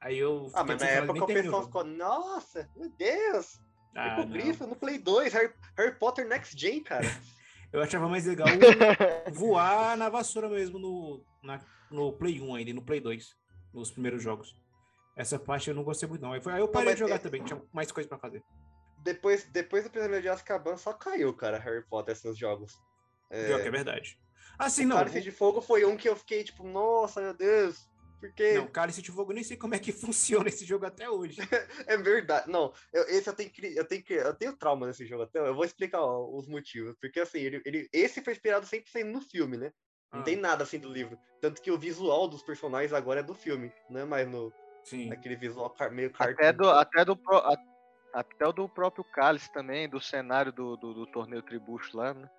Aí 0.00 0.18
eu. 0.18 0.50
Ah, 0.52 0.64
mas 0.64 0.80
na 0.80 0.88
época 0.88 1.24
o 1.24 1.26
pessoal 1.26 1.62
ficou, 1.64 1.84
nossa, 1.84 2.68
meu 2.76 2.90
Deus, 2.90 3.60
Ah, 3.94 4.16
não. 4.16 4.24
hipogrifo 4.24 4.66
no 4.66 4.76
Play 4.76 4.98
2, 4.98 5.32
Harry, 5.32 5.52
Harry 5.76 5.94
Potter 5.98 6.26
Next 6.26 6.58
Gen, 6.58 6.82
cara. 6.82 7.04
Eu 7.72 7.82
achava 7.82 8.08
mais 8.08 8.24
legal 8.24 8.46
voar 9.32 9.96
na 9.96 10.08
vassoura 10.08 10.48
mesmo 10.48 10.78
no, 10.78 11.24
na- 11.42 11.60
no 11.90 12.12
Play 12.12 12.40
1 12.40 12.54
ainda, 12.54 12.72
no 12.72 12.82
Play 12.82 13.00
2, 13.00 13.36
nos 13.72 13.90
primeiros 13.90 14.22
jogos. 14.22 14.56
Essa 15.16 15.38
parte 15.40 15.70
eu 15.70 15.74
não 15.74 15.82
gostei 15.84 16.08
muito, 16.08 16.22
não. 16.22 16.32
Aí, 16.32 16.40
foi- 16.40 16.52
aí 16.52 16.60
eu 16.60 16.68
parei 16.68 16.86
mas 16.90 16.94
de 16.96 17.00
jogar 17.00 17.16
é- 17.16 17.18
também, 17.18 17.42
tinha 17.42 17.60
mais 17.72 17.90
coisa 17.90 18.08
pra 18.08 18.18
fazer. 18.18 18.42
Depois, 18.98 19.44
depois 19.44 19.84
do 19.84 19.90
Prisioneiro 19.90 20.22
de 20.22 20.28
Azkaban 20.28 20.76
só 20.76 20.92
caiu, 20.92 21.32
cara, 21.34 21.58
Harry 21.58 21.82
Potter 21.84 22.12
esses 22.12 22.38
jogos. 22.38 22.78
Pior 23.28 23.60
que 23.60 23.68
é 23.68 23.70
verdade. 23.70 24.18
Assim, 24.58 24.84
o 24.84 24.88
não. 24.88 24.96
Cálice 24.96 25.20
de 25.20 25.30
Fogo 25.30 25.60
foi 25.60 25.84
um 25.84 25.96
que 25.96 26.08
eu 26.08 26.16
fiquei 26.16 26.44
tipo, 26.44 26.62
nossa, 26.66 27.20
meu 27.20 27.34
Deus, 27.34 27.88
porque 28.20 28.54
Não, 28.54 28.66
Cálice 28.66 29.02
de 29.02 29.10
Fogo, 29.10 29.32
eu 29.32 29.34
nem 29.34 29.44
sei 29.44 29.56
como 29.56 29.74
é 29.74 29.78
que 29.78 29.92
funciona 30.44 30.48
esse 30.48 30.64
jogo 30.64 30.86
até 30.86 31.08
hoje. 31.10 31.38
é 31.86 31.96
verdade. 31.96 32.50
Não, 32.50 32.72
eu- 32.92 33.04
esse 33.08 33.28
eu 33.28 33.34
tenho 33.34 33.50
que, 33.50 33.76
eu 33.76 33.84
tenho 33.84 34.02
que, 34.02 34.14
eu 34.14 34.34
tenho 34.34 34.56
trauma 34.56 34.86
nesse 34.86 35.04
jogo 35.06 35.24
até. 35.24 35.38
Eu 35.40 35.54
vou 35.54 35.64
explicar 35.64 36.00
ó, 36.00 36.28
os 36.36 36.46
motivos, 36.48 36.94
porque 37.00 37.20
assim, 37.20 37.38
ele, 37.38 37.62
ele- 37.64 37.88
esse 37.92 38.22
foi 38.22 38.32
inspirado 38.32 38.66
100% 38.66 39.04
no 39.10 39.20
filme, 39.20 39.56
né? 39.56 39.72
Não 40.12 40.20
Ah. 40.20 40.24
tem 40.24 40.36
nada 40.36 40.62
assim 40.62 40.78
do 40.78 40.88
livro, 40.88 41.18
tanto 41.40 41.60
que 41.60 41.70
o 41.72 41.78
visual 41.78 42.28
dos 42.28 42.42
personagens 42.42 42.92
agora 42.92 43.20
é 43.20 43.22
do 43.22 43.34
filme, 43.34 43.72
não 43.90 44.00
é 44.00 44.04
mais 44.04 44.28
no 44.28 44.52
Sim. 44.84 45.10
aquele 45.12 45.34
visual 45.34 45.68
car- 45.70 45.90
meio 45.90 46.10
cartoon. 46.12 46.34
Até 46.34 46.52
do, 46.52 46.70
até 46.70 47.04
do, 47.04 47.16
pro- 47.16 47.42
até 48.12 48.46
o 48.46 48.52
do 48.52 48.68
próprio 48.68 49.02
Cálice 49.02 49.52
também, 49.52 49.88
do 49.88 50.00
cenário 50.00 50.52
do, 50.52 50.76
do, 50.76 50.94
do 50.94 51.06
torneio 51.08 51.42
Tribucho 51.42 51.96
lá, 51.96 52.14
né? 52.14 52.30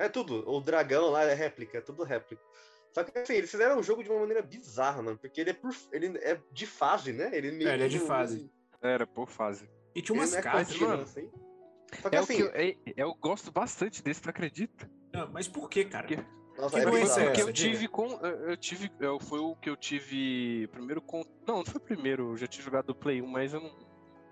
É 0.00 0.08
tudo. 0.08 0.48
O 0.50 0.60
dragão 0.60 1.10
lá 1.10 1.22
é 1.24 1.34
réplica, 1.34 1.78
é 1.78 1.80
tudo 1.80 2.02
réplica. 2.04 2.42
Só 2.92 3.04
que 3.04 3.16
assim, 3.18 3.34
eles 3.34 3.50
fizeram 3.50 3.78
o 3.78 3.82
jogo 3.82 4.02
de 4.02 4.10
uma 4.10 4.18
maneira 4.20 4.42
bizarra, 4.42 5.00
mano. 5.02 5.18
Porque 5.18 5.40
ele 5.40 5.50
é, 5.50 5.52
por, 5.54 5.70
ele 5.92 6.18
é 6.18 6.40
de 6.50 6.66
fase, 6.66 7.12
né? 7.12 7.30
Ele, 7.32 7.50
meio 7.52 7.68
É, 7.70 7.74
ele 7.74 7.84
é 7.84 7.86
que 7.88 7.92
de 7.94 8.00
não- 8.00 8.06
fase. 8.06 8.50
Era 8.82 9.06
por 9.06 9.28
fase. 9.28 9.68
E 9.94 10.00
tinha 10.02 10.16
umas 10.18 10.32
não 10.32 10.38
é 10.38 10.42
cartas, 10.42 10.68
contínuo, 10.68 10.88
mano. 10.88 11.02
assim. 11.02 11.30
Só 12.00 12.08
que 12.08 12.16
É 12.16 12.20
o 12.20 12.22
assim, 12.22 12.36
que 12.36 12.42
eu, 12.42 12.50
é- 12.54 12.76
eu 12.96 13.14
gosto 13.14 13.52
bastante 13.52 14.02
desse, 14.02 14.22
tu 14.22 14.30
acredita? 14.30 14.90
Não, 15.12 15.30
mas 15.30 15.46
por 15.46 15.68
que, 15.68 15.84
cara? 15.84 16.06
Que- 16.06 16.24
nossa, 16.56 16.76
que 16.76 16.82
é 16.82 16.90
doença 16.90 17.20
é 17.20 17.24
Porque 17.26 17.40
essa? 17.40 17.50
eu 17.50 17.52
tive 17.52 17.88
com. 17.88 18.06
Eu 18.24 18.56
tive. 18.56 18.90
Eu, 19.00 19.20
foi 19.20 19.38
o 19.38 19.54
que 19.56 19.68
eu 19.70 19.76
tive. 19.76 20.66
Primeiro 20.72 21.00
com. 21.00 21.22
Não, 21.46 21.58
não 21.58 21.64
foi 21.64 21.76
o 21.76 21.84
primeiro. 21.84 22.32
Eu 22.32 22.36
já 22.36 22.46
tinha 22.46 22.64
jogado 22.64 22.86
do 22.86 22.94
Play 22.94 23.20
1, 23.22 23.26
mas 23.26 23.52
eu 23.54 23.60
não 23.60 23.76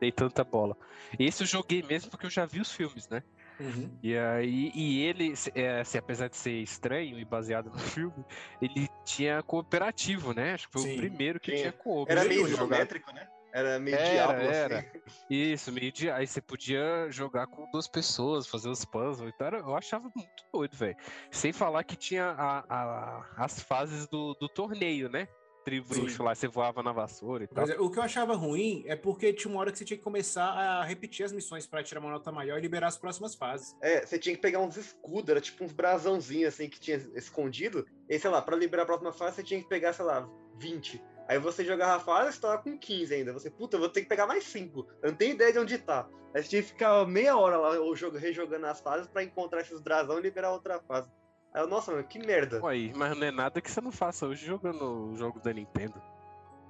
dei 0.00 0.12
tanta 0.12 0.44
bola. 0.44 0.76
Esse 1.18 1.42
eu 1.42 1.46
joguei 1.46 1.82
mesmo 1.82 2.10
porque 2.10 2.26
eu 2.26 2.30
já 2.30 2.44
vi 2.46 2.60
os 2.60 2.70
filmes, 2.72 3.08
né? 3.08 3.22
Uhum. 3.60 3.98
E 4.02 4.16
aí, 4.16 4.70
e 4.74 5.00
ele, 5.02 5.34
se- 5.34 5.52
é, 5.54 5.80
assim, 5.80 5.98
apesar 5.98 6.28
de 6.28 6.36
ser 6.36 6.52
estranho 6.62 7.18
e 7.18 7.24
baseado 7.24 7.70
no 7.70 7.78
filme, 7.78 8.24
ele 8.60 8.88
tinha 9.04 9.42
cooperativo, 9.42 10.32
né? 10.32 10.54
Acho 10.54 10.66
que 10.68 10.72
foi 10.74 10.82
Sim, 10.82 10.94
o 10.94 10.96
primeiro 10.96 11.40
que 11.40 11.50
tinha. 11.52 11.58
tinha 11.62 11.72
coop. 11.72 12.10
Era 12.10 12.24
meio 12.24 12.46
isométrico, 12.46 13.12
né? 13.12 13.26
Era 13.52 13.78
meio 13.78 13.96
Era, 13.96 14.10
diabo, 14.12 14.50
era. 14.50 14.78
assim. 14.78 14.88
Isso, 15.28 15.72
meio 15.72 15.90
dia. 15.90 16.14
Aí 16.14 16.26
você 16.26 16.40
podia 16.40 17.10
jogar 17.10 17.46
com 17.46 17.68
duas 17.72 17.88
pessoas, 17.88 18.46
fazer 18.46 18.68
os 18.68 18.84
puzzles. 18.84 19.32
Então 19.34 19.46
era- 19.46 19.58
eu 19.58 19.74
achava 19.74 20.10
muito 20.14 20.44
doido, 20.52 20.76
velho. 20.76 20.96
Sem 21.30 21.52
falar 21.52 21.82
que 21.82 21.96
tinha 21.96 22.26
a- 22.26 22.64
a- 22.68 23.26
as 23.38 23.60
fases 23.60 24.06
do, 24.08 24.34
do 24.34 24.48
torneio, 24.48 25.08
né? 25.08 25.26
Tribruxo 25.68 26.16
Sim. 26.16 26.22
lá, 26.22 26.34
você 26.34 26.48
voava 26.48 26.82
na 26.82 26.92
vassoura 26.92 27.44
e 27.44 27.46
tal. 27.46 27.68
É, 27.68 27.78
o 27.78 27.90
que 27.90 27.98
eu 27.98 28.02
achava 28.02 28.34
ruim 28.34 28.84
é 28.86 28.96
porque 28.96 29.32
tinha 29.34 29.50
uma 29.52 29.60
hora 29.60 29.70
que 29.70 29.76
você 29.76 29.84
tinha 29.84 29.98
que 29.98 30.02
começar 30.02 30.46
a 30.46 30.82
repetir 30.82 31.26
as 31.26 31.32
missões 31.32 31.66
pra 31.66 31.82
tirar 31.82 32.00
uma 32.00 32.10
nota 32.10 32.32
maior 32.32 32.56
e 32.58 32.60
liberar 32.62 32.86
as 32.86 32.96
próximas 32.96 33.34
fases. 33.34 33.76
É, 33.82 34.04
você 34.04 34.18
tinha 34.18 34.34
que 34.34 34.40
pegar 34.40 34.60
uns 34.60 34.78
escudos, 34.78 35.28
era 35.28 35.40
tipo 35.40 35.62
uns 35.64 35.72
brasãozinhos 35.72 36.54
assim 36.54 36.70
que 36.70 36.80
tinha 36.80 36.96
escondido. 37.14 37.86
E 38.08 38.18
sei 38.18 38.30
lá, 38.30 38.40
pra 38.40 38.56
liberar 38.56 38.84
a 38.84 38.86
próxima 38.86 39.12
fase 39.12 39.36
você 39.36 39.42
tinha 39.42 39.62
que 39.62 39.68
pegar, 39.68 39.92
sei 39.92 40.06
lá, 40.06 40.26
20. 40.56 41.02
Aí 41.28 41.38
você 41.38 41.62
jogava 41.62 41.96
a 41.96 42.00
fase, 42.00 42.32
você 42.32 42.40
tava 42.40 42.62
com 42.62 42.78
15 42.78 43.14
ainda. 43.14 43.34
Você, 43.34 43.50
puta, 43.50 43.76
eu 43.76 43.80
vou 43.80 43.90
ter 43.90 44.00
que 44.00 44.08
pegar 44.08 44.26
mais 44.26 44.44
5. 44.44 44.86
Eu 45.02 45.10
não 45.10 45.18
tenho 45.18 45.34
ideia 45.34 45.52
de 45.52 45.58
onde 45.58 45.76
tá. 45.76 46.08
Aí 46.34 46.42
você 46.42 46.48
tinha 46.48 46.62
que 46.62 46.68
ficar 46.68 47.06
meia 47.06 47.36
hora 47.36 47.58
lá 47.58 47.80
o 47.80 47.94
jogo, 47.94 48.16
rejogando 48.16 48.66
as 48.66 48.80
fases 48.80 49.06
pra 49.06 49.22
encontrar 49.22 49.60
esses 49.60 49.80
brasão 49.80 50.18
e 50.18 50.22
liberar 50.22 50.52
outra 50.52 50.80
fase. 50.80 51.10
Aí 51.52 51.62
eu, 51.62 51.66
nossa, 51.66 51.90
mano, 51.92 52.04
que 52.04 52.18
merda. 52.18 52.66
Aí, 52.66 52.92
mas 52.94 53.16
não 53.16 53.26
é 53.26 53.30
nada 53.30 53.60
que 53.60 53.70
você 53.70 53.80
não 53.80 53.92
faça 53.92 54.26
hoje 54.26 54.44
jogando 54.46 55.12
os 55.12 55.18
jogos 55.18 55.42
da 55.42 55.52
Nintendo. 55.52 56.00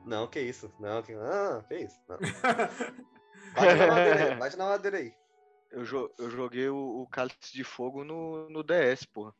Não, 0.04 0.26
que 0.26 0.40
isso. 0.40 0.72
Não, 0.78 1.02
que, 1.02 1.12
ah, 1.14 1.64
que 1.68 1.76
isso. 1.78 2.00
Não. 2.08 2.18
Bate 3.54 3.76
na 3.76 3.86
madeira 3.86 4.24
aí, 4.34 4.38
bate 4.38 4.56
na 4.56 4.66
madeira 4.68 4.96
aí. 4.98 5.14
Eu, 5.70 5.84
jo- 5.84 6.10
eu 6.18 6.30
joguei 6.30 6.68
o, 6.68 7.02
o 7.02 7.06
Cálice 7.08 7.52
de 7.52 7.64
Fogo 7.64 8.04
no, 8.04 8.48
no 8.48 8.62
DS, 8.62 9.06
porra. 9.06 9.34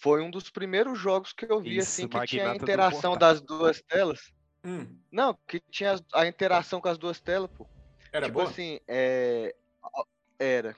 Foi 0.00 0.22
um 0.22 0.30
dos 0.30 0.50
primeiros 0.50 0.98
jogos 0.98 1.32
que 1.32 1.50
eu 1.50 1.60
vi, 1.60 1.76
Isso, 1.78 1.88
assim, 1.90 2.08
que 2.08 2.26
tinha 2.26 2.50
a 2.50 2.56
interação 2.56 3.16
das 3.16 3.40
duas 3.40 3.80
telas. 3.82 4.32
Hum, 4.64 4.98
Não, 5.12 5.38
que 5.46 5.60
tinha 5.70 5.94
a 6.12 6.26
interação 6.26 6.80
com 6.80 6.88
as 6.88 6.98
duas 6.98 7.20
telas, 7.20 7.48
pô. 7.56 7.66
era 8.12 8.26
tipo 8.26 8.38
boa? 8.38 8.48
assim, 8.50 8.80
é... 8.88 9.54
Era. 10.38 10.76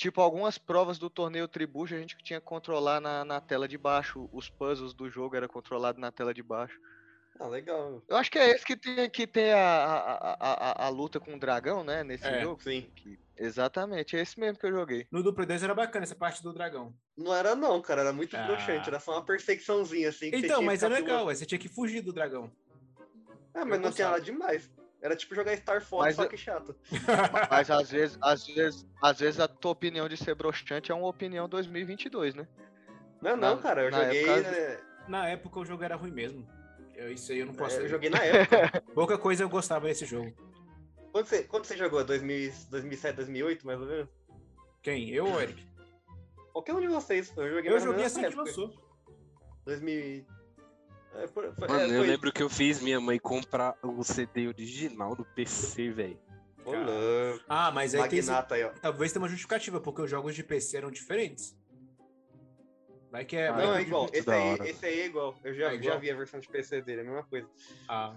Tipo, 0.00 0.22
algumas 0.22 0.56
provas 0.56 0.98
do 0.98 1.10
torneio 1.10 1.46
Tribucho 1.46 1.94
a 1.94 1.98
gente 1.98 2.16
tinha 2.24 2.40
que 2.40 2.46
controlar 2.46 3.02
na, 3.02 3.22
na 3.22 3.38
tela 3.38 3.68
de 3.68 3.76
baixo. 3.76 4.30
Os 4.32 4.48
puzzles 4.48 4.94
do 4.94 5.10
jogo 5.10 5.36
era 5.36 5.46
controlado 5.46 6.00
na 6.00 6.10
tela 6.10 6.32
de 6.32 6.42
baixo. 6.42 6.80
Ah, 7.38 7.46
legal. 7.46 8.02
Eu 8.08 8.16
acho 8.16 8.30
que 8.30 8.38
é 8.38 8.48
esse 8.48 8.64
que 8.64 8.78
tem, 8.78 9.10
que 9.10 9.26
tem 9.26 9.52
a, 9.52 9.58
a, 9.60 10.36
a, 10.40 10.86
a, 10.86 10.88
luta 10.88 11.20
com 11.20 11.34
o 11.34 11.38
dragão, 11.38 11.84
né? 11.84 12.02
Nesse 12.02 12.24
É, 12.26 12.40
jogo. 12.40 12.62
Sim. 12.62 12.90
Que- 12.96 13.18
exatamente, 13.36 14.16
é 14.16 14.22
esse 14.22 14.40
mesmo 14.40 14.58
que 14.58 14.64
eu 14.64 14.72
joguei. 14.72 15.06
No 15.12 15.22
Duplo 15.22 15.44
2 15.44 15.62
era 15.62 15.74
bacana 15.74 16.04
essa 16.04 16.14
parte 16.16 16.42
do 16.42 16.54
dragão. 16.54 16.94
Não 17.14 17.34
era 17.34 17.54
não, 17.54 17.82
cara, 17.82 18.00
era 18.00 18.12
muito 18.14 18.34
Ah. 18.38 18.46
broxante, 18.46 18.88
era 18.88 19.00
só 19.00 19.12
uma 19.12 19.24
perseguiçãozinha 19.26 20.08
assim. 20.08 20.30
que 20.30 20.40
você 20.40 20.46
Então, 20.46 20.62
mas 20.62 20.82
é 20.82 20.88
legal, 20.88 21.26
você 21.26 21.44
tinha 21.44 21.58
que 21.58 21.68
fugir 21.68 22.00
do 22.00 22.10
dragão. 22.10 22.50
É, 23.52 23.64
mas 23.66 23.74
Eu 23.76 23.80
não 23.80 23.92
tinha 23.92 24.08
gostava. 24.08 24.10
nada 24.12 24.24
demais. 24.24 24.70
Era 25.02 25.16
tipo 25.16 25.34
jogar 25.34 25.56
Star 25.56 25.80
Fox, 25.82 26.04
Mas 26.04 26.16
só 26.16 26.26
que 26.26 26.36
chato. 26.36 26.76
Mas 27.50 27.70
às 27.70 27.90
vezes, 27.90 28.18
às 28.20 28.46
vezes, 28.46 28.86
às 29.02 29.18
vezes 29.18 29.40
a 29.40 29.48
tua 29.48 29.70
opinião 29.72 30.08
de 30.08 30.16
ser 30.16 30.34
broxante 30.34 30.92
é 30.92 30.94
uma 30.94 31.08
opinião 31.08 31.48
2022, 31.48 32.34
né? 32.34 32.46
Não, 33.22 33.36
não, 33.36 33.56
Na- 33.56 33.62
cara, 33.62 33.84
eu 33.84 33.90
na 33.90 34.04
joguei. 34.04 34.28
época- 34.28 34.50
né, 34.50 34.80
Na 35.08 35.28
época 35.28 35.60
o 35.60 35.64
jogo 35.64 35.82
era 35.84 35.96
ruim 35.96 36.10
mesmo. 36.10 36.46
Eu, 36.94 37.10
isso 37.10 37.32
aí 37.32 37.38
eu 37.38 37.46
não 37.46 37.54
posso. 37.54 37.76
eu 37.80 37.88
joguei 37.88 38.10
na 38.10 38.18
época. 38.22 38.82
Pouca 38.94 39.16
coisa 39.16 39.42
eu 39.42 39.48
gostava 39.48 39.86
desse 39.86 40.04
jogo. 40.04 40.34
quando, 41.12 41.24
você, 41.26 41.42
quando 41.44 41.64
você 41.64 41.76
jogou? 41.78 42.04
2000, 42.04 42.52
2007, 42.70 43.16
2008, 43.16 43.66
mais 43.66 43.80
ou 43.80 43.86
menos? 43.86 44.08
Quem? 44.82 45.08
Eu 45.10 45.26
ou 45.26 45.40
Eric? 45.40 45.66
Qualquer 46.52 46.74
um 46.74 46.80
de 46.80 46.88
vocês. 46.88 47.32
Eu 47.36 47.48
joguei 47.48 47.68
Eu 47.70 47.72
mais 47.72 47.86
ou 47.86 47.92
joguei 47.92 47.96
menos 48.04 48.12
assim 48.18 48.28
que 48.28 48.36
lançou. 48.36 48.74
2000. 49.64 50.26
É, 51.14 51.26
foi, 51.28 51.52
foi, 51.52 51.68
Mano, 51.68 51.80
é, 51.80 51.84
eu 51.86 51.98
foi- 51.98 52.06
lembro 52.06 52.32
que 52.32 52.42
eu 52.42 52.48
fiz 52.48 52.80
minha 52.80 53.00
mãe 53.00 53.18
comprar 53.18 53.76
o 53.82 54.02
CD 54.04 54.46
original 54.48 55.14
do 55.16 55.24
PC, 55.24 55.90
velho. 55.90 56.18
Ah, 57.48 57.70
mas 57.72 57.94
aí 57.94 58.08
tem 58.08 58.18
esse- 58.20 58.28
Magnata 58.30 58.54
aí, 58.54 58.64
ó. 58.64 58.68
talvez 58.80 59.12
tenha 59.12 59.22
uma 59.22 59.28
justificativa, 59.28 59.80
porque 59.80 60.02
os 60.02 60.10
jogos 60.10 60.34
de 60.34 60.44
PC 60.44 60.76
eram 60.76 60.90
diferentes. 60.90 61.56
Vai 63.10 63.24
que 63.24 63.36
é. 63.36 63.48
Ah, 63.48 63.56
Não, 63.56 63.74
é 63.74 63.82
igual. 63.82 64.08
Esse 64.12 64.30
aí, 64.30 64.58
esse 64.68 64.86
aí 64.86 65.00
é 65.00 65.06
igual. 65.06 65.34
Eu 65.42 65.52
já, 65.52 65.72
É 65.72 65.74
igual? 65.74 65.94
já 65.94 65.98
vi 65.98 66.10
a 66.10 66.14
versão 66.14 66.38
de 66.38 66.48
PC 66.48 66.80
dele, 66.80 67.00
é 67.00 67.02
a 67.02 67.06
mesma 67.06 67.24
coisa. 67.24 67.48
Ah, 67.88 68.14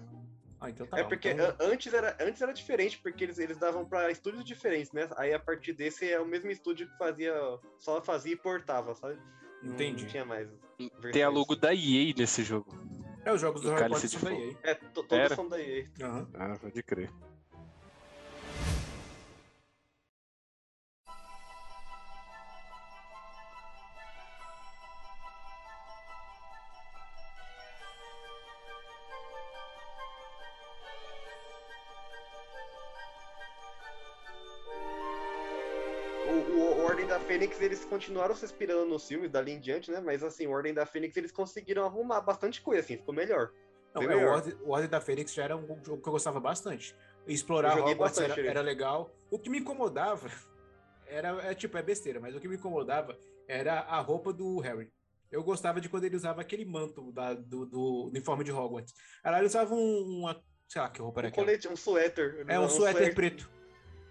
ah, 0.60 0.70
então 0.70 0.86
tá 0.86 0.98
é 0.98 1.02
bom. 1.02 1.08
porque 1.08 1.30
Então, 1.30 1.46
an- 1.48 1.56
antes, 1.58 1.92
era, 1.92 2.16
antes 2.20 2.40
era 2.40 2.52
diferente, 2.52 3.00
porque 3.02 3.24
eles, 3.24 3.38
eles 3.40 3.58
davam 3.58 3.84
pra 3.84 4.08
estúdios 4.12 4.44
diferentes, 4.44 4.92
né? 4.92 5.08
Aí 5.16 5.32
a 5.34 5.38
partir 5.40 5.72
desse 5.72 6.08
é 6.08 6.20
o 6.20 6.24
mesmo 6.26 6.48
estúdio 6.48 6.88
que 6.88 6.96
fazia. 6.96 7.34
Só 7.80 8.00
fazia 8.04 8.34
e 8.34 8.36
portava, 8.36 8.94
sabe? 8.94 9.18
Entendi. 9.64 10.02
Não 10.04 10.10
tinha 10.10 10.24
mais. 10.24 10.48
Tem 11.12 11.22
a 11.22 11.28
logo 11.28 11.54
da 11.56 11.74
EA 11.74 12.12
nesse 12.16 12.42
jogo. 12.42 12.76
É, 13.24 13.32
os 13.32 13.40
jogos 13.40 13.62
do 13.62 13.68
do 13.68 13.74
Harry 13.74 13.88
Potter 13.90 14.10
de 14.10 14.18
são 14.18 14.30
da. 14.30 14.34
EA. 14.38 14.56
É, 14.62 14.74
to- 14.74 14.90
todos 15.02 15.12
Era? 15.12 15.34
são 15.34 15.48
da 15.48 15.60
EA. 15.60 15.84
Aham. 16.02 16.28
Ah, 16.34 16.56
pode 16.60 16.82
crer. 16.82 17.10
Eles 37.64 37.84
continuaram 37.84 38.34
se 38.34 38.44
inspirando 38.44 38.86
nos 38.86 39.06
filmes 39.06 39.30
dali 39.30 39.52
em 39.52 39.60
diante, 39.60 39.90
né? 39.90 40.00
Mas 40.00 40.22
assim, 40.22 40.46
o 40.46 40.50
Ordem 40.50 40.74
da 40.74 40.86
Fênix, 40.86 41.16
eles 41.16 41.32
conseguiram 41.32 41.84
arrumar 41.84 42.20
bastante 42.20 42.60
coisa, 42.60 42.80
assim, 42.80 42.96
ficou 42.96 43.14
melhor. 43.14 43.50
Não, 43.94 44.02
é, 44.02 44.16
o. 44.16 44.28
Ordem, 44.28 44.54
o 44.62 44.70
Ordem 44.70 44.88
da 44.88 45.00
Fênix 45.00 45.32
já 45.32 45.44
era 45.44 45.56
um 45.56 45.66
jogo 45.84 46.02
que 46.02 46.08
eu 46.08 46.12
gostava 46.12 46.40
bastante. 46.40 46.94
Explorar 47.26 47.78
Hogwarts 47.78 47.98
bastante 47.98 48.40
era, 48.40 48.50
era 48.50 48.60
legal. 48.60 49.14
O 49.30 49.38
que 49.38 49.48
me 49.48 49.58
incomodava 49.58 50.28
era, 51.06 51.28
é, 51.44 51.54
tipo, 51.54 51.76
é 51.78 51.82
besteira, 51.82 52.20
mas 52.20 52.34
o 52.34 52.40
que 52.40 52.48
me 52.48 52.56
incomodava 52.56 53.16
era 53.46 53.80
a 53.80 54.00
roupa 54.00 54.32
do 54.32 54.58
Harry. 54.58 54.92
Eu 55.30 55.42
gostava 55.42 55.80
de 55.80 55.88
quando 55.88 56.04
ele 56.04 56.16
usava 56.16 56.40
aquele 56.40 56.64
manto 56.64 57.10
da- 57.12 57.34
do, 57.34 57.66
do 57.66 58.06
uniforme 58.08 58.44
de 58.44 58.52
Hogwarts. 58.52 58.94
Ele 59.24 59.46
usava 59.46 59.74
um, 59.74 60.20
uma. 60.20 60.42
Sei 60.68 60.80
lá 60.80 60.88
que 60.88 61.00
roupa 61.00 61.20
era 61.20 61.28
Um 61.28 61.30
aquela. 61.30 61.46
colete, 61.46 61.68
um 61.68 61.76
suéter. 61.76 62.44
É 62.46 62.58
um 62.58 62.68
suéter 62.68 63.14
preto. 63.14 63.50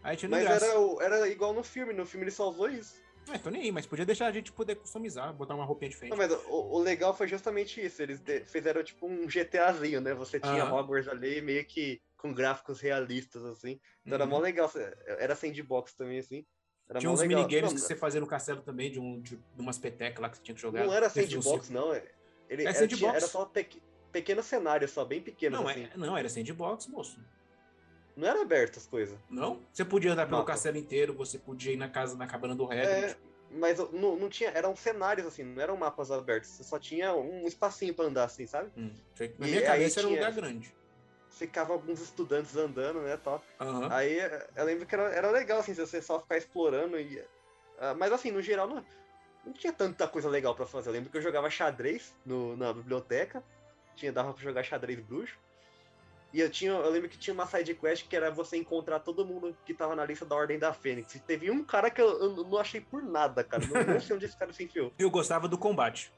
Aí 0.03 0.17
tinha 0.17 0.29
no 0.29 0.35
Mas 0.35 0.45
era, 0.45 0.73
era 1.01 1.27
igual 1.29 1.53
no 1.53 1.63
filme, 1.63 1.93
no 1.93 2.05
filme 2.05 2.25
ele 2.25 2.31
só 2.31 2.49
usou 2.49 2.69
isso. 2.69 3.01
É, 3.31 3.37
tô 3.37 3.49
nem 3.49 3.61
aí, 3.63 3.71
mas 3.71 3.85
podia 3.85 4.05
deixar 4.05 4.27
a 4.27 4.31
gente 4.31 4.51
poder 4.51 4.75
customizar, 4.75 5.33
botar 5.33 5.55
uma 5.55 5.65
roupinha 5.65 5.89
diferente. 5.89 6.11
Não, 6.11 6.17
mas 6.17 6.31
o, 6.47 6.75
o 6.75 6.79
legal 6.79 7.15
foi 7.15 7.27
justamente 7.27 7.83
isso. 7.83 8.01
Eles 8.01 8.19
de- 8.19 8.41
fizeram 8.45 8.83
tipo 8.83 9.07
um 9.07 9.27
GTAzinho, 9.29 10.01
né? 10.01 10.13
Você 10.13 10.39
tinha 10.39 10.63
Aham. 10.63 10.73
Hogwarts 10.81 11.07
ali 11.07 11.41
meio 11.41 11.65
que 11.65 12.01
com 12.17 12.33
gráficos 12.33 12.79
realistas, 12.79 13.43
assim. 13.45 13.79
Então 14.05 14.15
era 14.15 14.23
Uhum. 14.25 14.29
mó 14.31 14.39
legal. 14.39 14.71
Era 15.19 15.35
sandbox 15.35 15.93
também, 15.93 16.19
assim. 16.19 16.45
Era 16.89 16.99
Tinha 16.99 17.11
uns 17.11 17.21
legal. 17.21 17.39
minigames 17.39 17.71
não, 17.71 17.75
que 17.79 17.85
você 17.85 17.95
fazia 17.95 18.19
no 18.19 18.27
castelo 18.27 18.61
também, 18.61 18.91
de, 18.91 18.99
um, 18.99 19.19
de, 19.21 19.39
umas 19.57 19.77
petecas 19.77 20.21
lá 20.21 20.29
que 20.29 20.37
você 20.37 20.43
tinha 20.43 20.55
que 20.55 20.61
jogar. 20.61 20.85
Não 20.85 20.93
era 20.93 21.07
um 21.07 21.09
sandbox, 21.09 21.65
círculo. 21.67 21.87
não. 21.87 21.93
é- 21.93 22.03
Ele 22.49 22.63
É 22.63 22.65
era, 22.67 22.73
sandbox. 22.73 22.97
tinha- 22.99 23.11
era 23.11 23.27
só 23.27 23.45
pequ- 23.45 23.81
pequenos 24.11 24.45
cenários, 24.45 24.91
só 24.91 25.03
bem 25.05 25.21
pequenos, 25.21 25.59
Não, 25.59 25.67
assim. 25.67 25.83
é, 25.91 25.97
não, 25.97 26.15
era 26.17 26.27
sandbox, 26.29 26.87
moço. 26.87 27.19
Não 28.15 28.27
era 28.27 28.41
aberto 28.41 28.77
as 28.77 28.85
coisas. 28.85 29.17
Não? 29.29 29.59
Você 29.71 29.83
podia 29.83 30.11
andar 30.13 30.25
pelo 30.25 30.37
Mapa. 30.37 30.51
castelo 30.51 30.77
inteiro, 30.77 31.13
você 31.13 31.39
podia 31.39 31.73
ir 31.73 31.77
na 31.77 31.89
casa, 31.89 32.15
na 32.15 32.27
cabana 32.27 32.53
do 32.55 32.71
É, 32.71 32.83
Hagrid. 32.83 33.17
mas 33.49 33.77
não, 33.91 34.15
não 34.15 34.29
tinha. 34.29 34.49
Eram 34.51 34.75
cenários, 34.75 35.25
assim, 35.25 35.43
não 35.43 35.61
eram 35.61 35.75
mapas 35.75 36.11
abertos. 36.11 36.49
Você 36.51 36.63
só 36.63 36.77
tinha 36.77 37.13
um 37.13 37.47
espacinho 37.47 37.93
pra 37.93 38.05
andar, 38.05 38.25
assim, 38.25 38.45
sabe? 38.45 38.71
Hum, 38.77 38.91
Na 39.39 39.47
E 39.47 39.49
minha 39.49 39.61
cabeça 39.63 39.99
era 39.99 40.07
um 40.07 40.11
lugar 40.11 40.31
grande. 40.31 40.73
Ficava 41.31 41.73
alguns 41.73 41.99
estudantes 41.99 42.55
andando, 42.55 43.01
né, 43.01 43.17
tal. 43.17 43.43
Aham. 43.59 43.87
Aí 43.91 44.19
eu 44.55 44.63
lembro 44.65 44.85
que 44.85 44.93
era, 44.93 45.09
era 45.09 45.31
legal, 45.31 45.59
assim, 45.59 45.73
você 45.73 45.99
só 45.99 46.19
ficar 46.19 46.37
explorando 46.37 46.99
e. 46.99 47.23
ah, 47.79 47.95
mas 47.95 48.11
assim, 48.13 48.29
no 48.31 48.39
geral, 48.43 48.67
não, 48.67 48.85
não 49.43 49.51
tinha 49.53 49.73
tanta 49.73 50.07
coisa 50.07 50.29
legal 50.29 50.53
pra 50.53 50.67
fazer. 50.67 50.89
Eu 50.89 50.93
lembro 50.93 51.09
que 51.09 51.17
eu 51.17 51.21
jogava 51.21 51.49
xadrez 51.49 52.13
no, 52.23 52.55
na 52.55 52.71
biblioteca. 52.71 53.43
Tinha, 53.95 54.11
dava 54.11 54.31
pra 54.33 54.43
jogar 54.43 54.61
xadrez 54.63 54.99
bruxo. 54.99 55.39
E 56.33 56.41
eu 56.41 56.49
tinha. 56.49 56.71
Eu 56.71 56.89
lembro 56.89 57.07
que 57.07 57.17
tinha 57.17 57.33
uma 57.33 57.45
side 57.45 57.75
quest 57.75 58.07
que 58.07 58.15
era 58.15 58.31
você 58.31 58.57
encontrar 58.57 58.99
todo 58.99 59.25
mundo 59.25 59.55
que 59.65 59.73
tava 59.73 59.95
na 59.95 60.03
lista 60.03 60.25
da 60.25 60.35
Ordem 60.35 60.57
da 60.57 60.73
Fênix. 60.73 61.13
E 61.13 61.19
teve 61.19 61.51
um 61.51 61.63
cara 61.63 61.91
que 61.91 62.01
eu, 62.01 62.19
eu 62.19 62.43
não 62.43 62.57
achei 62.57 62.81
por 62.81 63.03
nada, 63.03 63.43
cara. 63.43 63.63
Não, 63.67 63.93
não 63.93 64.01
sei 64.01 64.15
onde 64.15 64.25
esse 64.25 64.37
cara 64.37 64.51
se 64.51 64.63
enfiou. 64.63 64.91
Eu 64.97 65.11
gostava 65.11 65.47
do 65.47 65.57
combate. 65.57 66.11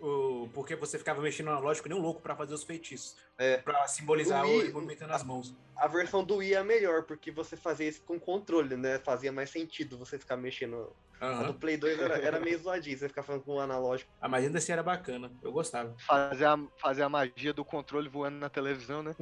O- 0.00 0.48
porque 0.54 0.74
você 0.74 0.98
ficava 0.98 1.20
mexendo 1.20 1.46
no 1.46 1.52
analógico 1.52 1.88
nem 1.88 1.96
um 1.98 2.00
louco 2.00 2.20
pra 2.22 2.34
fazer 2.34 2.54
os 2.54 2.62
feitiços. 2.62 3.16
É. 3.36 3.58
Pra 3.58 3.86
simbolizar 3.86 4.44
O 4.44 4.48
o, 4.48 4.50
Wii- 4.50 4.60
ele 4.60 4.72
movimentando 4.72 5.12
as 5.12 5.22
mãos. 5.22 5.54
A 5.76 5.86
versão 5.86 6.24
do 6.24 6.36
Wii 6.36 6.54
é 6.54 6.62
melhor, 6.62 7.02
porque 7.04 7.30
você 7.30 7.56
fazia 7.56 7.88
isso 7.88 8.02
com 8.02 8.18
controle, 8.18 8.76
né? 8.76 8.98
Fazia 8.98 9.30
mais 9.32 9.50
sentido 9.50 9.98
você 9.98 10.18
ficar 10.18 10.36
mexendo. 10.36 10.94
A 11.20 11.26
Aham. 11.26 11.46
do 11.48 11.54
Play 11.54 11.76
2 11.76 11.98
era, 12.00 12.16
era 12.18 12.40
meio 12.40 12.58
zoadinho, 12.58 12.96
você 12.98 13.06
ficar 13.08 13.22
falando 13.22 13.42
com 13.44 13.56
o 13.56 13.60
analógico. 13.60 14.10
Ah, 14.20 14.26
mas 14.28 14.42
ainda 14.44 14.56
assim 14.56 14.72
era 14.72 14.82
bacana. 14.82 15.30
Eu 15.42 15.52
gostava. 15.52 15.94
Fazer 16.06 16.46
a, 16.46 16.58
fazer 16.78 17.02
a 17.02 17.08
magia 17.10 17.52
do 17.52 17.62
controle 17.64 18.08
voando 18.08 18.38
na 18.38 18.48
televisão, 18.48 19.02
né? 19.02 19.14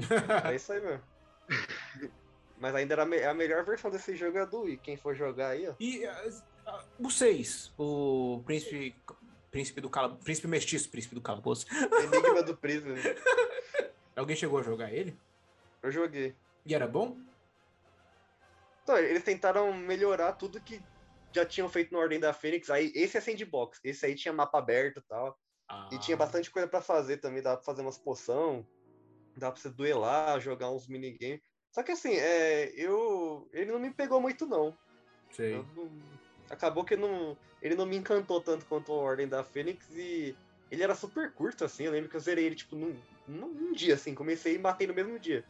É 0.48 0.54
isso 0.54 0.72
aí 0.72 0.80
mesmo. 0.80 1.02
Mas 2.60 2.74
ainda 2.74 2.94
era 2.94 3.02
a 3.02 3.06
me- 3.06 3.22
a 3.22 3.32
melhor 3.32 3.64
versão 3.64 3.88
desse 3.88 4.16
jogo 4.16 4.36
é 4.36 4.40
a 4.42 4.44
do 4.44 4.62
Wii. 4.62 4.78
Quem 4.78 4.96
for 4.96 5.14
jogar 5.14 5.50
aí, 5.50 5.68
ó. 5.68 5.74
E 5.78 6.04
ah, 6.04 6.28
ah, 6.66 6.84
o 6.98 7.08
6, 7.08 7.72
o 7.78 8.42
príncipe. 8.44 8.96
Príncipe 9.50 9.80
do 9.80 9.88
cala... 9.88 10.14
Príncipe 10.16 10.46
mestiço, 10.46 10.90
príncipe 10.90 11.14
do 11.14 11.20
calabouço. 11.22 11.66
Enigma 12.02 12.42
do 12.42 12.56
Prisma. 12.58 12.94
Alguém 14.14 14.36
chegou 14.36 14.58
a 14.58 14.62
jogar 14.62 14.92
ele? 14.92 15.16
Eu 15.82 15.90
joguei. 15.90 16.34
E 16.66 16.74
era 16.74 16.86
bom? 16.86 17.16
Então, 18.82 18.98
eles 18.98 19.22
tentaram 19.22 19.72
melhorar 19.72 20.32
tudo 20.32 20.60
que 20.60 20.80
já 21.32 21.44
tinham 21.44 21.68
feito 21.68 21.92
no 21.92 21.98
Ordem 21.98 22.18
da 22.20 22.32
Fênix. 22.32 22.70
Aí, 22.70 22.90
esse 22.94 23.16
é 23.16 23.20
sandbox. 23.20 23.80
Esse 23.84 24.06
aí 24.06 24.14
tinha 24.14 24.32
mapa 24.32 24.58
aberto 24.58 24.98
e 24.98 25.02
tal. 25.02 25.38
E 25.92 25.98
tinha 25.98 26.14
Ah. 26.14 26.18
bastante 26.18 26.50
coisa 26.50 26.66
pra 26.66 26.80
fazer 26.80 27.18
também. 27.18 27.42
Dava 27.42 27.56
pra 27.56 27.64
fazer 27.64 27.82
umas 27.82 27.98
poção. 27.98 28.66
Dava 29.36 29.52
pra 29.52 29.60
você 29.62 29.68
duelar, 29.70 30.40
jogar 30.40 30.70
uns 30.70 30.88
minigames. 30.88 31.40
Só 31.70 31.82
que 31.82 31.92
assim, 31.92 32.14
é, 32.14 32.72
eu. 32.74 33.48
Ele 33.52 33.70
não 33.70 33.78
me 33.78 33.90
pegou 33.90 34.20
muito, 34.20 34.46
não. 34.46 34.76
Sei. 35.30 35.54
Eu 35.54 35.66
não- 35.76 35.90
Acabou 36.50 36.84
que 36.84 36.96
não. 36.96 37.36
Ele 37.60 37.74
não 37.74 37.86
me 37.86 37.96
encantou 37.96 38.40
tanto 38.40 38.64
quanto 38.66 38.92
a 38.92 38.96
Ordem 38.96 39.28
da 39.28 39.42
Fênix 39.42 39.86
e. 39.94 40.34
Ele 40.70 40.82
era 40.82 40.94
super 40.94 41.32
curto, 41.32 41.64
assim. 41.64 41.84
Eu 41.84 41.92
lembro 41.92 42.10
que 42.10 42.16
eu 42.16 42.20
zerei 42.20 42.44
ele, 42.44 42.54
tipo, 42.54 42.76
num, 42.76 42.94
num, 43.26 43.72
dia, 43.72 43.94
assim. 43.94 44.14
Comecei 44.14 44.54
e 44.54 44.58
matei 44.58 44.86
no 44.86 44.94
mesmo 44.94 45.18
dia. 45.18 45.44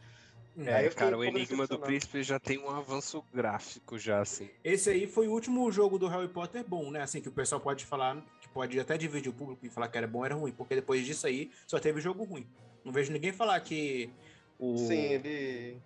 Aí 0.57 0.85
É, 0.85 0.89
cara, 0.89 1.17
o 1.17 1.23
Enigma 1.23 1.67
do. 1.67 1.77
Príncipe 1.79 2.23
já 2.23 2.39
tem 2.39 2.57
um 2.57 2.69
avanço 2.69 3.23
gráfico 3.33 3.97
já, 3.97 4.21
assim. 4.21 4.49
Esse 4.63 4.89
aí 4.89 5.07
foi 5.07 5.27
o 5.27 5.31
último 5.31 5.69
jogo 5.71 5.97
do 5.97 6.07
Harry 6.07 6.27
Potter 6.27 6.63
bom, 6.67 6.89
né? 6.91 7.01
Assim, 7.01 7.21
que 7.21 7.29
o 7.29 7.31
pessoal 7.31 7.61
pode 7.61 7.85
falar, 7.85 8.21
que 8.41 8.49
pode 8.49 8.79
até 8.79 8.97
dividir 8.97 9.29
o 9.29 9.33
público 9.33 9.65
e 9.65 9.69
falar 9.69 9.87
que 9.87 9.97
era 9.97 10.07
bom 10.07 10.25
era 10.25 10.35
ruim, 10.35 10.51
porque 10.51 10.75
depois 10.75 11.05
disso 11.05 11.27
aí 11.27 11.51
só 11.67 11.79
teve 11.79 12.01
jogo 12.01 12.23
ruim. 12.23 12.47
Não 12.83 12.91
vejo 12.91 13.11
ninguém 13.11 13.31
falar 13.31 13.59
que 13.61 14.09
o, 14.57 14.77
Sim, 14.77 15.13
ele. 15.13 15.77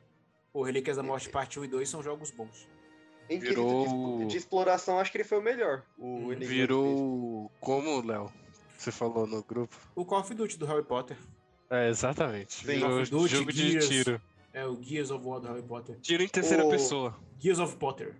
o 0.51 0.63
Relíquias 0.63 0.97
da 0.97 1.03
Morte 1.03 1.29
Parte 1.29 1.59
1 1.59 1.65
e 1.65 1.67
2 1.67 1.89
são 1.89 2.01
jogos 2.01 2.31
bons. 2.31 2.67
Em 3.29 3.39
quesito 3.39 3.61
Virou- 3.61 4.17
de, 4.19 4.25
de 4.27 4.37
exploração, 4.37 4.99
acho 4.99 5.11
que 5.11 5.17
ele 5.17 5.23
foi 5.23 5.39
o 5.39 5.41
melhor. 5.41 5.83
O 5.97 6.29
Hum. 6.31 6.35
Virou. 6.39 7.51
Como, 7.59 8.05
Léo? 8.05 8.31
Você 8.77 8.91
falou 8.91 9.25
no 9.25 9.41
grupo? 9.43 9.75
O 9.95 10.03
Call 10.05 10.19
of 10.19 10.33
Duty 10.33 10.57
do 10.57 10.65
Harry 10.65 10.83
Potter. 10.83 11.17
É, 11.69 11.89
exatamente. 11.89 12.53
Sim. 12.53 12.65
Virou 12.65 12.89
Call 12.89 13.01
of 13.01 13.11
Duty, 13.11 13.35
jogo 13.35 13.51
de 13.53 13.71
Gears. 13.71 13.87
tiro. 13.87 14.21
É 14.53 14.65
o 14.65 14.77
Gears 14.81 15.09
of 15.09 15.25
War 15.25 15.39
do 15.39 15.47
Harry 15.47 15.63
Potter. 15.63 15.97
Tiro 16.01 16.21
em 16.21 16.27
terceira 16.27 16.65
O- 16.65 16.69
pessoa. 16.69 17.15
Gears 17.39 17.59
of 17.59 17.75
Potter. 17.77 18.15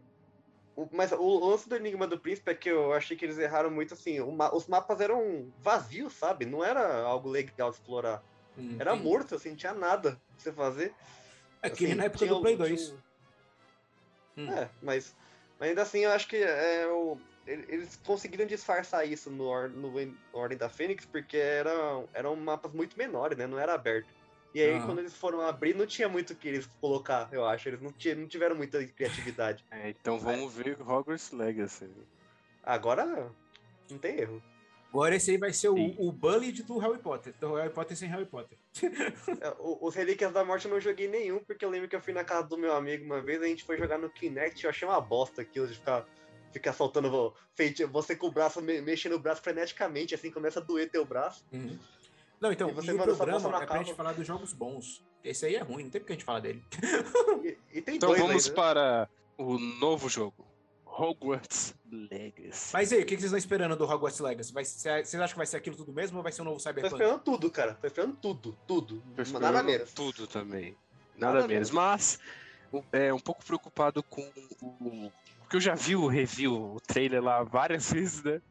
O- 0.76 0.88
Mas 0.92 1.12
o 1.12 1.50
lance 1.50 1.70
do 1.70 1.76
Enigma 1.76 2.08
do 2.08 2.18
Príncipe 2.18 2.50
é 2.50 2.56
que 2.56 2.70
eu 2.70 2.94
achei 2.94 3.16
que 3.16 3.24
eles 3.26 3.38
erraram 3.38 3.70
muito 3.70 3.94
assim. 3.94 4.20
ma- 4.32 4.52
os 4.56 4.66
mapas 4.68 5.00
eram 5.02 5.52
vazios, 5.60 6.14
sabe? 6.14 6.46
Não 6.46 6.64
era 6.64 7.04
algo 7.04 7.30
legal 7.30 7.70
de 7.70 7.76
explorar. 7.76 8.24
Hum, 8.58 8.78
Era 8.80 8.94
tem- 8.94 9.04
morto, 9.04 9.36
assim, 9.36 9.50
não 9.50 9.56
tinha 9.56 9.74
nada 9.74 10.12
pra 10.12 10.20
você 10.38 10.52
fazer. 10.52 10.94
É 11.62 11.70
que 11.70 11.86
Assim, 11.86 11.94
na 11.96 12.06
época 12.06 12.26
do 12.26 12.42
Play 12.42 12.56
um- 12.56 12.58
2. 12.58 12.88
tinha 12.88 12.98
Hum. 14.38 14.48
um- 14.48 14.54
É, 14.54 14.70
mas, 14.82 15.16
mas 15.60 15.70
ainda 15.70 15.82
assim 15.82 16.00
eu 16.00 16.12
acho 16.12 16.28
que 16.28 16.38
é, 16.38 16.88
o- 16.88 17.18
ele- 17.46 17.66
eles 17.70 17.96
conseguiram 17.98 18.46
disfarçar 18.46 19.08
isso 19.08 19.30
no, 19.30 19.46
Or- 19.46 19.70
no 19.70 20.00
En- 20.00 20.16
Ordem 20.34 20.58
da 20.58 20.70
Fênix 20.70 21.06
porque 21.06 21.38
eram, 21.38 22.10
eram 22.14 22.36
mapas 22.36 22.72
muito 22.74 22.98
menores, 22.98 23.38
né? 23.38 23.46
Não 23.48 23.60
era 23.60 23.74
aberto. 23.74 24.14
E 24.54 24.62
aí, 24.62 24.78
Aham. 24.78 24.86
quando 24.86 25.00
eles 25.00 25.16
foram 25.16 25.42
abrir, 25.42 25.76
não 25.76 25.88
tinha 25.88 26.08
muito 26.08 26.34
o 26.34 26.36
que 26.36 26.48
eles 26.48 26.68
colocar, 26.80 27.28
eu 27.34 27.44
acho. 27.44 27.68
Eles 27.68 27.82
não, 27.82 27.92
tinha, 27.92 28.14
não 28.14 28.28
tiveram 28.28 28.56
muita 28.56 28.86
criatividade. 28.86 29.66
É, 29.72 29.90
então 29.90 30.20
vamos 30.20 30.54
ver 30.54 30.80
Hogwarts 30.80 31.32
Legacy. 31.32 31.90
Agora, 32.62 33.32
não 33.90 33.98
tem 33.98 34.20
erro. 34.20 34.42
Agora 34.94 35.16
esse 35.16 35.32
aí 35.32 35.38
vai 35.38 35.52
ser 35.52 35.70
o, 35.70 35.76
Sim. 35.76 35.96
o 35.98 36.12
Bullet 36.12 36.62
do 36.62 36.78
Harry 36.78 37.00
Potter. 37.00 37.34
Do 37.40 37.56
Harry 37.56 37.72
Potter 37.74 37.98
sem 37.98 38.08
Harry 38.10 38.28
Potter. 38.28 38.58
É, 39.42 39.50
o- 39.60 39.80
Os 39.88 39.96
Relíquias 39.96 40.32
da 40.32 40.46
Morte 40.46 40.66
eu 40.66 40.72
não 40.72 40.80
joguei 40.80 41.08
nenhum, 41.08 41.40
porque 41.40 41.66
eu 41.66 41.70
lembro 41.72 41.90
que 41.90 41.96
eu 41.96 42.02
fui 42.02 42.14
na 42.14 42.24
casa 42.24 42.48
do 42.48 42.58
meu 42.58 42.76
amigo 42.76 43.04
uma 43.04 43.20
vez, 43.20 43.42
a 43.42 43.46
gente 43.48 43.64
foi 43.64 43.76
jogar 43.78 43.98
no 43.98 44.08
Kinect, 44.10 44.64
eu 44.64 44.70
achei 44.70 44.88
uma 44.88 45.02
bosta 45.02 45.42
aquilo 45.42 45.66
de 45.68 45.74
ficar, 45.74 46.06
ficar 46.52 46.74
soltando 46.74 47.10
vo- 47.10 47.34
feiti- 47.56 47.86
você 47.86 48.16
com 48.16 48.28
o 48.28 48.32
braço, 48.32 48.62
me- 48.62 48.82
mexendo 48.82 49.14
o 49.14 49.20
braço 49.20 49.42
freneticamente, 49.42 50.14
assim, 50.14 50.30
começa 50.30 50.60
a 50.60 50.64
doer 50.64 50.92
teu 50.92 51.04
braço. 51.04 51.44
Não, 52.40 52.52
então, 52.52 52.68
E 52.70 52.72
e 52.72 52.76
você 52.76 52.92
o 52.92 52.98
manda 52.98 53.12
essa 53.14 53.18
programa 53.24 53.64
é 53.64 53.66
pra 53.66 53.78
gente 53.84 53.96
falar 53.96 54.14
dos 54.14 54.28
jogos 54.28 54.54
bons. 54.54 55.04
Esse 55.24 55.48
aí 55.48 55.56
é 55.56 55.62
ruim, 55.64 55.86
não 55.86 55.90
tem 55.90 56.02
porque 56.02 56.14
a 56.14 56.16
gente 56.16 56.26
falar 56.26 56.42
dele. 56.42 56.64
E, 57.44 57.58
e 57.80 57.82
tem 57.82 57.96
Então 57.96 58.10
dois 58.10 58.22
vamos 58.22 58.44
ainda. 58.46 58.56
para 58.56 59.10
o 59.40 59.58
novo 59.58 60.08
jogo. 60.08 60.46
Hogwarts 60.96 61.76
Legacy. 61.92 62.70
Mas 62.74 62.92
e 62.92 62.96
aí, 62.96 63.02
o 63.02 63.06
que 63.06 63.12
vocês 63.14 63.24
estão 63.26 63.38
esperando 63.38 63.76
do 63.76 63.84
Hogwarts 63.86 64.20
Legacy? 64.20 64.54
Vai 64.54 64.64
ser- 64.66 65.06
vocês 65.06 65.16
acham 65.16 65.34
que 65.34 65.38
vai 65.38 65.46
ser 65.48 65.58
aquilo 65.58 65.76
tudo 65.76 65.92
mesmo 65.92 66.18
ou 66.18 66.24
vai 66.24 66.32
ser 66.32 66.42
um 66.42 66.46
novo 66.46 66.58
Tô 66.58 66.64
Cyberpunk? 66.64 66.94
esperando 66.94 67.20
tudo, 67.22 67.50
cara. 67.52 67.74
Tô 67.76 67.88
esperando 67.88 68.16
tudo, 68.18 68.58
tudo. 68.68 68.96
Tô 69.00 69.02
Nada 69.10 69.22
esperando 69.24 69.64
menos. 69.66 69.94
Tudo 69.94 70.28
também. 70.28 70.76
Nada, 71.18 71.34
Nada 71.36 71.48
menos. 71.48 71.70
menos. 71.70 71.72
Mas 71.72 72.20
é 72.92 73.14
um 73.14 73.20
pouco 73.20 73.44
preocupado 73.44 74.04
com 74.04 74.22
o. 74.62 75.12
Porque 75.42 75.58
eu 75.58 75.62
já 75.62 75.76
vi 75.76 75.96
o 75.96 76.08
review, 76.08 76.76
o 76.76 76.80
trailer 76.80 77.22
lá 77.24 77.44
várias 77.44 77.92
vezes, 77.94 78.24
né? 78.24 78.42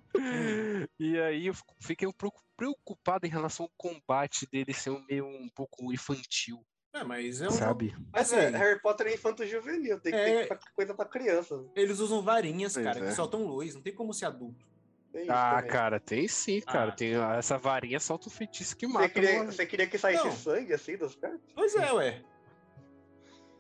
E 0.98 1.18
aí 1.18 1.46
eu 1.46 1.54
fiquei 1.80 2.06
um 2.06 2.12
pouco 2.12 2.40
preocupado 2.56 3.26
em 3.26 3.30
relação 3.30 3.64
ao 3.66 3.72
combate 3.76 4.46
dele 4.52 4.72
ser 4.72 4.90
um 4.90 5.04
meio 5.08 5.26
um 5.26 5.48
pouco 5.54 5.92
infantil, 5.92 6.64
É, 6.94 7.02
mas 7.04 7.40
é 7.40 7.48
um 7.48 7.52
sabe? 7.52 7.94
Mas 8.12 8.32
Assim, 8.32 8.42
é, 8.42 8.50
Harry 8.50 8.80
Potter 8.80 9.06
é 9.06 9.14
infanto 9.14 9.46
juvenil, 9.46 9.98
tem 9.98 10.12
que 10.12 10.18
É. 10.18 10.46
ter 10.46 10.58
coisa 10.76 10.94
pra 10.94 11.06
criança. 11.06 11.64
Eles 11.74 11.98
usam 12.00 12.20
varinhas, 12.22 12.74
Pois 12.74 12.84
cara, 12.84 12.98
é. 12.98 13.08
que 13.08 13.12
soltam 13.14 13.44
luz. 13.46 13.74
Não 13.74 13.80
tem 13.80 13.94
como 13.94 14.12
ser 14.12 14.26
adulto. 14.26 14.66
Tem 15.10 15.26
Ah, 15.28 15.56
também. 15.56 15.70
cara, 15.70 16.00
tem 16.00 16.28
sim, 16.28 16.60
cara. 16.60 16.90
Ah. 16.90 16.94
Tem 16.94 17.14
essa 17.38 17.56
varinha 17.56 17.98
solta 17.98 18.28
um 18.28 18.30
feitiço 18.30 18.76
que 18.76 18.86
Você 18.86 18.92
mata. 18.92 19.08
queria, 19.08 19.42
uma- 19.42 19.52
você 19.52 19.64
queria 19.66 19.86
que 19.86 19.96
saísse 19.98 20.24
Não. 20.24 20.32
sangue 20.32 20.72
assim 20.74 20.96
dos 20.96 21.14
caras? 21.16 21.40
Pois 21.54 21.74
é, 21.76 21.92
ué. 21.92 22.22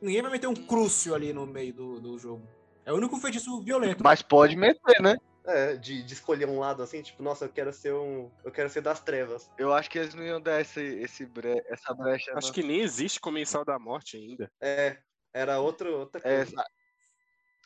Ninguém 0.00 0.20
vai 0.22 0.30
meter 0.32 0.46
um 0.48 0.54
crucio 0.54 1.14
ali 1.14 1.32
no 1.32 1.46
meio 1.46 1.72
do, 1.72 2.00
do 2.00 2.18
jogo. 2.18 2.46
É 2.84 2.92
o 2.92 2.96
único 2.96 3.16
feitiço 3.18 3.62
violento. 3.62 4.02
Mas 4.02 4.20
pode 4.20 4.56
meter, 4.56 5.00
né? 5.00 5.16
É, 5.44 5.76
de, 5.76 6.04
de 6.04 6.12
escolher 6.12 6.48
um 6.48 6.60
lado 6.60 6.82
assim, 6.82 7.02
tipo, 7.02 7.22
nossa, 7.22 7.46
eu 7.46 7.52
quero 7.52 7.72
ser 7.72 7.92
um. 7.94 8.30
Eu 8.44 8.52
quero 8.52 8.70
ser 8.70 8.80
das 8.80 9.00
trevas. 9.00 9.50
Eu 9.58 9.72
acho 9.72 9.90
que 9.90 9.98
eles 9.98 10.14
não 10.14 10.22
iam 10.24 10.40
dar 10.40 10.60
esse, 10.60 10.80
esse 10.80 11.26
bre- 11.26 11.64
essa 11.66 11.92
brecha. 11.92 12.32
Acho 12.36 12.48
não. 12.48 12.54
que 12.54 12.62
nem 12.62 12.80
existe 12.80 13.20
Comensal 13.20 13.64
da 13.64 13.78
Morte 13.78 14.16
ainda. 14.16 14.50
É, 14.60 14.98
era 15.34 15.58
outro, 15.58 15.98
outra 15.98 16.20
É, 16.24 16.44
coisa. 16.44 16.60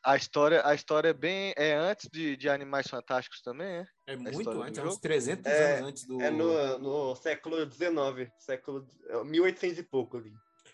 a, 0.02 0.12
a 0.12 0.16
história, 0.16 0.66
a 0.66 0.74
história 0.74 1.08
é 1.10 1.12
bem. 1.12 1.52
É 1.54 1.74
antes 1.74 2.08
de, 2.10 2.34
de 2.36 2.48
Animais 2.48 2.86
Fantásticos 2.86 3.42
também, 3.42 3.66
é? 3.66 3.86
É 4.06 4.16
muito 4.16 4.50
antes, 4.62 4.78
é 4.78 4.82
uns 4.82 4.98
300 4.98 5.52
É, 5.52 5.74
anos 5.74 5.88
antes 5.88 6.04
do. 6.06 6.22
É 6.22 6.30
no, 6.30 6.78
no 6.78 7.14
século 7.16 7.70
XIX, 7.70 8.32
século 8.38 8.88
é, 9.08 9.22
1800 9.22 9.78
e 9.78 9.82
pouco 9.82 10.16
ali. 10.16 10.32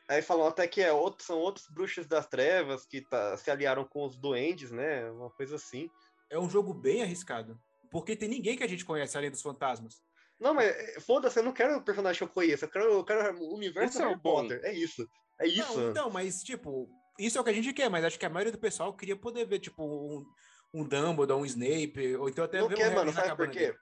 Aí 0.09 0.21
falam 0.21 0.47
até 0.47 0.69
que 0.69 0.83
é 0.83 0.93
outro, 0.93 1.25
são 1.25 1.39
outros 1.39 1.67
bruxos 1.69 2.07
das 2.07 2.27
trevas 2.27 2.85
que 2.85 3.01
tá, 3.01 3.37
se 3.37 3.51
aliaram 3.51 3.85
com 3.85 4.05
os 4.05 4.17
duendes, 4.17 4.71
né? 4.71 5.11
Uma 5.11 5.31
coisa 5.31 5.57
assim. 5.57 5.89
É 6.33 6.39
um 6.39 6.49
jogo 6.49 6.73
bem 6.73 7.03
arriscado. 7.03 7.61
Porque 7.91 8.17
tem 8.17 8.29
ninguém 8.29 8.57
que 8.57 8.65
a 8.65 8.69
gente 8.69 8.87
conhece 8.87 9.19
além 9.19 9.31
dos 9.31 9.43
fantasmas. 9.43 10.03
Não, 10.41 10.55
mas 10.55 10.67
é, 10.67 10.99
foda-se, 10.99 11.39
eu 11.39 11.43
não 11.43 11.53
quero 11.53 11.77
o 11.77 11.85
personagem 11.85 12.19
que 12.19 12.25
eu 12.25 12.29
conheço, 12.29 12.65
eu 12.65 12.69
quero, 12.71 12.85
eu 12.87 13.05
quero 13.05 13.39
o 13.39 13.55
universo 13.55 14.01
é 14.01 14.07
Harry 14.07 14.17
bom. 14.17 14.43
Potter. 14.43 14.61
É 14.65 14.73
isso. 14.73 15.07
É 15.39 15.47
isso. 15.47 15.79
Não, 15.79 15.91
então, 15.91 16.11
mas, 16.11 16.43
tipo, 16.43 16.89
isso 17.19 17.37
é 17.37 17.41
o 17.41 17.45
que 17.45 17.51
a 17.51 17.53
gente 17.53 17.73
quer, 17.75 17.91
mas 17.91 18.05
acho 18.05 18.19
que 18.19 18.25
a 18.25 18.31
maioria 18.31 18.51
do 18.51 18.59
pessoal 18.59 18.97
queria 18.97 19.17
poder 19.17 19.45
ver, 19.45 19.59
tipo, 19.59 19.85
um, 19.85 20.25
um 20.73 20.89
Dumbledore, 20.89 21.39
um 21.39 21.45
Snape, 21.45 22.17
ou 22.17 22.31
então 22.31 22.45
até 22.45 22.61
não 22.61 22.69
ver 22.69 22.77
quer, 22.77 22.91
um 22.91 22.95
mano, 22.95 23.13
sabe 23.13 23.37
por 23.37 23.51
quê? 23.51 23.59
dele. 23.59 23.79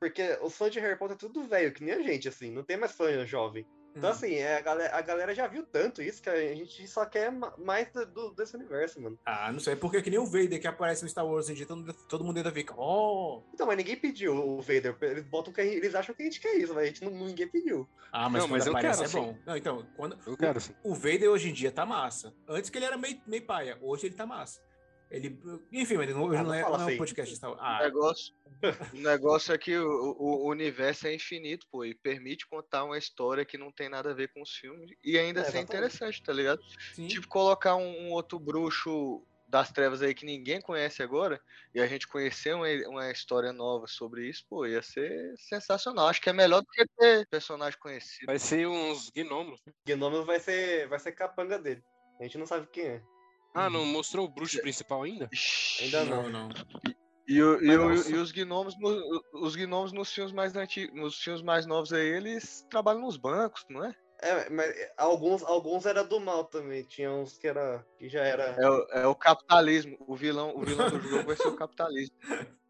Porque 0.00 0.38
os 0.42 0.54
fãs 0.56 0.72
de 0.72 0.80
Harry 0.80 0.98
Potter 0.98 1.14
é 1.14 1.18
tudo 1.18 1.44
velho, 1.44 1.72
que 1.72 1.84
nem 1.84 1.94
a 1.94 2.02
gente, 2.02 2.28
assim, 2.28 2.50
não 2.50 2.64
tem 2.64 2.76
mais 2.76 2.92
fã 2.92 3.24
jovem. 3.24 3.64
Então, 3.96 4.10
Hum. 4.10 4.12
assim, 4.12 4.34
é, 4.34 4.56
a, 4.58 4.60
galera, 4.60 4.96
a 4.96 5.00
galera 5.00 5.34
já 5.34 5.46
viu 5.46 5.64
tanto 5.64 6.02
isso 6.02 6.20
que 6.22 6.28
a 6.28 6.54
gente 6.54 6.86
só 6.86 7.06
quer 7.06 7.32
ma- 7.32 7.54
mais 7.56 7.90
do, 7.92 8.04
do- 8.06 8.34
desse 8.34 8.54
universo, 8.54 9.00
mano. 9.00 9.18
Ah, 9.24 9.50
não 9.50 9.58
sei, 9.58 9.74
porque 9.74 9.96
é 9.96 10.02
que 10.02 10.10
nem 10.10 10.18
o 10.18 10.26
Vader 10.26 10.60
que 10.60 10.66
aparece 10.66 11.02
no 11.02 11.08
Star 11.08 11.26
Wars 11.26 11.46
hoje 11.46 11.52
em 11.52 11.56
dia, 11.56 11.66
todo, 11.66 11.78
mundo- 11.78 11.94
todo 12.08 12.24
mundo 12.24 12.36
ainda 12.36 12.52
fica, 12.52 12.74
oh! 12.76 13.42
Então, 13.54 13.66
mas 13.66 13.76
ninguém 13.78 13.96
pediu 13.96 14.34
o 14.36 14.60
Vader. 14.60 14.96
Eles 15.00 15.24
botam 15.24 15.52
que 15.52 15.60
eles 15.62 15.94
acham 15.94 16.14
que 16.14 16.22
a 16.22 16.26
gente 16.26 16.40
quer 16.40 16.54
isso, 16.56 16.74
mas 16.74 16.84
a 16.84 16.86
gente 16.86 17.02
não, 17.04 17.10
ninguém 17.10 17.48
pediu. 17.48 17.88
Ah, 18.12 18.28
mas 18.28 18.42
Não, 18.42 18.48
mas 18.50 18.66
eu 18.66 18.72
aparece 18.72 19.02
quero, 19.04 19.10
é 19.10 19.20
bom. 19.20 19.38
Não, 19.46 19.56
então, 19.56 19.86
quando, 19.96 20.18
Eu 20.26 20.36
quero 20.36 20.60
sim. 20.60 20.74
o 20.82 20.94
Vader 20.94 21.30
hoje 21.30 21.48
em 21.50 21.52
dia 21.52 21.70
tá 21.72 21.86
massa. 21.86 22.34
Antes 22.48 22.68
que 22.70 22.78
ele 22.78 22.84
era 22.84 22.96
meio, 22.98 23.20
meio 23.26 23.44
paia, 23.46 23.78
hoje 23.80 24.06
ele 24.06 24.14
tá 24.14 24.26
massa. 24.26 24.60
Ele, 25.10 25.38
enfim, 25.72 25.96
mas 25.96 26.08
não, 26.10 26.26
Ah, 26.32 26.38
não, 26.38 26.44
não 26.44 26.54
é, 26.54 26.62
não 26.62 26.68
é 26.68 26.70
um 26.72 26.74
assim. 26.86 26.96
podcast 26.96 27.30
de 27.30 27.36
Star 27.36 27.50
Wars. 27.50 27.60
O 27.62 27.64
Ah, 27.64 27.78
negócio, 27.84 28.34
o 28.92 28.96
negócio 28.98 29.54
é 29.54 29.58
que 29.58 29.76
o, 29.78 29.88
o- 30.18 30.46
o 30.46 30.50
universo 30.50 31.06
é 31.06 31.14
infinito, 31.14 31.66
pô, 31.70 31.84
e 31.84 31.94
permite 31.94 32.46
contar 32.48 32.84
uma 32.84 32.98
história 32.98 33.44
que 33.44 33.56
não 33.56 33.70
tem 33.70 33.88
nada 33.88 34.10
a 34.10 34.14
ver 34.14 34.28
com 34.32 34.42
os 34.42 34.50
filmes 34.56 34.90
e 35.04 35.16
ainda 35.18 35.40
É, 35.40 35.44
ser 35.44 35.58
exatamente. 35.58 35.68
interessante, 35.68 36.22
tá 36.22 36.32
ligado? 36.32 36.60
sim. 36.94 37.06
Tipo, 37.06 37.28
colocar 37.28 37.76
um, 37.76 38.08
um 38.08 38.10
outro 38.12 38.38
bruxo 38.38 39.24
das 39.48 39.70
trevas 39.70 40.02
aí 40.02 40.12
que 40.12 40.26
ninguém 40.26 40.60
conhece 40.60 41.04
agora 41.04 41.40
e 41.72 41.80
a 41.80 41.86
gente 41.86 42.08
conhecer 42.08 42.52
uma, 42.56 42.66
uma 42.88 43.10
história 43.12 43.52
nova 43.52 43.86
sobre 43.86 44.28
isso, 44.28 44.44
pô, 44.50 44.66
ia 44.66 44.82
ser 44.82 45.34
sensacional. 45.38 46.08
Acho 46.08 46.20
que 46.20 46.28
é 46.28 46.32
melhor 46.32 46.62
do 46.62 46.66
que 46.66 46.84
ter 46.98 47.28
personagem 47.28 47.78
conhecido. 47.78 48.26
Vai 48.26 48.40
ser 48.40 48.66
uns 48.66 49.08
gnomos. 49.14 49.60
Gnomos 49.86 50.26
vai 50.26 50.40
ser, 50.40 50.88
vai 50.88 50.98
ser 50.98 51.12
capanga 51.12 51.60
dele. 51.60 51.80
A 52.18 52.24
gente 52.24 52.38
não 52.38 52.46
sabe 52.46 52.66
quem 52.72 52.86
é. 52.86 53.02
Ah, 53.58 53.70
não 53.70 53.86
mostrou 53.86 54.26
o 54.26 54.28
bruxo 54.28 54.60
principal 54.60 55.02
ainda? 55.02 55.30
Ainda 55.80 56.04
não. 56.04 56.28
não, 56.28 56.48
não. 56.48 56.48
E, 57.26 57.42
o- 57.42 57.60
e 57.64 57.76
o- 57.76 58.08
e 58.10 58.14
os 58.16 58.30
gnomos, 58.30 58.78
no- 58.78 59.22
os 59.32 59.56
gnomos 59.56 59.92
nos 59.92 60.12
filmes 60.12 60.32
mais 60.32 60.54
antigos, 60.54 60.94
nos 60.94 61.16
filmes 61.18 61.42
mais 61.42 61.64
novos 61.66 61.92
aí, 61.92 62.06
eles 62.06 62.66
trabalham 62.70 63.00
nos 63.00 63.16
bancos, 63.16 63.64
não 63.70 63.82
é? 63.82 63.94
É, 64.20 64.50
mas 64.50 64.74
alguns, 64.96 65.42
alguns 65.42 65.86
era 65.86 66.04
do 66.04 66.20
mal 66.20 66.44
também. 66.44 66.82
Tinha 66.84 67.10
uns 67.10 67.36
que 67.38 67.46
era. 67.48 67.84
que 67.98 68.08
já 68.08 68.22
era 68.22 68.56
É 68.58 68.68
o, 68.68 68.86
é 68.92 69.06
o 69.06 69.14
capitalismo. 69.14 69.96
O 70.06 70.14
vilão, 70.14 70.54
o 70.54 70.60
vilão 70.62 70.88
do 70.90 71.00
jogo 71.00 71.24
vai 71.26 71.36
ser 71.36 71.48
o 71.48 71.56
capitalismo. 71.56 72.14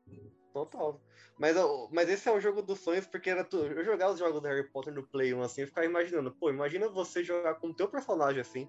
total. 0.54 1.00
Mas, 1.38 1.54
mas 1.92 2.08
esse 2.08 2.28
é 2.28 2.32
o 2.32 2.40
jogo 2.40 2.62
dos 2.62 2.80
sonhos, 2.80 3.06
porque 3.06 3.28
era 3.28 3.44
tu, 3.44 3.58
eu 3.58 3.84
jogava 3.84 4.12
os 4.12 4.18
jogos 4.18 4.40
do 4.40 4.48
Harry 4.48 4.70
Potter 4.70 4.94
no 4.94 5.06
Play 5.06 5.34
1 5.34 5.42
assim, 5.42 5.60
eu 5.62 5.66
ficava 5.66 5.86
imaginando, 5.86 6.34
pô, 6.34 6.48
imagina 6.48 6.88
você 6.88 7.22
jogar 7.22 7.56
com 7.56 7.68
o 7.68 7.74
teu 7.74 7.88
personagem 7.88 8.40
assim. 8.40 8.66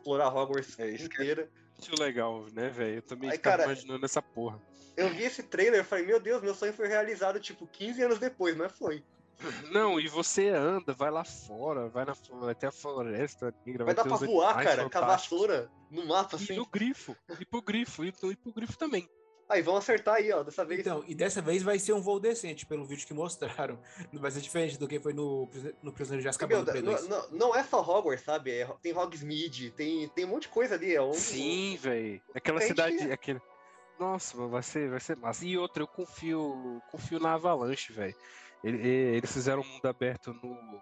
Explorar 0.00 0.28
Hogwarts 0.34 0.78
É 0.78 0.92
que- 0.96 1.04
inteira. 1.04 1.48
Muito 1.78 2.02
legal, 2.02 2.46
né, 2.52 2.68
velho? 2.68 2.96
Eu 2.96 3.02
também 3.02 3.30
Aí, 3.30 3.36
ficava 3.36 3.58
cara, 3.58 3.72
imaginando 3.72 4.04
essa 4.04 4.20
porra. 4.20 4.60
Eu 4.96 5.08
vi 5.10 5.22
esse 5.22 5.42
trailer 5.42 5.80
e 5.80 5.84
falei, 5.84 6.04
meu 6.06 6.20
Deus, 6.20 6.42
meu 6.42 6.54
sonho 6.54 6.72
foi 6.74 6.88
realizado, 6.88 7.40
tipo, 7.40 7.66
15 7.66 8.02
anos 8.02 8.18
depois, 8.18 8.54
mas 8.56 8.72
foi. 8.72 9.02
Não, 9.72 9.98
e 9.98 10.06
você 10.06 10.48
anda, 10.50 10.92
vai 10.92 11.10
lá 11.10 11.24
fora, 11.24 11.88
vai, 11.88 12.04
na, 12.04 12.12
vai 12.38 12.52
até 12.52 12.66
a 12.66 12.72
floresta 12.72 13.54
negra, 13.64 13.86
Vai 13.86 13.94
dar 13.94 14.02
ter 14.02 14.08
pra 14.10 14.18
voar, 14.18 14.62
cara, 14.62 14.90
com 14.90 14.98
a 14.98 15.00
vassoura 15.00 15.70
no 15.90 16.04
mapa, 16.04 16.36
E 16.36 16.42
assim. 16.44 16.56
no 16.56 16.66
grifo, 16.66 17.16
e 17.40 17.46
pro 17.46 17.62
grifo, 17.62 18.04
e 18.04 18.08
e 18.08 18.36
pro 18.36 18.52
grifo 18.52 18.76
também. 18.76 19.08
Aí, 19.50 19.62
vão 19.62 19.76
acertar 19.76 20.14
aí, 20.14 20.30
ó, 20.32 20.42
dessa 20.44 20.64
vez. 20.64 20.80
Então, 20.80 21.02
e 21.08 21.14
dessa 21.14 21.42
vez 21.42 21.62
vai 21.62 21.78
ser 21.78 21.92
um 21.92 22.00
voo 22.00 22.20
decente, 22.20 22.64
pelo 22.64 22.84
vídeo 22.84 23.06
que 23.06 23.12
mostraram. 23.12 23.78
Não 24.12 24.20
vai 24.22 24.30
ser 24.30 24.40
diferente 24.40 24.78
do 24.78 24.86
que 24.86 25.00
foi 25.00 25.12
no, 25.12 25.48
no 25.82 25.92
Prisioneiro 25.92 26.22
de 26.22 26.28
Azkaban 26.28 26.62
Meu, 26.64 26.74
não, 26.82 26.92
2. 26.92 27.08
não- 27.08 27.28
não 27.30 27.56
é 27.56 27.64
só 27.64 27.80
Hogwarts, 27.82 28.24
sabe? 28.24 28.52
É- 28.52 28.66
tem 28.80 28.96
Hogsmeade, 28.96 29.70
tem, 29.72 30.08
tem 30.10 30.24
um 30.24 30.28
monte 30.28 30.42
de 30.42 30.48
coisa 30.50 30.76
ali. 30.76 30.94
É 30.94 31.02
um, 31.02 31.12
Sim, 31.12 31.76
velho. 31.82 32.22
Aquela 32.34 32.60
cidade, 32.60 32.96
que- 32.96 33.12
aquele... 33.12 33.40
Nossa, 33.98 34.36
mano, 34.36 34.48
vai 34.50 34.62
ser, 34.62 34.88
vai 34.88 35.00
ser 35.00 35.16
massa. 35.16 35.44
E 35.44 35.58
outra, 35.58 35.82
eu 35.82 35.86
confio, 35.86 36.80
confio 36.90 37.18
na 37.18 37.34
Avalanche, 37.34 37.92
velho. 37.92 38.14
Ele- 38.64 38.86
Eles 38.88 39.32
fizeram 39.32 39.62
um 39.62 39.66
mundo 39.66 39.86
aberto 39.86 40.32
no, 40.32 40.80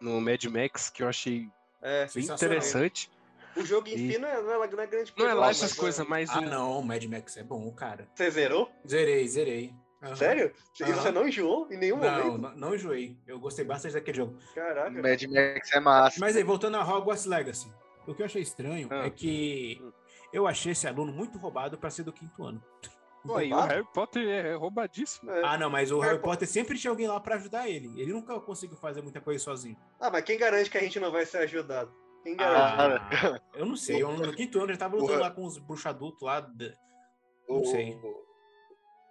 no 0.00 0.20
Mad 0.20 0.42
Max, 0.46 0.90
que 0.90 1.02
eu 1.02 1.08
achei 1.08 1.48
É, 1.80 2.06
bem 2.14 2.24
interessante. 2.24 3.10
O 3.56 3.64
jogo 3.64 3.88
em 3.88 3.94
E- 3.94 4.12
si 4.12 4.18
não 4.18 4.28
é, 4.28 4.40
não 4.42 4.64
é, 4.64 4.68
não 4.68 4.80
é 4.82 4.86
grande 4.86 5.12
Não 5.16 5.24
é 5.24 5.28
coisa, 5.28 5.34
lá 5.34 5.50
essas 5.50 5.70
mas, 5.70 5.78
coisas, 5.78 6.00
é- 6.06 6.08
mas 6.08 6.30
Ah, 6.30 6.40
não, 6.40 6.78
o 6.78 6.82
Mad 6.84 7.02
Max 7.04 7.36
é 7.36 7.42
bom, 7.42 7.70
cara. 7.72 8.08
Você 8.14 8.30
zerou? 8.30 8.70
Zerei, 8.88 9.26
zerei. 9.28 9.74
Aham. 10.02 10.16
Sério? 10.16 10.52
Aham. 10.82 10.92
você 10.94 11.10
não 11.12 11.28
enjoou 11.28 11.68
em 11.70 11.76
nenhum 11.78 11.96
Não, 11.98 12.24
momento? 12.24 12.38
não, 12.42 12.56
não 12.56 12.74
enjoei. 12.74 13.16
Eu 13.26 13.38
gostei 13.38 13.64
bastante 13.64 13.92
daquele 13.94 14.16
jogo. 14.16 14.36
Caraca. 14.54 14.90
Mad 14.90 15.22
Max 15.24 15.72
é 15.72 15.80
massa. 15.80 16.18
Mas 16.20 16.36
aí, 16.36 16.42
voltando 16.42 16.76
a 16.76 16.82
Hogwarts 16.84 17.24
Legacy. 17.24 17.72
O 18.06 18.14
que 18.14 18.22
eu 18.22 18.26
achei 18.26 18.42
estranho 18.42 18.88
Ah. 18.90 19.06
é 19.06 19.10
que 19.10 19.80
eu 20.32 20.46
achei 20.48 20.72
esse 20.72 20.88
aluno 20.88 21.12
muito 21.12 21.38
roubado 21.38 21.78
pra 21.78 21.88
ser 21.88 22.02
do 22.02 22.12
quinto 22.12 22.44
ano. 22.44 22.60
Pô, 23.24 23.40
e 23.40 23.52
o? 23.54 23.60
Harry 23.60 23.86
Potter 23.94 24.26
é 24.26 24.54
roubadíssimo. 24.56 25.30
É. 25.30 25.42
Ah, 25.44 25.56
não, 25.56 25.70
mas 25.70 25.92
o 25.92 26.00
Harry 26.00 26.14
Harry 26.14 26.22
Potter 26.24 26.48
sempre 26.48 26.76
tinha 26.76 26.90
alguém 26.90 27.06
lá 27.06 27.20
pra 27.20 27.36
ajudar 27.36 27.68
ele. 27.68 27.88
Ele 28.00 28.12
nunca 28.12 28.40
conseguiu 28.40 28.76
fazer 28.76 29.00
muita 29.02 29.20
coisa 29.20 29.38
sozinho. 29.44 29.76
Ah, 30.00 30.10
mas 30.10 30.24
quem 30.24 30.36
garante 30.36 30.68
que 30.68 30.76
a 30.76 30.80
gente 30.80 30.98
não 30.98 31.12
vai 31.12 31.24
ser 31.24 31.36
ajudado? 31.38 31.92
Quem 32.22 32.36
garante? 32.36 33.12
Ah, 33.26 33.40
eu 33.54 33.66
não 33.66 33.76
sei. 33.76 34.02
Eu, 34.02 34.12
no 34.16 34.32
quinto 34.32 34.58
ano 34.60 34.70
ele 34.70 34.78
tava 34.78 34.96
lutando 34.96 35.18
lá 35.20 35.30
com 35.30 35.44
os 35.44 35.58
bruxos 35.58 35.86
adultos 35.86 36.22
lá. 36.22 36.40
Não 37.48 37.64
sei. 37.64 37.94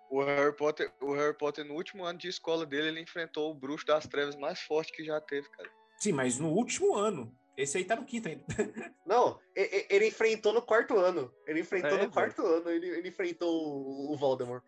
O, 0.09 0.17
o 0.17 0.23
Harry 0.23 0.55
Potter, 0.55 0.91
o 1.01 1.13
Harry 1.13 1.37
Potter, 1.37 1.65
no 1.65 1.73
último 1.75 2.03
ano 2.05 2.17
de 2.17 2.27
escola 2.27 2.65
dele, 2.65 2.87
ele 2.89 3.01
enfrentou 3.01 3.51
o 3.51 3.55
bruxo 3.55 3.85
das 3.85 4.07
trevas 4.07 4.35
mais 4.35 4.59
forte 4.61 4.91
que 4.93 5.03
já 5.03 5.19
teve, 5.21 5.49
cara. 5.49 5.69
Sim, 5.97 6.13
mas 6.13 6.39
no 6.39 6.49
último 6.49 6.95
ano. 6.95 7.35
Esse 7.57 7.77
aí 7.77 7.85
tá 7.85 7.95
no 7.95 8.05
quinto 8.05 8.27
ainda. 8.29 8.43
Não, 9.05 9.37
ele 9.55 10.07
enfrentou 10.07 10.53
no 10.53 10.61
quarto 10.61 10.97
ano. 10.97 11.31
Ele 11.45 11.59
enfrentou 11.59 11.97
É, 11.97 12.05
no 12.05 12.11
quarto 12.11 12.41
ano. 12.45 12.69
Ele, 12.69 12.87
ele 12.87 13.09
enfrentou 13.09 13.49
o- 13.53 14.13
o 14.13 14.17
Voldemort. 14.17 14.63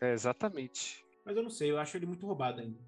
É, 0.00 0.12
exatamente. 0.12 1.04
Mas 1.24 1.36
eu 1.36 1.42
não 1.42 1.50
sei, 1.50 1.70
eu 1.70 1.78
acho 1.78 1.96
ele 1.96 2.06
muito 2.06 2.24
roubado 2.24 2.60
ainda. 2.60 2.78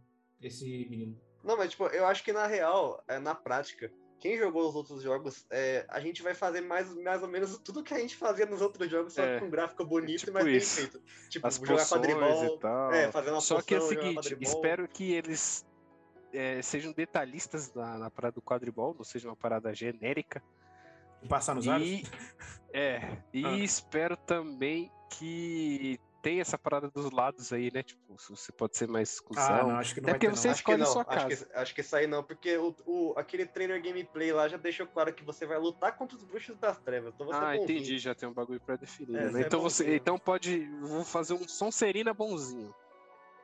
Esse 0.41 0.87
menino. 0.89 1.21
Não, 1.43 1.57
mas 1.57 1.71
tipo, 1.73 1.85
eu 1.89 2.07
acho 2.07 2.23
que 2.25 2.33
na 2.33 2.47
real, 2.47 3.03
é, 3.09 3.19
na 3.19 3.35
prática, 3.35 3.93
quem 4.21 4.37
jogou 4.39 4.69
os 4.69 4.75
outros 4.77 5.03
jogos, 5.03 5.47
é, 5.51 5.85
a 5.89 5.99
gente 5.99 6.23
vai 6.23 6.35
fazer 6.35 6.61
mais, 6.61 6.93
mais 6.95 7.23
ou 7.23 7.29
menos 7.29 7.59
tudo 7.59 7.83
que 7.83 7.95
a 7.95 7.99
gente 7.99 8.15
fazia 8.15 8.45
nos 8.47 8.61
outros 8.61 8.89
jogos, 8.91 9.15
só 9.15 9.23
É, 9.23 9.41
com 9.41 9.47
um 9.47 9.51
gráfico 9.51 9.85
bonito 9.85 10.19
tipo 10.21 10.31
e 10.31 10.35
mais 10.35 10.45
bem 10.47 10.61
feito. 10.61 11.03
Tipo, 11.29 11.47
As 11.47 11.57
jogar 11.57 11.89
quadribol. 11.89 12.45
e 12.45 12.59
tal. 12.59 12.93
É, 12.93 13.11
fazer 13.11 13.31
uma 13.31 13.41
Só 13.41 13.63
que 13.63 13.75
é 13.75 13.79
o 13.79 13.81
poção, 13.81 14.03
seguinte, 14.03 14.37
espero 14.41 14.87
que 14.87 15.13
eles 15.13 15.67
é, 16.33 16.61
sejam 16.63 16.93
detalhistas 16.93 17.73
na, 17.75 17.99
na 17.99 18.11
parada 18.11 18.35
do 18.35 18.43
quadribol, 18.43 18.95
não 18.95 19.05
seja 19.05 19.29
uma 19.29 19.37
parada 19.37 19.75
genérica. 19.75 20.43
Passar 21.29 21.55
nos 21.55 21.67
aros. 21.67 21.87
E, 21.87 22.05
é, 22.73 23.17
e 23.33 23.45
Ah. 23.45 23.57
espero 23.59 24.17
também 24.17 24.91
que 25.11 25.99
tenha 26.23 26.41
essa 26.43 26.59
parada 26.59 26.91
dos 26.91 27.11
lados 27.11 27.53
aí, 27.53 27.71
né? 27.73 27.83
Tipo, 27.83 28.19
se 28.19 28.31
você 28.31 28.53
pode 28.53 28.77
ser 28.77 28.89
mais 28.89 29.09
Ah, 29.11 29.13
exclusão. 29.15 29.69
não, 29.69 29.77
acho 29.77 29.95
que 29.95 30.01
não 30.01 30.09
É 30.09 30.11
vai 30.13 30.19
porque 30.19 30.27
ter, 30.27 30.33
não. 30.33 30.37
você 30.43 30.49
Acho 30.49 30.57
que 30.65 30.71
escolhe 30.71 30.79
não, 30.83 30.93
sua 30.93 31.03
acho 31.03 31.29
casa. 31.29 31.47
que, 31.47 31.53
acho 31.55 31.75
que 31.75 31.81
isso 31.81 31.97
aí 31.97 32.07
não, 32.07 32.23
porque 32.23 32.57
o, 32.57 32.75
o- 32.87 33.15
aquele 33.17 33.47
trailer 33.47 33.83
gameplay 33.83 34.33
lá 34.33 34.49
já 34.49 34.57
deixou 34.57 34.87
claro 34.87 35.13
que 35.15 35.25
você 35.25 35.47
vai 35.47 35.59
lutar 35.59 35.97
contra 35.97 36.17
os 36.17 36.25
bruxos 36.25 36.57
das 36.59 36.79
trevas. 36.79 37.13
Então 37.15 37.27
você 37.27 37.39
Ah, 37.45 37.57
entendi, 37.57 37.99
já 37.99 38.15
tem 38.15 38.29
um 38.29 38.33
bagulho 38.35 38.61
pré-definido. 38.61 39.19
É, 39.19 39.25
né? 39.25 39.31
você 39.31 39.43
é 39.43 39.47
Então 39.47 39.61
você, 39.61 39.83
bonzinho. 39.85 39.97
então 39.97 40.19
pode, 40.19 40.67
vou 40.81 41.05
fazer 41.05 41.35
um 41.35 41.49
Sonserina 41.49 42.13
bonzinho. 42.15 42.75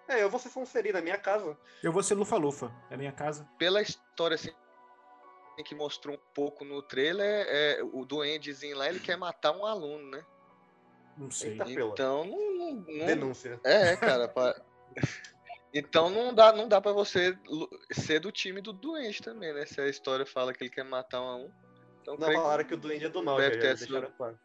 É, 0.08 0.22
eu 0.22 0.30
vou 0.30 0.38
ser 0.38 0.50
Sonserina 0.50 0.98
na 0.98 1.02
minha 1.04 1.18
casa. 1.18 1.58
Eu 1.82 1.92
vou 1.92 2.02
ser 2.02 2.14
Lufa-Lufa, 2.14 2.72
é 2.90 2.96
minha 2.96 3.10
casa. 3.12 3.44
Pela 3.58 3.82
história, 3.82 4.36
assim, 4.36 4.50
que 5.64 5.74
mostrou 5.74 6.14
um 6.14 6.20
pouco 6.34 6.64
no 6.64 6.82
trailer, 6.82 7.46
é, 7.48 7.80
o 7.82 8.04
duendezinho 8.04 8.76
lá, 8.76 8.88
ele 8.88 9.00
quer 9.00 9.16
matar 9.16 9.52
um 9.52 9.64
aluno, 9.64 10.10
né? 10.10 10.24
Não 11.16 11.30
sei. 11.30 11.52
Eita. 11.52 11.70
Então, 11.70 12.24
não... 12.24 12.54
não- 12.56 12.74
não- 12.74 13.06
Denúncia. 13.06 13.60
É, 13.64 13.96
cara. 13.96 14.28
pa- 14.28 14.54
Então 15.74 16.08
não 16.08 16.32
dá, 16.32 16.52
não 16.52 16.66
dá 16.66 16.80
pra 16.80 16.92
você 16.92 17.36
ser 17.92 18.18
do 18.20 18.32
time 18.32 18.62
do 18.62 18.72
doente 18.72 19.22
também, 19.22 19.52
né? 19.52 19.66
Se 19.66 19.78
a 19.78 19.86
história 19.86 20.24
fala 20.24 20.54
que 20.54 20.64
ele 20.64 20.70
quer 20.70 20.84
matar 20.84 21.20
um 21.20 21.26
a 21.28 21.36
um. 21.36 21.50
Então, 22.00 22.14
Não 22.14 22.26
creio 22.26 22.40
falaram 22.40 22.64
que 22.64 22.72
o 22.72 22.76
duende 22.78 23.04
é 23.04 23.08
do 23.10 23.22
mal, 23.22 23.36
Deve 23.36 23.56
já, 23.56 23.60
ter 23.60 23.78
sido- 23.78 24.10
claro. 24.16 24.38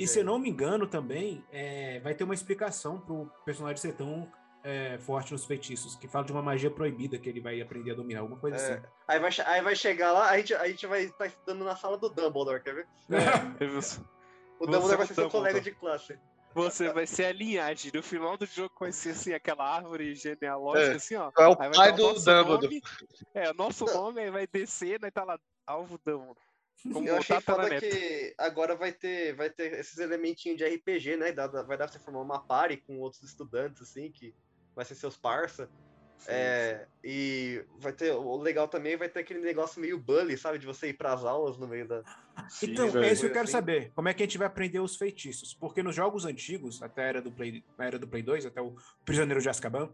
E 0.00 0.08
se 0.08 0.18
eu 0.20 0.24
não 0.24 0.38
me 0.40 0.48
engano 0.48 0.86
também, 0.88 1.44
é, 1.52 2.00
vai 2.00 2.14
ter 2.14 2.24
uma 2.24 2.34
explicação 2.34 2.98
pro 2.98 3.30
personagem 3.44 3.76
ser 3.76 3.92
tão 3.94 4.28
é, 4.64 4.98
forte 4.98 5.30
nos 5.32 5.44
feitiços, 5.44 5.94
que 5.94 6.08
fala 6.08 6.24
de 6.24 6.32
uma 6.32 6.42
magia 6.42 6.70
proibida 6.70 7.18
que 7.18 7.28
ele 7.28 7.40
vai 7.40 7.60
aprender 7.60 7.90
a 7.92 7.94
dominar, 7.94 8.20
alguma 8.20 8.40
coisa 8.40 8.56
É, 8.56 8.60
assim. 8.74 8.82
aí, 9.06 9.18
vai, 9.20 9.30
aí 9.46 9.62
vai 9.62 9.76
chegar 9.76 10.10
lá, 10.12 10.30
a 10.30 10.38
gente, 10.38 10.54
a 10.54 10.66
gente 10.68 10.86
vai 10.86 11.02
estar 11.02 11.26
estudando 11.26 11.64
na 11.64 11.76
sala 11.76 11.98
do 11.98 12.08
Dumbledore, 12.08 12.62
quer 12.62 12.74
ver? 12.74 12.88
O 14.62 14.66
Dumbledore 14.66 14.96
vai 14.96 15.04
o 15.04 15.08
ser 15.08 15.14
seu 15.14 15.28
colega 15.30 15.60
de 15.60 15.72
classe. 15.72 16.18
você 16.54 16.92
vai 16.92 17.06
ser 17.06 17.24
a 17.24 17.32
linhagem. 17.32 17.90
No 17.92 18.02
final 18.02 18.36
do 18.36 18.46
jogo 18.46 18.72
vai 18.78 18.92
ser 18.92 19.10
assim, 19.10 19.32
aquela 19.32 19.64
árvore 19.68 20.14
genealógica, 20.14 20.92
É. 20.92 20.96
assim, 20.96 21.16
ó. 21.16 21.32
É 21.36 21.46
o 21.48 21.56
pai 21.56 21.90
o 21.90 21.96
do 21.96 22.02
nosso 22.02 22.24
Dumbledore. 22.24 22.62
nome, 22.62 22.82
é, 23.34 23.50
o 23.50 23.54
nosso 23.54 23.84
nome 23.86 24.20
aí 24.20 24.30
vai 24.30 24.46
descer, 24.46 25.00
né? 25.00 25.10
Tá 25.10 25.24
lá, 25.24 25.38
alvo 25.66 25.98
Dumbledore. 26.04 26.38
Como 26.92 27.08
Eu 27.08 27.14
o 27.14 27.18
achei 27.18 27.40
foda 27.40 27.78
que 27.78 28.34
agora 28.38 28.74
vai 28.74 28.92
ter, 28.92 29.34
vai 29.34 29.48
ter 29.50 29.72
esses 29.74 29.98
elementinhos 29.98 30.58
de 30.58 30.64
RPG, 30.64 31.16
né? 31.16 31.32
Vai 31.32 31.76
dar 31.76 31.76
pra 31.76 31.88
você 31.88 31.98
formar 31.98 32.20
uma 32.20 32.40
party 32.40 32.76
com 32.76 32.98
outros 33.00 33.22
estudantes, 33.22 33.82
assim, 33.82 34.10
que 34.10 34.34
vai 34.74 34.84
ser 34.84 34.94
seus 34.94 35.16
parça. 35.16 35.68
É, 36.28 36.86
e 37.02 37.64
vai 37.78 37.92
ter. 37.92 38.12
O 38.12 38.36
legal 38.36 38.68
também 38.68 38.96
vai 38.96 39.08
ter 39.08 39.20
aquele 39.20 39.40
negócio 39.40 39.80
meio 39.80 39.98
bully, 39.98 40.36
sabe? 40.38 40.58
De 40.58 40.66
você 40.66 40.88
ir 40.88 40.92
pras 40.94 41.24
aulas 41.24 41.58
no 41.58 41.66
meio 41.66 41.86
da. 41.88 42.02
Sim, 42.48 42.70
Então, 42.72 42.88
velho. 42.90 43.04
é 43.04 43.12
isso 43.12 43.22
que 43.22 43.26
eu 43.28 43.32
quero 43.32 43.44
Assim. 43.44 43.52
saber. 43.52 43.90
Como 43.94 44.08
é 44.08 44.14
que 44.14 44.22
a 44.22 44.26
gente 44.26 44.38
vai 44.38 44.46
aprender 44.46 44.80
os 44.80 44.96
feitiços? 44.96 45.52
Porque 45.54 45.82
nos 45.82 45.94
jogos 45.94 46.24
antigos, 46.24 46.82
até 46.82 47.02
a 47.02 47.06
era 47.06 47.22
do 47.22 47.30
Play, 47.32 47.64
na 47.76 47.86
era 47.86 47.98
do 47.98 48.06
Play 48.06 48.22
2, 48.22 48.46
até 48.46 48.60
o 48.60 48.74
Prisioneiro 49.04 49.40
de 49.40 49.48
Azkaban, 49.48 49.90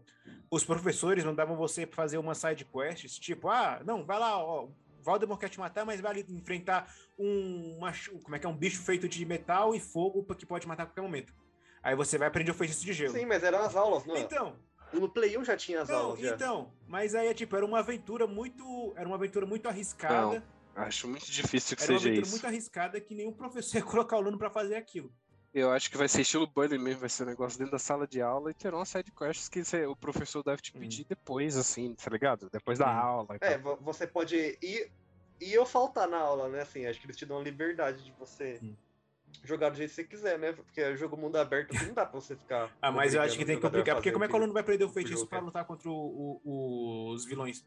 os 0.51 0.63
professores 0.63 1.23
mandavam 1.23 1.55
você 1.57 1.85
fazer 1.85 2.17
uma 2.17 2.35
side 2.35 2.65
quests, 2.65 3.17
tipo, 3.17 3.49
ah, 3.49 3.81
não, 3.85 4.05
vai 4.05 4.19
lá, 4.19 4.37
ó, 4.37 4.69
Voldemort 5.01 5.39
quer 5.39 5.49
te 5.49 5.59
matar, 5.59 5.85
mas 5.85 5.99
vai 6.01 6.11
ali 6.11 6.25
enfrentar 6.29 6.93
um, 7.17 7.77
uma 7.77 7.91
como 8.23 8.35
é 8.35 8.39
que 8.39 8.45
é, 8.45 8.49
um 8.49 8.55
bicho 8.55 8.81
feito 8.81 9.07
de 9.07 9.25
metal 9.25 9.73
e 9.73 9.79
fogo 9.79 10.23
que 10.35 10.45
pode 10.45 10.67
matar 10.67 10.83
a 10.83 10.85
qualquer 10.85 11.01
momento. 11.01 11.33
Aí 11.81 11.95
você 11.95 12.17
vai 12.17 12.27
aprender 12.27 12.51
o 12.51 12.53
feitiço 12.53 12.85
de 12.85 12.91
gelo. 12.93 13.13
Sim, 13.13 13.25
mas 13.25 13.41
eram 13.43 13.59
as 13.59 13.75
aulas, 13.75 14.05
não 14.05 14.15
é? 14.15 14.19
Então, 14.19 14.55
No 14.93 15.07
Play 15.09 15.37
1 15.37 15.43
já 15.43 15.55
tinha 15.55 15.81
as 15.81 15.89
não, 15.89 15.95
aulas. 15.97 16.19
Já. 16.19 16.35
então, 16.35 16.71
mas 16.87 17.13
aí 17.15 17.27
é 17.27 17.33
tipo, 17.33 17.55
era 17.55 17.65
uma 17.65 17.79
aventura 17.79 18.25
muito, 18.25 18.93
era 18.95 19.07
uma 19.07 19.15
aventura 19.15 19.45
muito 19.45 19.67
arriscada. 19.67 20.43
Acho 20.75 21.07
muito 21.07 21.29
difícil 21.29 21.75
que 21.75 21.83
Era 21.83 21.91
uma 21.93 21.99
seja 21.99 22.09
aventura 22.09 22.25
isso. 22.25 22.31
muito 22.35 22.47
arriscada 22.47 23.01
que 23.01 23.13
nenhum 23.13 23.33
professor 23.33 23.77
ia 23.77 23.83
colocar 23.83 24.15
o 24.15 24.19
aluno 24.19 24.37
pra 24.37 24.49
fazer 24.49 24.75
aquilo. 24.75 25.11
Eu 25.53 25.71
acho 25.71 25.89
que 25.89 25.97
vai 25.97 26.07
ser 26.07 26.21
estilo 26.21 26.45
Bully 26.45 26.77
mesmo, 26.77 26.99
vai 27.01 27.09
ser 27.09 27.23
um 27.23 27.25
negócio 27.27 27.57
dentro 27.57 27.71
da 27.71 27.79
sala 27.79 28.07
de 28.07 28.21
aula 28.21 28.51
e 28.51 28.53
terão 28.53 28.85
side 28.85 29.11
quests 29.11 29.49
que 29.49 29.63
você- 29.63 29.85
o 29.87 29.95
professor 29.95 30.43
deve 30.43 30.61
te 30.61 30.71
pedir 30.71 31.05
depois, 31.05 31.57
assim, 31.57 31.95
tá 31.95 32.09
ligado? 32.11 32.49
Depois 32.51 32.77
da 32.77 32.85
Hum. 32.85 32.99
aula. 32.99 33.37
É, 33.41 33.57
tal. 33.57 33.77
você 33.77 34.05
pode 34.05 34.35
ir 34.61 34.91
e 35.41 35.53
eu 35.53 35.65
faltar 35.65 36.07
na 36.07 36.17
aula, 36.19 36.49
né? 36.49 36.61
Assim, 36.61 36.85
acho 36.85 36.99
que 36.99 37.07
eles 37.07 37.17
te 37.17 37.25
dão 37.25 37.39
a 37.39 37.43
liberdade 37.43 38.03
de 38.03 38.11
você 38.11 38.59
Hum. 38.61 38.75
Jogar 39.43 39.69
do 39.69 39.77
jeito 39.77 39.89
que 39.89 39.95
você 39.95 40.03
quiser, 40.03 40.37
né? 40.39 40.51
Porque 40.53 40.81
é 40.81 40.95
jogo 40.95 41.15
mundo 41.17 41.35
aberto, 41.37 41.73
não 41.73 41.93
dá 41.93 42.05
pra 42.05 42.19
você 42.19 42.35
ficar. 42.35 42.71
Ah, 42.81 42.91
mas 42.91 43.13
eu 43.13 43.21
acho 43.21 43.37
que 43.37 43.45
tem 43.45 43.59
que 43.59 43.65
a 43.65 43.69
complicar, 43.69 43.95
porque 43.95 44.11
como 44.11 44.23
é 44.23 44.27
que 44.27 44.33
o 44.33 44.37
aluno 44.37 44.53
vai 44.53 44.61
aprender 44.61 44.83
o 44.85 44.89
feitiço 44.89 45.25
quer. 45.27 45.39
lutar 45.41 45.65
contra 45.65 45.89
o- 45.89 46.41
o- 46.43 47.11
os 47.13 47.25
vilões? 47.25 47.65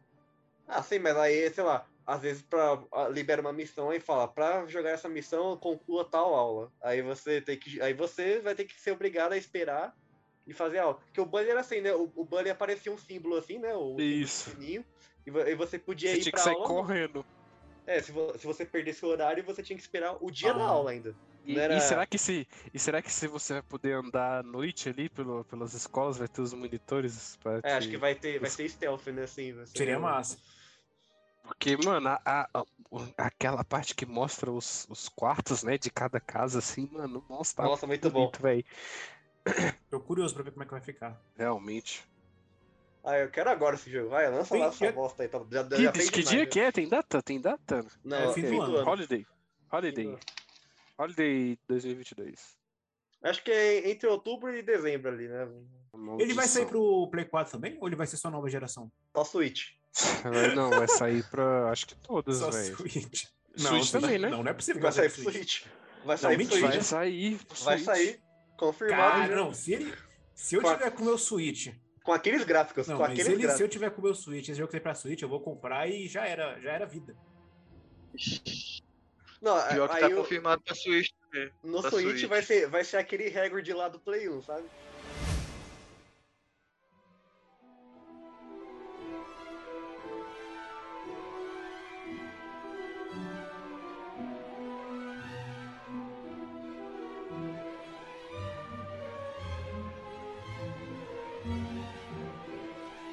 Ah, 0.68 0.82
sim, 0.82 0.98
mas 0.98 1.16
aí, 1.16 1.50
sei 1.50 1.64
lá, 1.64 1.84
às 2.06 2.22
vezes 2.22 2.42
pra, 2.42 2.80
ah, 2.92 3.08
libera 3.08 3.40
uma 3.40 3.52
missão 3.52 3.92
e 3.92 4.00
fala, 4.00 4.28
pra 4.28 4.66
jogar 4.66 4.90
essa 4.90 5.08
missão, 5.08 5.56
conclua 5.56 6.04
tal 6.04 6.34
aula. 6.34 6.72
Aí 6.80 7.02
você 7.02 7.40
tem 7.40 7.58
que. 7.58 7.80
Aí 7.82 7.92
você 7.92 8.38
vai 8.40 8.54
ter 8.54 8.64
que 8.64 8.80
ser 8.80 8.92
obrigado 8.92 9.32
a 9.32 9.36
esperar 9.36 9.94
e 10.46 10.52
fazer 10.54 10.78
a 10.78 10.84
aula. 10.84 10.94
Porque 10.94 11.20
o 11.20 11.26
Bully 11.26 11.50
era 11.50 11.60
assim, 11.60 11.80
né? 11.80 11.92
O, 11.94 12.10
o 12.14 12.24
Bully 12.24 12.48
aparecia 12.50 12.92
um 12.92 12.98
símbolo 12.98 13.36
assim, 13.36 13.58
né? 13.58 13.74
O 13.74 14.00
Isso. 14.00 14.50
sininho, 14.50 14.84
e, 15.26 15.30
e 15.30 15.54
você 15.54 15.78
podia 15.78 16.10
Você 16.10 16.18
ir 16.18 16.22
tinha 16.22 16.30
pra 16.32 16.40
que 16.40 16.44
sair 16.44 16.54
aula. 16.54 16.66
correndo. 16.68 17.26
É, 17.86 18.00
se, 18.00 18.12
vo- 18.12 18.32
se 18.38 18.46
você 18.46 18.64
perdesse 18.64 19.04
o 19.04 19.08
horário, 19.08 19.42
você 19.44 19.62
tinha 19.62 19.76
que 19.76 19.82
esperar 19.82 20.16
o 20.20 20.30
dia 20.30 20.54
da 20.54 20.64
Ah. 20.64 20.68
aula 20.68 20.92
ainda. 20.92 21.14
E, 21.44 21.58
era- 21.58 21.76
e 21.76 21.80
será 21.80 22.06
que 22.06 22.18
se 22.18 22.46
e 22.72 22.78
será 22.78 23.02
que 23.02 23.10
se 23.12 23.26
você 23.26 23.54
vai 23.54 23.62
poder 23.62 23.94
andar 23.94 24.40
à 24.40 24.42
noite 24.42 24.88
ali 24.88 25.08
pelo, 25.08 25.44
pelas 25.44 25.74
escolas, 25.74 26.16
vai 26.16 26.28
ter 26.28 26.40
os 26.40 26.52
monitores 26.52 27.36
pra 27.42 27.60
É, 27.64 27.74
acho 27.74 27.88
te- 27.88 27.90
que 27.90 27.96
vai 27.98 28.14
ter, 28.14 28.38
vai 28.38 28.48
ser 28.48 28.68
stealth, 28.68 29.06
né? 29.08 29.24
Assim, 29.24 29.52
vai 29.52 29.66
ser 29.66 29.76
Seria 29.78 29.98
massa. 29.98 30.38
Porque, 31.42 31.76
mano, 31.76 32.08
a- 32.08 32.20
a- 32.24 32.48
a- 32.54 32.64
aquela 33.18 33.64
parte 33.64 33.94
que 33.96 34.06
mostra 34.06 34.50
os, 34.52 34.86
os 34.88 35.08
quartos, 35.08 35.64
né, 35.64 35.76
de 35.76 35.90
cada 35.90 36.20
casa, 36.20 36.60
assim, 36.60 36.88
mano, 36.92 37.24
nossa, 37.28 37.56
tá 37.56 37.64
Nossa, 37.64 37.86
muito 37.86 38.08
bom. 38.08 38.20
bonito, 38.30 38.40
velho. 38.40 38.64
Tô 39.90 39.98
curioso 39.98 40.32
pra 40.34 40.44
ver 40.44 40.52
como 40.52 40.62
é 40.62 40.66
que 40.66 40.70
vai 40.72 40.80
ficar. 40.80 41.20
Realmente. 41.36 42.04
Ah, 43.04 43.18
eu 43.18 43.28
quero 43.28 43.50
agora 43.50 43.74
esse 43.74 43.90
jogo. 43.90 44.10
Vai, 44.10 44.30
lança 44.30 44.56
lá 44.56 44.66
essa 44.66 44.84
eu- 44.84 44.92
bosta 44.92 45.24
aí. 45.24 45.28
Tá, 45.28 45.40
já, 45.50 45.64
Que, 45.64 45.82
já 46.04 46.12
que 46.12 46.22
dia 46.22 46.38
né? 46.40 46.46
que 46.46 46.60
é? 46.60 46.70
Tem 46.70 46.88
data? 46.88 47.20
Tem 47.20 47.40
data? 47.40 47.84
Não, 48.04 48.16
É, 48.16 48.32
fim 48.32 48.42
do 48.42 48.62
ano. 48.62 48.88
Holiday. 48.88 49.26
Holiday. 49.72 50.16
Holiday 50.98 51.58
2022. 51.68 52.56
Acho 53.24 53.42
que 53.44 53.50
é 53.50 53.90
entre 53.90 54.08
outubro 54.08 54.54
e 54.56 54.62
dezembro 54.62 55.10
ali, 55.10 55.28
né? 55.28 55.48
Ele 56.18 56.34
vai 56.34 56.46
sair 56.48 56.64
Maldição. 56.64 56.66
pro 56.66 57.08
Play 57.10 57.24
4 57.26 57.52
também? 57.52 57.76
Ou 57.80 57.86
ele 57.88 57.94
vai 57.96 58.06
ser 58.06 58.16
só 58.16 58.30
nova 58.30 58.48
geração? 58.48 58.90
Só 59.16 59.24
Switch. 59.24 59.70
Não, 60.56 60.70
vai 60.70 60.88
sair 60.88 61.22
pra. 61.30 61.70
Acho 61.70 61.86
que 61.86 61.94
todas, 61.96 62.38
Só 62.38 62.50
velho. 62.50 62.76
Switch. 62.76 63.24
Switch 63.56 63.90
também, 63.92 64.18
né? 64.18 64.28
Não, 64.30 64.42
não 64.42 64.50
é 64.50 64.54
possível 64.54 64.80
que 64.80 64.82
Vai 64.84 64.92
sair 64.92 65.10
pro 65.12 65.22
Switch. 65.32 65.64
Vai 66.04 66.16
sair 66.18 66.36
pro 66.36 66.44
mentira. 66.46 66.60
Switch. 66.60 66.74
Vai 66.74 66.82
sair. 66.82 67.38
pro 67.44 67.64
Vai 67.64 67.78
sair. 67.78 68.20
Confirmado. 68.56 69.02
Cara, 69.12 69.28
já. 69.28 69.36
não, 69.36 69.52
se 69.52 69.72
ele. 69.74 69.94
Se 70.34 70.54
eu 70.56 70.62
Com 70.62 70.68
a- 70.68 70.76
tiver 70.76 70.90
com 70.90 71.02
o 71.02 71.04
meu 71.04 71.18
Switch. 71.18 71.68
Com 72.02 72.12
aqueles 72.12 72.42
gráficos. 72.42 72.88
Não, 72.88 72.96
com 72.96 73.02
mas 73.02 73.12
aqueles 73.12 73.26
ele, 73.28 73.36
se 73.36 73.42
gráficos. 73.42 73.60
eu 73.60 73.68
tiver 73.68 73.90
com 73.90 74.00
o 74.00 74.04
meu 74.04 74.14
Switch, 74.14 74.48
esse 74.48 74.58
jogo 74.58 74.72
sair 74.72 74.80
pra 74.80 74.94
Switch, 74.94 75.22
eu 75.22 75.28
vou 75.28 75.40
comprar 75.40 75.88
e 75.88 76.08
já 76.08 76.26
era, 76.26 76.58
já 76.60 76.72
era 76.72 76.86
vida. 76.86 77.14
Não, 79.42 79.60
Pior 79.68 79.88
que 79.88 79.94
aí 79.96 80.00
tá 80.02 80.08
o- 80.08 80.14
confirmado 80.16 80.62
pra 80.62 80.74
Switch 80.74 81.10
também. 81.20 81.50
no 81.64 81.80
pra 81.80 81.90
Switch, 81.90 82.06
Switch. 82.10 82.24
Vai, 82.28 82.42
ser, 82.42 82.68
vai 82.68 82.84
ser 82.84 82.96
aquele 82.98 83.28
recorde 83.28 83.72
lá 83.72 83.88
do 83.88 83.98
Play 83.98 84.28
1, 84.28 84.40
sabe? 84.42 84.64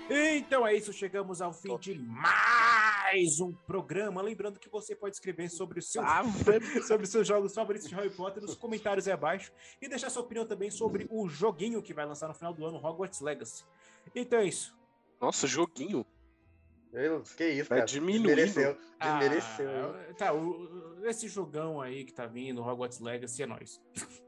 Então 0.10 0.66
é 0.66 0.74
isso, 0.76 0.92
chegamos 0.92 1.42
ao 1.42 1.54
fim 1.54 1.78
de 1.78 1.94
mais 2.00 2.69
um 3.40 3.52
programa. 3.54 4.22
Lembrando 4.22 4.60
que 4.60 4.70
você 4.70 4.96
pode 4.96 5.16
escrever 5.16 5.50
sobre 5.50 5.80
o 5.80 5.82
seu 5.82 6.02
Ah, 6.02 6.24
sobre 6.88 7.04
os 7.06 7.10
seus 7.10 7.28
jogos 7.28 7.54
favoritos 7.54 7.88
de 7.88 7.96
Harry 7.96 8.10
Potter 8.10 8.42
nos 8.42 8.56
comentários 8.56 9.08
aí 9.08 9.14
abaixo 9.14 9.52
e 9.82 9.88
deixar 9.88 10.10
sua 10.10 10.22
opinião 10.24 10.46
também 10.46 10.70
sobre 10.72 11.08
o 11.10 11.28
joguinho 11.28 11.82
que 11.82 11.94
vai 11.94 12.06
lançar 12.06 12.28
no 12.28 12.34
final 12.34 12.54
do 12.54 12.66
ano, 12.66 12.78
Hogwarts 12.78 13.22
Legacy. 13.22 13.64
Então 14.16 14.40
é 14.40 14.46
isso. 14.46 14.78
Nossa, 15.22 15.46
joguinho. 15.48 16.06
Eu, 16.92 17.22
que 17.38 17.48
isso, 17.48 17.70
Tá 17.70 17.76
cara. 17.76 17.86
diminuindo. 17.88 18.28
Desmereceu. 18.36 18.78
Desmereceu. 19.00 19.70
hein? 19.70 20.06
Ah, 20.10 20.14
tá, 20.18 20.34
o- 20.34 21.06
esse 21.06 21.28
jogão 21.28 21.80
aí 21.80 22.04
que 22.04 22.12
tá 22.14 22.26
vindo, 22.26 22.62
Hogwarts 22.64 23.00
Legacy, 23.00 23.44
é 23.44 23.46
nóis. 23.46 23.80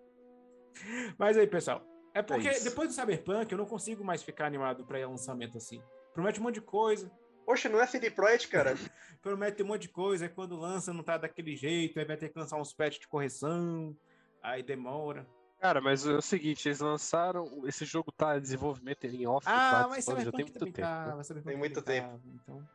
Mas 1.17 1.37
aí, 1.37 1.47
pessoal, 1.47 1.83
é 2.13 2.21
porque 2.21 2.49
isso. 2.49 2.63
depois 2.63 2.89
do 2.89 2.93
Cyberpunk 2.93 3.51
eu 3.51 3.57
não 3.57 3.65
consigo 3.65 4.03
mais 4.03 4.21
ficar 4.23 4.45
animado 4.45 4.85
pra 4.85 4.99
ir 4.99 5.03
a 5.03 5.07
lançamento 5.09 5.57
assim. 5.57 5.81
Promete 6.13 6.39
um 6.39 6.43
monte 6.43 6.55
de 6.55 6.61
coisa, 6.61 7.11
Poxa, 7.45 7.67
não 7.69 7.79
é 7.81 7.87
CD 7.87 8.09
Projekt, 8.11 8.47
cara? 8.47 8.73
promete 9.21 9.61
um 9.63 9.67
monte 9.67 9.83
de 9.83 9.89
coisa, 9.89 10.25
aí 10.25 10.29
quando 10.29 10.55
lança 10.55 10.93
não 10.93 11.03
tá 11.03 11.17
daquele 11.17 11.55
jeito, 11.55 11.99
aí 11.99 12.05
vai 12.05 12.17
ter 12.17 12.29
que 12.29 12.39
lançar 12.39 12.57
uns 12.57 12.73
patches 12.73 12.99
de 13.01 13.07
correção, 13.07 13.95
aí 14.41 14.63
demora. 14.63 15.27
Cara, 15.59 15.79
mas 15.79 16.07
é 16.07 16.13
o 16.13 16.21
seguinte, 16.21 16.67
eles 16.67 16.79
lançaram. 16.79 17.67
Esse 17.67 17.85
jogo 17.85 18.11
tá 18.11 18.35
em 18.37 18.41
desenvolvimento 18.41 19.05
em 19.05 19.27
off. 19.27 19.45
Ah, 19.47 19.83
tá, 19.83 19.87
mas 19.89 20.05
já 20.05 20.31
tem 20.31 20.45
muito 20.45 20.59
tempo. 20.59 20.71
tá, 20.81 21.23
Cyberpunk 21.23 21.47
Tem 21.49 21.57
muito 21.57 21.81
também 21.83 22.01
tempo. 22.01 22.13
tá, 22.17 22.19
então... 22.33 22.67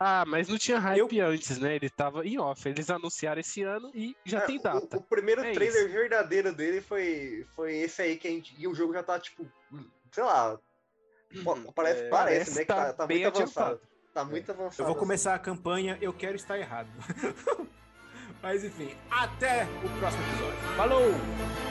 Ah, 0.00 0.24
mas 0.26 0.48
não 0.48 0.56
tinha 0.58 0.78
hype 0.78 1.20
antes, 1.20 1.58
né? 1.58 1.74
Ele 1.76 1.88
tava 1.90 2.24
em 2.26 2.38
off. 2.38 2.68
Eles 2.68 2.88
anunciaram 2.90 3.40
esse 3.40 3.62
ano 3.62 3.90
e 3.94 4.16
já 4.24 4.38
É, 4.38 4.46
tem 4.46 4.58
o- 4.58 4.62
data. 4.62 4.96
O, 4.96 5.02
primeiro 5.02 5.42
É 5.42 5.52
trailer 5.52 5.84
isso. 5.86 5.92
verdadeiro 5.92 6.52
dele 6.52 6.80
foi, 6.80 7.44
foi 7.54 7.76
esse 7.78 8.02
aí 8.02 8.16
que 8.16 8.26
a 8.28 8.30
gente. 8.30 8.54
E 8.60 8.66
o 8.68 8.74
jogo 8.74 8.92
já 8.92 9.02
tá, 9.02 9.18
tipo, 9.18 9.44
sei 10.12 10.22
lá. 10.24 10.58
Po- 11.44 11.72
Parece, 11.72 12.02
É, 12.02 12.08
parece, 12.08 12.10
parece 12.10 12.54
né? 12.54 12.60
Que 12.62 12.66
tá 12.66 12.84
tá, 12.86 12.92
tá 12.92 13.06
bem 13.06 13.22
muito 13.22 13.36
avançado. 13.38 13.66
adiantado. 13.66 13.88
Tá 14.14 14.24
muito 14.24 14.50
avançado. 14.50 14.82
Eu 14.82 14.86
vou 14.86 14.94
começar 14.96 15.34
a 15.34 15.38
campanha 15.38 15.98
Eu 16.00 16.12
Quero 16.12 16.36
Estar 16.36 16.58
Errado. 16.58 16.88
Mas 18.42 18.64
enfim, 18.64 18.94
até 19.10 19.64
o 19.84 19.98
próximo 19.98 20.22
episódio. 20.24 20.58
Falou! 20.76 21.67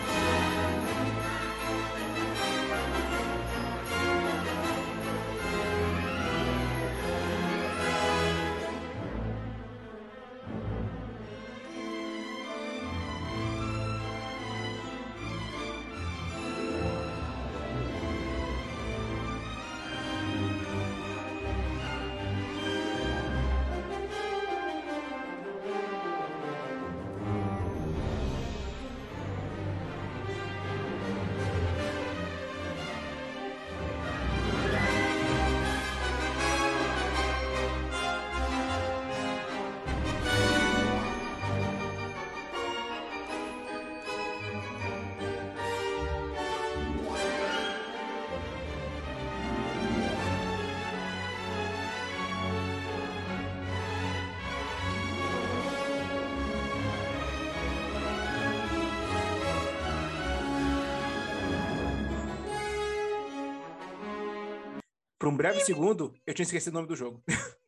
Por 65.28 65.34
um 65.34 65.36
breve 65.36 65.60
segundo, 65.60 66.13
eu 66.26 66.34
tinha 66.34 66.46
esquecido 66.46 66.72
o 66.72 66.76
nome 66.76 66.88
do 66.88 66.96
jogo. 66.96 67.22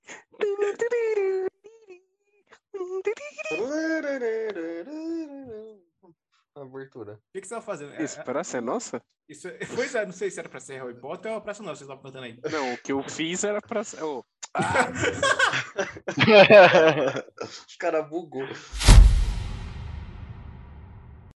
Abertura. 6.55 7.15
O 7.15 7.19
que, 7.33 7.41
que 7.41 7.47
você 7.47 7.55
tava 7.55 7.65
fazendo? 7.65 7.93
É, 7.95 8.03
Isso, 8.03 8.23
praça 8.23 8.59
é 8.59 8.61
nossa? 8.61 9.01
isso, 9.27 9.49
pois 9.75 9.93
é, 9.93 10.05
não 10.05 10.13
sei 10.13 10.31
se 10.31 10.39
era 10.39 10.47
pra 10.47 10.61
ser 10.61 10.81
Harry 10.81 10.97
Potter 10.99 11.31
ou 11.33 11.37
a 11.37 11.41
Praça 11.41 11.61
Nossa 11.61 11.79
vocês 11.79 11.89
estavam 11.89 12.01
cantando 12.01 12.23
aí. 12.25 12.39
Não, 12.49 12.73
o 12.73 12.77
que 12.77 12.93
eu 12.93 13.03
fiz 13.03 13.43
era 13.43 13.59
pra. 13.61 13.81
Oh, 14.01 14.23
Os 17.67 17.75
caras 17.77 18.09
bugou. 18.09 18.47